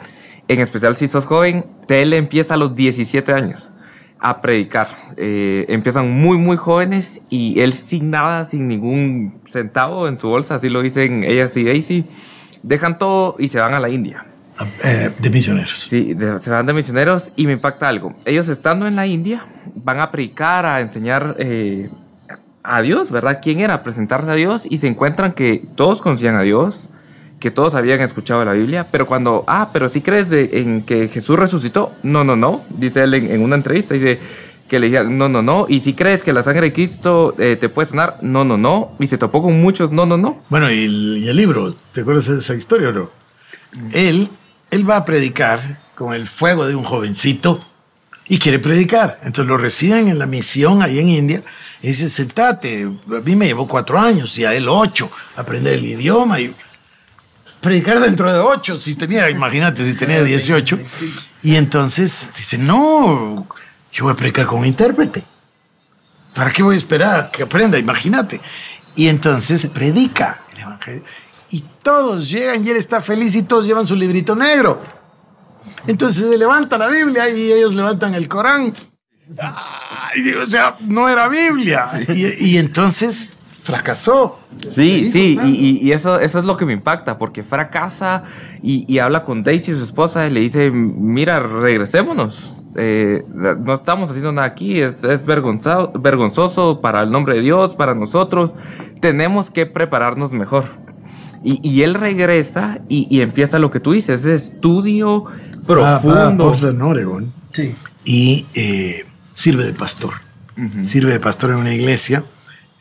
en 0.47 0.59
especial 0.59 0.95
si 0.95 1.07
sos 1.07 1.25
joven, 1.25 1.65
él 1.87 2.13
empieza 2.13 2.55
a 2.55 2.57
los 2.57 2.75
17 2.75 3.31
años 3.31 3.71
a 4.19 4.41
predicar. 4.41 4.87
Eh, 5.17 5.65
empiezan 5.69 6.09
muy, 6.09 6.37
muy 6.37 6.57
jóvenes 6.57 7.21
y 7.29 7.59
él 7.59 7.73
sin 7.73 8.09
nada, 8.09 8.45
sin 8.45 8.67
ningún 8.67 9.39
centavo 9.45 10.07
en 10.07 10.19
su 10.19 10.29
bolsa, 10.29 10.55
así 10.55 10.69
lo 10.69 10.81
dicen 10.81 11.23
ellas 11.23 11.55
y 11.55 11.63
Daisy, 11.63 12.05
dejan 12.63 12.97
todo 12.97 13.35
y 13.37 13.49
se 13.49 13.59
van 13.59 13.75
a 13.75 13.79
la 13.79 13.89
India. 13.89 14.25
Eh, 14.83 15.11
de 15.19 15.29
misioneros. 15.29 15.85
Sí, 15.87 16.13
de- 16.13 16.39
se 16.39 16.49
van 16.49 16.65
de 16.65 16.73
misioneros 16.73 17.31
y 17.35 17.45
me 17.45 17.53
impacta 17.53 17.87
algo. 17.89 18.15
Ellos 18.25 18.47
estando 18.47 18.87
en 18.87 18.95
la 18.95 19.05
India 19.05 19.45
van 19.75 19.99
a 19.99 20.11
predicar, 20.11 20.65
a 20.65 20.79
enseñar 20.79 21.35
eh, 21.39 21.89
a 22.63 22.81
Dios, 22.81 23.11
¿verdad? 23.11 23.39
¿Quién 23.43 23.59
era? 23.59 23.83
Presentarse 23.83 24.31
a 24.31 24.35
Dios 24.35 24.65
y 24.69 24.77
se 24.77 24.87
encuentran 24.87 25.33
que 25.33 25.61
todos 25.75 26.01
conocían 26.01 26.35
a 26.35 26.41
Dios, 26.41 26.89
que 27.39 27.51
todos 27.51 27.75
habían 27.75 27.99
escuchado 28.01 28.43
la 28.45 28.53
Biblia, 28.53 28.87
pero 28.91 29.05
cuando, 29.05 29.43
ah, 29.47 29.69
pero 29.73 29.89
si 29.89 30.01
crees 30.01 30.29
de- 30.29 30.49
en 30.59 30.81
que 30.83 31.09
Jesús 31.09 31.37
resucitó, 31.37 31.91
no, 32.03 32.23
no, 32.23 32.35
no, 32.37 32.61
dice 32.69 33.03
él 33.03 33.13
en, 33.13 33.29
en 33.31 33.41
una 33.41 33.55
entrevista, 33.57 33.93
dice 33.93 34.17
que 34.69 34.79
le 34.79 34.89
decían, 34.89 35.15
no, 35.17 35.27
no, 35.29 35.41
no, 35.43 35.65
y 35.69 35.81
si 35.81 35.93
crees 35.93 36.23
que 36.23 36.33
la 36.33 36.41
sangre 36.43 36.67
de 36.67 36.73
Cristo 36.73 37.35
eh, 37.37 37.55
te 37.55 37.69
puede 37.69 37.89
sanar, 37.89 38.15
no, 38.21 38.45
no, 38.45 38.57
no, 38.57 38.93
y 38.99 39.05
se 39.07 39.17
topó 39.19 39.43
con 39.43 39.61
muchos, 39.61 39.91
no, 39.91 40.05
no, 40.07 40.17
no. 40.17 40.41
Bueno, 40.49 40.71
y 40.71 40.85
el, 40.85 41.17
y 41.23 41.27
el 41.29 41.35
libro, 41.35 41.75
¿te 41.91 42.01
acuerdas 42.01 42.25
de 42.27 42.39
esa 42.39 42.55
historia 42.55 42.89
o 42.89 42.93
no? 42.93 43.09
Él, 43.91 44.29
él 44.71 44.89
va 44.89 44.97
a 44.97 45.05
predicar 45.05 45.79
con 45.95 46.13
el 46.13 46.27
fuego 46.27 46.67
de 46.67 46.75
un 46.75 46.83
jovencito 46.83 47.63
y 48.27 48.39
quiere 48.39 48.59
predicar. 48.59 49.19
Entonces 49.23 49.47
lo 49.47 49.57
reciben 49.57 50.07
en 50.07 50.19
la 50.19 50.25
misión 50.25 50.81
ahí 50.81 50.99
en 50.99 51.09
India 51.09 51.43
y 51.81 51.89
dice, 51.89 52.09
sentate, 52.09 52.83
a 52.83 53.21
mí 53.21 53.35
me 53.35 53.45
llevó 53.45 53.67
cuatro 53.67 53.99
años 53.99 54.37
y 54.37 54.45
a 54.45 54.53
él 54.53 54.67
ocho, 54.67 55.09
aprender 55.35 55.73
el 55.73 55.85
idioma 55.85 56.39
y 56.39 56.53
predicar 57.61 57.99
dentro 57.99 58.31
de 58.31 58.39
ocho, 58.39 58.79
si 58.79 58.95
tenía, 58.95 59.29
imagínate, 59.29 59.85
si 59.85 59.95
tenía 59.95 60.23
18. 60.23 60.79
Y 61.43 61.55
entonces 61.55 62.29
dice, 62.35 62.57
no, 62.57 63.47
yo 63.91 64.03
voy 64.03 64.13
a 64.13 64.15
predicar 64.15 64.45
con 64.45 64.59
un 64.59 64.65
intérprete. 64.65 65.23
¿Para 66.33 66.51
qué 66.51 66.63
voy 66.63 66.75
a 66.75 66.77
esperar 66.77 67.19
a 67.19 67.31
que 67.31 67.43
aprenda? 67.43 67.77
Imagínate. 67.77 68.41
Y 68.95 69.07
entonces 69.07 69.65
predica 69.67 70.41
el 70.53 70.59
Evangelio. 70.59 71.03
Y 71.51 71.63
todos 71.83 72.29
llegan 72.29 72.65
y 72.65 72.69
él 72.69 72.77
está 72.77 73.01
feliz 73.01 73.35
y 73.35 73.43
todos 73.43 73.65
llevan 73.65 73.85
su 73.85 73.95
librito 73.95 74.35
negro. 74.35 74.81
Entonces 75.87 76.29
se 76.29 76.37
levanta 76.37 76.77
la 76.77 76.87
Biblia 76.87 77.29
y 77.29 77.51
ellos 77.51 77.75
levantan 77.75 78.13
el 78.15 78.27
Corán. 78.27 78.73
O 80.41 80.45
sea, 80.45 80.75
no 80.81 81.09
era 81.09 81.27
Biblia. 81.27 81.89
Y, 82.09 82.51
y 82.51 82.57
entonces 82.57 83.29
fracasó. 83.65 84.39
Sí, 84.69 85.09
sí, 85.11 85.39
y, 85.43 85.91
eso, 85.91 86.19
eso 86.19 86.39
es 86.39 86.45
lo 86.45 86.55
que 86.55 86.65
me 86.65 86.73
impacta, 86.73 87.17
porque 87.17 87.43
fracasa 87.43 88.23
y, 88.61 88.85
y 88.91 88.99
habla 88.99 89.23
con 89.23 89.43
Daisy, 89.43 89.75
su 89.75 89.83
esposa, 89.83 90.27
y 90.27 90.29
le 90.29 90.39
dice, 90.39 90.71
mira, 90.71 91.39
regresémonos. 91.39 92.63
Eh, 92.77 93.23
no 93.33 93.73
estamos 93.73 94.09
haciendo 94.09 94.31
nada 94.31 94.47
aquí, 94.47 94.79
es, 94.81 95.03
es 95.03 95.25
vergonzoso 95.25 96.79
para 96.81 97.03
el 97.03 97.11
nombre 97.11 97.35
de 97.35 97.41
Dios, 97.41 97.75
para 97.75 97.95
nosotros. 97.95 98.55
Tenemos 99.01 99.49
que 99.49 99.65
prepararnos 99.65 100.31
mejor. 100.31 100.84
Y, 101.43 101.59
y 101.67 101.83
él 101.83 101.93
regresa 101.93 102.79
y, 102.89 103.07
y 103.15 103.21
empieza 103.21 103.59
lo 103.59 103.69
que 103.71 103.79
tú 103.79 103.91
dices, 103.93 104.21
ese 104.25 104.35
estudio 104.35 105.23
Va- 105.23 105.31
va 105.31 105.95
a 105.97 106.01
profundo. 106.01 106.43
Portland, 106.45 106.81
Oregon. 106.81 107.33
Sí. 107.53 107.73
y 108.03 108.45
eh, 108.53 109.05
sirve 109.33 109.65
de 109.65 109.73
pastor. 109.73 110.13
Sirve 110.83 111.11
de 111.11 111.19
pastor 111.19 111.49
en 111.51 111.57
una 111.57 111.73
iglesia. 111.73 112.23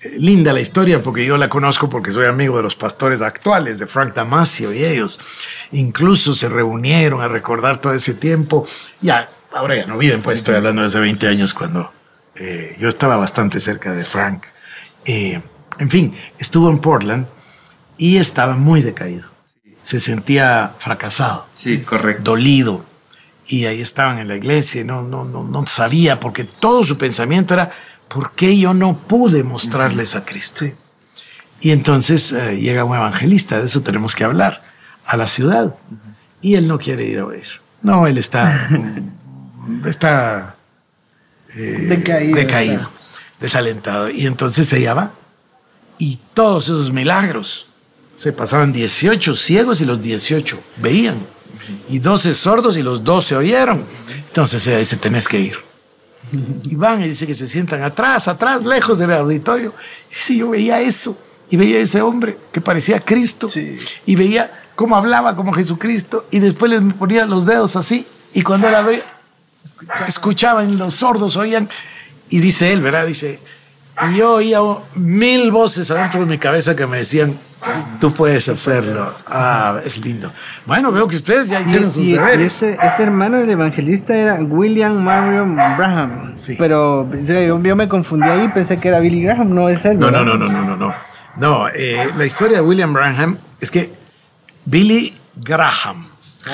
Eh, 0.02 0.12
linda 0.18 0.52
la 0.52 0.60
historia 0.60 1.02
porque 1.02 1.24
yo 1.26 1.36
la 1.36 1.48
conozco 1.48 1.88
porque 1.88 2.12
soy 2.12 2.26
amigo 2.26 2.56
de 2.56 2.62
los 2.62 2.76
pastores 2.76 3.20
actuales, 3.20 3.78
de 3.80 3.86
Frank 3.88 4.14
Damasio 4.14 4.72
y 4.72 4.84
ellos. 4.84 5.18
Incluso 5.72 6.34
se 6.34 6.48
reunieron 6.48 7.20
a 7.20 7.28
recordar 7.28 7.80
todo 7.80 7.92
ese 7.92 8.14
tiempo. 8.14 8.66
Ya, 9.00 9.28
ahora 9.52 9.76
ya 9.76 9.86
no 9.86 9.98
viven, 9.98 10.22
pues 10.22 10.38
estoy 10.38 10.54
hablando 10.56 10.82
de 10.82 10.86
hace 10.86 11.00
20 11.00 11.26
años 11.26 11.52
cuando 11.54 11.92
eh, 12.36 12.76
yo 12.78 12.88
estaba 12.88 13.16
bastante 13.16 13.58
cerca 13.60 13.92
de 13.92 14.04
Frank. 14.04 14.44
Eh, 15.04 15.40
en 15.78 15.90
fin, 15.90 16.14
estuvo 16.38 16.70
en 16.70 16.78
Portland 16.78 17.26
y 17.98 18.16
estaba 18.16 18.56
muy 18.56 18.82
decaído. 18.82 19.28
Se 19.82 20.00
sentía 20.00 20.74
fracasado 20.78 21.46
Sí, 21.54 21.80
correcto. 21.80 22.22
dolido. 22.32 22.84
Y 23.46 23.66
ahí 23.66 23.80
estaban 23.82 24.18
en 24.18 24.28
la 24.28 24.36
iglesia 24.36 24.80
y 24.80 24.84
no, 24.84 25.02
no, 25.02 25.24
no, 25.24 25.44
no 25.44 25.66
sabía, 25.66 26.18
porque 26.18 26.44
todo 26.44 26.82
su 26.84 26.96
pensamiento 26.96 27.52
era, 27.52 27.70
¿por 28.08 28.32
qué 28.32 28.56
yo 28.58 28.72
no 28.72 28.96
pude 28.96 29.42
mostrarles 29.42 30.16
a 30.16 30.24
Cristo? 30.24 30.64
Y 31.60 31.70
entonces 31.70 32.32
eh, 32.32 32.58
llega 32.58 32.84
un 32.84 32.96
evangelista, 32.96 33.58
de 33.58 33.66
eso 33.66 33.82
tenemos 33.82 34.14
que 34.14 34.24
hablar, 34.24 34.62
a 35.04 35.16
la 35.18 35.28
ciudad. 35.28 35.74
Y 36.40 36.54
él 36.54 36.68
no 36.68 36.78
quiere 36.78 37.04
ir 37.04 37.18
a 37.18 37.26
oír. 37.26 37.46
No, 37.82 38.06
él 38.06 38.16
está, 38.16 38.68
está 39.84 40.56
eh, 41.54 41.86
Decaído, 41.88 42.36
decaído, 42.36 42.90
desalentado. 43.40 44.08
Y 44.10 44.26
entonces 44.26 44.72
ella 44.72 44.94
va. 44.94 45.12
Y 45.98 46.18
todos 46.32 46.64
esos 46.64 46.92
milagros. 46.92 47.68
Se 48.16 48.32
pasaban 48.32 48.72
18 48.72 49.34
ciegos 49.34 49.80
y 49.80 49.84
los 49.84 50.00
18 50.00 50.58
veían. 50.76 51.16
Y 51.88 51.98
12 51.98 52.34
sordos 52.34 52.76
y 52.76 52.82
los 52.82 53.04
12 53.04 53.36
oyeron. 53.36 53.84
Entonces 54.26 54.66
ella 54.66 54.78
dice, 54.78 54.96
tenés 54.96 55.28
que 55.28 55.40
ir. 55.40 55.56
Y 56.64 56.74
van 56.74 57.02
y 57.02 57.08
dice 57.08 57.26
que 57.26 57.34
se 57.34 57.46
sientan 57.46 57.82
atrás, 57.82 58.28
atrás, 58.28 58.64
lejos 58.64 58.98
del 58.98 59.12
auditorio. 59.12 59.72
Y 60.10 60.14
sí, 60.14 60.38
yo 60.38 60.50
veía 60.50 60.80
eso. 60.80 61.18
Y 61.50 61.56
veía 61.56 61.78
ese 61.78 62.00
hombre 62.00 62.38
que 62.52 62.60
parecía 62.60 63.00
Cristo. 63.00 63.48
Sí. 63.48 63.78
Y 64.06 64.16
veía 64.16 64.50
cómo 64.74 64.96
hablaba 64.96 65.36
como 65.36 65.52
Jesucristo. 65.52 66.26
Y 66.30 66.40
después 66.40 66.70
les 66.70 66.94
ponía 66.94 67.26
los 67.26 67.46
dedos 67.46 67.76
así. 67.76 68.06
Y 68.32 68.42
cuando 68.42 68.68
él 68.68 68.74
abría, 68.74 69.02
escuchaban, 70.08 70.78
los 70.78 70.96
sordos 70.96 71.36
oían. 71.36 71.68
Y 72.28 72.40
dice 72.40 72.72
él, 72.72 72.80
¿verdad? 72.80 73.06
Dice, 73.06 73.38
y 74.10 74.16
yo 74.16 74.34
oía 74.34 74.58
mil 74.94 75.50
voces 75.52 75.90
adentro 75.90 76.20
de 76.20 76.26
mi 76.26 76.38
cabeza 76.38 76.74
que 76.74 76.86
me 76.86 76.98
decían, 76.98 77.38
tú 78.00 78.12
puedes 78.12 78.48
hacerlo. 78.48 79.12
Ah, 79.26 79.80
es 79.84 79.98
lindo. 80.04 80.32
Bueno, 80.66 80.90
veo 80.92 81.06
que 81.08 81.16
ustedes 81.16 81.48
ya 81.48 81.60
hicieron 81.60 81.90
sus 81.90 82.04
Y, 82.04 82.10
y 82.10 82.12
deberes. 82.14 82.62
ese, 82.62 82.78
este 82.82 83.02
hermano, 83.02 83.38
el 83.38 83.48
evangelista, 83.50 84.14
era 84.16 84.34
William 84.40 85.02
Marion 85.02 85.54
Braham. 85.56 86.32
Sí. 86.36 86.56
Pero 86.58 87.08
yo, 87.12 87.60
yo 87.62 87.76
me 87.76 87.88
confundí 87.88 88.28
ahí, 88.28 88.48
pensé 88.48 88.78
que 88.78 88.88
era 88.88 89.00
Billy 89.00 89.22
Graham, 89.22 89.54
no 89.54 89.68
es 89.68 89.84
él. 89.84 89.98
No, 89.98 90.10
no, 90.10 90.24
no, 90.24 90.36
no, 90.36 90.48
no, 90.48 90.62
no, 90.64 90.76
no. 90.76 90.94
No, 91.36 91.66
eh, 91.68 92.10
la 92.16 92.24
historia 92.26 92.58
de 92.58 92.62
William 92.62 92.92
Branham 92.92 93.38
es 93.60 93.70
que 93.70 93.92
Billy 94.64 95.14
Graham, 95.36 96.06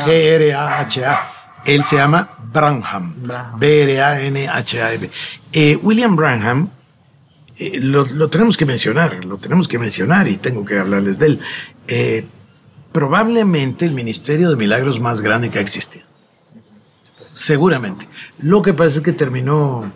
G-R-A-H-A, 0.06 1.20
él 1.66 1.84
se 1.84 1.96
llama 1.96 2.30
Branham, 2.52 3.14
B-R-A-N-H-A-M. 3.58 5.10
Eh, 5.52 5.78
William 5.82 6.16
Branham, 6.16 6.70
eh, 7.58 7.80
lo, 7.80 8.04
lo 8.04 8.30
tenemos 8.30 8.56
que 8.56 8.66
mencionar, 8.66 9.24
lo 9.24 9.36
tenemos 9.38 9.68
que 9.68 9.78
mencionar 9.78 10.28
y 10.28 10.36
tengo 10.36 10.64
que 10.64 10.78
hablarles 10.78 11.18
de 11.18 11.26
él. 11.26 11.40
Eh, 11.88 12.24
probablemente 12.92 13.86
el 13.86 13.92
ministerio 13.92 14.50
de 14.50 14.56
milagros 14.56 15.00
más 15.00 15.20
grande 15.20 15.50
que 15.50 15.58
ha 15.58 15.62
existido. 15.62 16.06
Seguramente. 17.32 18.08
Lo 18.38 18.62
que 18.62 18.74
pasa 18.74 18.98
es 18.98 19.00
que 19.00 19.12
terminó 19.12 19.92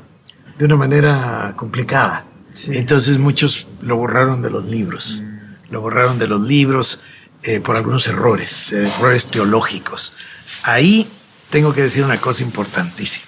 de 0.58 0.64
una 0.64 0.76
manera 0.76 1.54
complicada. 1.56 2.26
Entonces 2.68 3.18
muchos 3.18 3.66
lo 3.80 3.96
borraron 3.96 4.42
de 4.42 4.50
los 4.50 4.66
libros. 4.66 5.24
Lo 5.70 5.80
borraron 5.80 6.18
de 6.18 6.28
los 6.28 6.40
libros 6.42 7.00
eh, 7.42 7.60
por 7.60 7.76
algunos 7.76 8.06
errores, 8.06 8.72
errores 8.72 9.26
teológicos. 9.26 10.14
Ahí 10.62 11.08
tengo 11.50 11.74
que 11.74 11.82
decir 11.82 12.04
una 12.04 12.20
cosa 12.20 12.42
importantísima. 12.42 13.26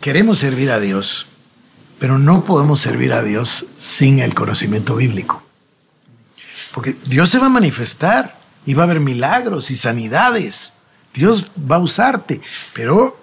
Queremos 0.00 0.38
servir 0.38 0.70
a 0.70 0.80
Dios, 0.80 1.26
pero 2.04 2.18
no 2.18 2.44
podemos 2.44 2.80
servir 2.80 3.14
a 3.14 3.22
Dios 3.22 3.64
sin 3.78 4.18
el 4.18 4.34
conocimiento 4.34 4.94
bíblico. 4.94 5.42
Porque 6.74 6.94
Dios 7.06 7.30
se 7.30 7.38
va 7.38 7.46
a 7.46 7.48
manifestar 7.48 8.38
y 8.66 8.74
va 8.74 8.82
a 8.82 8.84
haber 8.84 9.00
milagros 9.00 9.70
y 9.70 9.74
sanidades. 9.74 10.74
Dios 11.14 11.50
va 11.58 11.76
a 11.76 11.78
usarte, 11.78 12.42
pero 12.74 13.18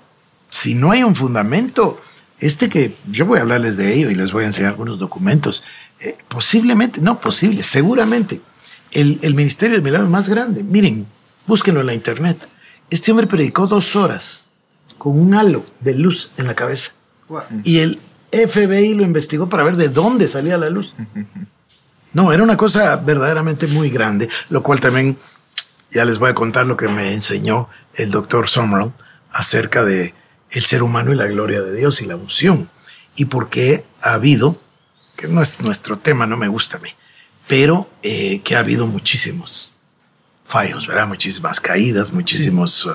si 0.49 0.73
no 0.73 0.89
hay 0.89 1.03
un 1.03 1.13
fundamento, 1.13 2.01
este 2.39 2.69
que 2.69 2.95
yo 3.05 3.27
voy 3.27 3.38
a 3.38 3.41
hablarles 3.41 3.77
de 3.77 3.93
ello 3.93 4.09
y 4.09 4.15
les 4.15 4.32
voy 4.32 4.45
a 4.45 4.47
enseñar 4.47 4.71
algunos 4.71 4.97
documentos, 4.97 5.63
eh, 5.99 6.17
posiblemente, 6.27 7.01
no 7.01 7.21
posible, 7.21 7.61
seguramente, 7.61 8.41
el, 8.89 9.19
el 9.21 9.36
Ministerio 9.36 9.77
de 9.77 9.84
Milagros 9.84 10.09
más 10.09 10.27
grande. 10.27 10.63
Miren, 10.63 11.05
búsquenlo 11.45 11.82
en 11.82 11.86
la 11.86 11.93
internet. 11.93 12.47
Este 12.89 13.11
hombre 13.11 13.27
predicó 13.27 13.67
dos 13.67 13.95
horas 13.95 14.47
con 14.97 15.19
un 15.19 15.36
halo 15.36 15.63
de 15.82 15.99
luz 15.99 16.32
en 16.38 16.47
la 16.47 16.55
cabeza. 16.55 16.93
Y 17.63 17.77
el 17.77 17.99
FBI 18.32 18.93
lo 18.93 19.03
investigó 19.03 19.49
para 19.49 19.63
ver 19.63 19.75
de 19.75 19.89
dónde 19.89 20.27
salía 20.27 20.57
la 20.57 20.69
luz. 20.69 20.93
No, 22.13 22.34
era 22.34 22.43
una 22.43 22.57
cosa 22.57 22.95
verdaderamente 22.97 23.67
muy 23.67 23.89
grande, 23.89 24.29
lo 24.49 24.63
cual 24.63 24.79
también 24.79 25.17
ya 25.91 26.05
les 26.05 26.17
voy 26.17 26.29
a 26.29 26.36
contar 26.36 26.65
lo 26.65 26.77
que 26.77 26.88
me 26.88 27.13
enseñó 27.13 27.69
el 27.95 28.11
doctor 28.11 28.47
Summerall 28.47 28.93
acerca 29.32 29.84
de 29.84 30.13
el 30.49 30.63
ser 30.63 30.84
humano 30.84 31.13
y 31.13 31.17
la 31.17 31.27
gloria 31.27 31.61
de 31.61 31.75
Dios 31.75 32.01
y 32.01 32.05
la 32.05 32.15
unción. 32.15 32.69
Y 33.15 33.25
por 33.25 33.49
qué 33.49 33.86
ha 34.01 34.13
habido, 34.13 34.59
que 35.15 35.27
no 35.27 35.41
es 35.41 35.61
nuestro 35.61 35.97
tema, 35.97 36.27
no 36.27 36.38
me 36.38 36.47
gusta 36.47 36.77
a 36.77 36.79
mí, 36.82 36.89
pero 37.47 37.89
eh, 38.03 38.41
que 38.41 38.55
ha 38.55 38.59
habido 38.59 38.88
muchísimos 38.88 39.73
fallos, 40.45 40.88
¿verdad? 40.88 41.07
Muchísimas 41.07 41.59
caídas, 41.59 42.11
muchísimos 42.11 42.89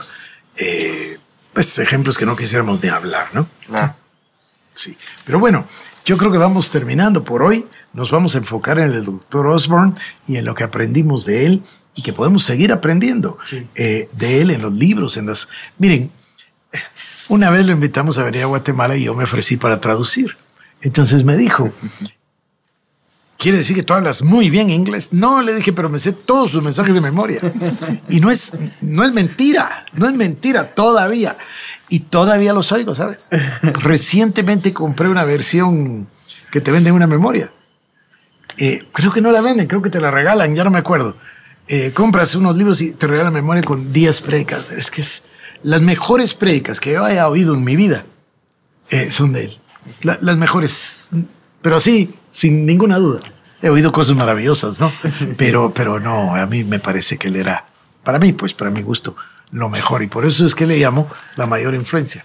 eh, 0.56 1.18
pues, 1.52 1.78
ejemplos 1.78 2.18
que 2.18 2.26
no 2.26 2.36
quisiéramos 2.36 2.80
de 2.80 2.90
hablar, 2.90 3.28
¿no? 3.34 3.48
Sí. 4.76 4.96
Pero 5.24 5.38
bueno, 5.38 5.64
yo 6.04 6.18
creo 6.18 6.30
que 6.30 6.38
vamos 6.38 6.70
terminando 6.70 7.24
por 7.24 7.42
hoy. 7.42 7.66
Nos 7.94 8.10
vamos 8.10 8.34
a 8.34 8.38
enfocar 8.38 8.78
en 8.78 8.92
el 8.92 9.04
doctor 9.04 9.46
Osborne 9.46 9.94
y 10.28 10.36
en 10.36 10.44
lo 10.44 10.54
que 10.54 10.64
aprendimos 10.64 11.24
de 11.24 11.46
él 11.46 11.62
y 11.94 12.02
que 12.02 12.12
podemos 12.12 12.44
seguir 12.44 12.70
aprendiendo 12.72 13.38
eh, 13.74 14.08
de 14.12 14.40
él 14.42 14.50
en 14.50 14.60
los 14.60 14.74
libros, 14.74 15.16
en 15.16 15.26
las... 15.26 15.48
Miren, 15.78 16.10
una 17.28 17.48
vez 17.48 17.64
lo 17.64 17.72
invitamos 17.72 18.18
a 18.18 18.22
venir 18.22 18.42
a 18.42 18.46
Guatemala 18.46 18.96
y 18.96 19.04
yo 19.04 19.14
me 19.14 19.24
ofrecí 19.24 19.56
para 19.56 19.80
traducir. 19.80 20.36
Entonces 20.82 21.24
me 21.24 21.38
dijo, 21.38 21.72
¿quiere 23.38 23.58
decir 23.58 23.74
que 23.74 23.82
tú 23.82 23.94
hablas 23.94 24.20
muy 24.20 24.50
bien 24.50 24.68
inglés? 24.68 25.14
No, 25.14 25.40
le 25.40 25.54
dije, 25.54 25.72
pero 25.72 25.88
me 25.88 25.98
sé 25.98 26.12
todos 26.12 26.50
sus 26.50 26.62
mensajes 26.62 26.94
de 26.94 27.00
memoria. 27.00 27.40
Y 28.10 28.20
no 28.20 28.30
es, 28.30 28.52
no 28.82 29.04
es 29.04 29.12
mentira, 29.12 29.86
no 29.94 30.06
es 30.06 30.12
mentira 30.12 30.74
todavía. 30.74 31.36
Y 31.88 32.00
todavía 32.00 32.52
los 32.52 32.72
oigo, 32.72 32.94
¿sabes? 32.94 33.28
Recientemente 33.62 34.72
compré 34.72 35.08
una 35.08 35.24
versión 35.24 36.08
que 36.50 36.60
te 36.60 36.72
venden 36.72 36.94
una 36.94 37.06
memoria. 37.06 37.52
Eh, 38.58 38.86
creo 38.92 39.12
que 39.12 39.20
no 39.20 39.30
la 39.30 39.40
venden, 39.40 39.66
creo 39.66 39.82
que 39.82 39.90
te 39.90 40.00
la 40.00 40.10
regalan, 40.10 40.54
ya 40.54 40.64
no 40.64 40.70
me 40.70 40.78
acuerdo. 40.78 41.16
Eh, 41.68 41.92
compras 41.92 42.34
unos 42.34 42.56
libros 42.56 42.80
y 42.80 42.92
te 42.92 43.06
regalan 43.06 43.32
memoria 43.32 43.62
con 43.62 43.92
10 43.92 44.20
predicas. 44.22 44.72
Es 44.72 44.90
que 44.90 45.00
es 45.00 45.24
las 45.62 45.80
mejores 45.80 46.34
predicas 46.34 46.80
que 46.80 46.92
yo 46.92 47.04
haya 47.04 47.28
oído 47.28 47.54
en 47.54 47.64
mi 47.64 47.76
vida 47.76 48.04
eh, 48.90 49.10
son 49.10 49.32
de 49.32 49.44
él. 49.44 49.52
las 50.02 50.36
mejores, 50.36 51.10
pero 51.62 51.76
así, 51.76 52.14
sin 52.32 52.66
ninguna 52.66 52.98
duda. 52.98 53.20
He 53.62 53.70
oído 53.70 53.90
cosas 53.90 54.14
maravillosas, 54.16 54.80
¿no? 54.80 54.92
Pero, 55.38 55.72
pero 55.72 55.98
no, 55.98 56.36
a 56.36 56.46
mí 56.46 56.62
me 56.62 56.78
parece 56.78 57.16
que 57.16 57.28
él 57.28 57.36
era, 57.36 57.64
para 58.04 58.18
mí, 58.18 58.32
pues 58.32 58.52
para 58.52 58.70
mi 58.70 58.82
gusto, 58.82 59.16
lo 59.56 59.70
mejor. 59.70 60.02
Y 60.02 60.06
por 60.06 60.26
eso 60.26 60.46
es 60.46 60.54
que 60.54 60.66
le 60.66 60.78
llamo 60.78 61.08
la 61.36 61.46
mayor 61.46 61.74
influencia. 61.74 62.24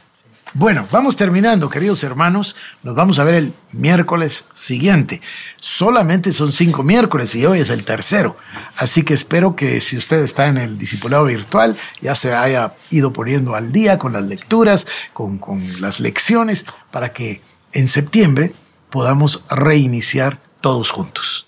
Bueno, 0.53 0.85
vamos 0.91 1.15
terminando, 1.15 1.69
queridos 1.69 2.03
hermanos. 2.03 2.57
Nos 2.83 2.93
vamos 2.93 3.19
a 3.19 3.23
ver 3.23 3.35
el 3.35 3.53
miércoles 3.71 4.47
siguiente. 4.51 5.21
Solamente 5.55 6.33
son 6.33 6.51
cinco 6.51 6.83
miércoles 6.83 7.33
y 7.35 7.45
hoy 7.45 7.59
es 7.59 7.69
el 7.69 7.85
tercero. 7.85 8.35
Así 8.75 9.03
que 9.03 9.13
espero 9.13 9.55
que 9.55 9.79
si 9.79 9.95
usted 9.95 10.21
está 10.23 10.47
en 10.47 10.57
el 10.57 10.77
discipulado 10.77 11.23
virtual, 11.23 11.77
ya 12.01 12.15
se 12.15 12.35
haya 12.35 12.73
ido 12.89 13.13
poniendo 13.13 13.55
al 13.55 13.71
día 13.71 13.97
con 13.97 14.11
las 14.11 14.23
lecturas, 14.23 14.87
con, 15.13 15.37
con 15.37 15.63
las 15.79 16.01
lecciones, 16.01 16.65
para 16.91 17.13
que 17.13 17.41
en 17.71 17.87
septiembre 17.87 18.53
podamos 18.89 19.45
reiniciar 19.49 20.37
todos 20.59 20.89
juntos. 20.89 21.47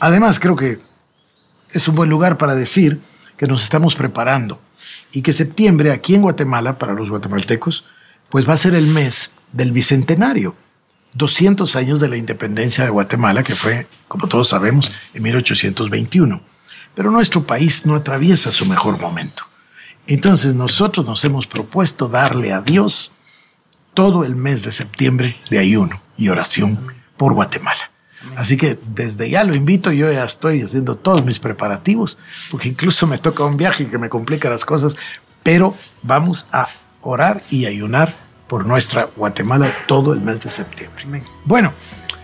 Además, 0.00 0.40
creo 0.40 0.56
que 0.56 0.80
es 1.70 1.86
un 1.86 1.94
buen 1.94 2.10
lugar 2.10 2.38
para 2.38 2.56
decir 2.56 3.00
que 3.36 3.46
nos 3.46 3.62
estamos 3.62 3.94
preparando 3.94 4.65
y 5.16 5.22
que 5.22 5.32
septiembre 5.32 5.92
aquí 5.92 6.14
en 6.14 6.20
Guatemala, 6.20 6.76
para 6.78 6.92
los 6.92 7.08
guatemaltecos, 7.08 7.86
pues 8.28 8.46
va 8.46 8.52
a 8.52 8.58
ser 8.58 8.74
el 8.74 8.86
mes 8.86 9.32
del 9.50 9.72
Bicentenario. 9.72 10.54
200 11.14 11.74
años 11.74 12.00
de 12.00 12.10
la 12.10 12.18
independencia 12.18 12.84
de 12.84 12.90
Guatemala, 12.90 13.42
que 13.42 13.54
fue, 13.54 13.86
como 14.08 14.28
todos 14.28 14.48
sabemos, 14.48 14.92
en 15.14 15.22
1821. 15.22 16.42
Pero 16.94 17.10
nuestro 17.10 17.46
país 17.46 17.86
no 17.86 17.94
atraviesa 17.94 18.52
su 18.52 18.66
mejor 18.66 19.00
momento. 19.00 19.44
Entonces 20.06 20.54
nosotros 20.54 21.06
nos 21.06 21.24
hemos 21.24 21.46
propuesto 21.46 22.08
darle 22.08 22.52
a 22.52 22.60
Dios 22.60 23.12
todo 23.94 24.22
el 24.22 24.36
mes 24.36 24.64
de 24.64 24.72
septiembre 24.72 25.38
de 25.48 25.60
ayuno 25.60 26.02
y 26.18 26.28
oración 26.28 26.92
por 27.16 27.32
Guatemala. 27.32 27.90
Así 28.36 28.56
que 28.56 28.78
desde 28.94 29.30
ya 29.30 29.44
lo 29.44 29.54
invito, 29.54 29.92
yo 29.92 30.10
ya 30.10 30.24
estoy 30.24 30.62
haciendo 30.62 30.96
todos 30.96 31.24
mis 31.24 31.38
preparativos, 31.38 32.18
porque 32.50 32.68
incluso 32.68 33.06
me 33.06 33.18
toca 33.18 33.44
un 33.44 33.56
viaje 33.56 33.86
que 33.86 33.98
me 33.98 34.08
complica 34.08 34.50
las 34.50 34.64
cosas, 34.64 34.96
pero 35.42 35.74
vamos 36.02 36.46
a 36.52 36.68
orar 37.00 37.42
y 37.50 37.66
ayunar 37.66 38.12
por 38.48 38.66
nuestra 38.66 39.08
Guatemala 39.16 39.72
todo 39.86 40.12
el 40.12 40.20
mes 40.20 40.42
de 40.42 40.50
septiembre. 40.50 41.22
Bueno, 41.44 41.72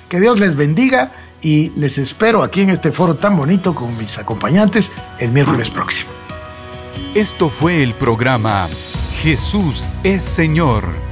que 0.09 0.21
Dios 0.21 0.41
les 0.41 0.57
bendiga 0.57 1.13
y 1.41 1.71
les 1.71 1.99
espero 1.99 2.43
aquí 2.43 2.61
en 2.61 2.71
este 2.71 2.93
foro 2.93 3.17
tan 3.17 3.37
bonito 3.37 3.75
con 3.75 3.97
mis 3.99 4.19
acompañantes 4.19 4.93
el 5.19 5.33
miércoles 5.33 5.71
próximo. 5.71 6.11
Esto 7.15 7.51
fue 7.51 7.83
el 7.83 7.95
programa 7.95 8.69
Jesús 9.23 9.89
es 10.03 10.23
Señor 10.23 11.12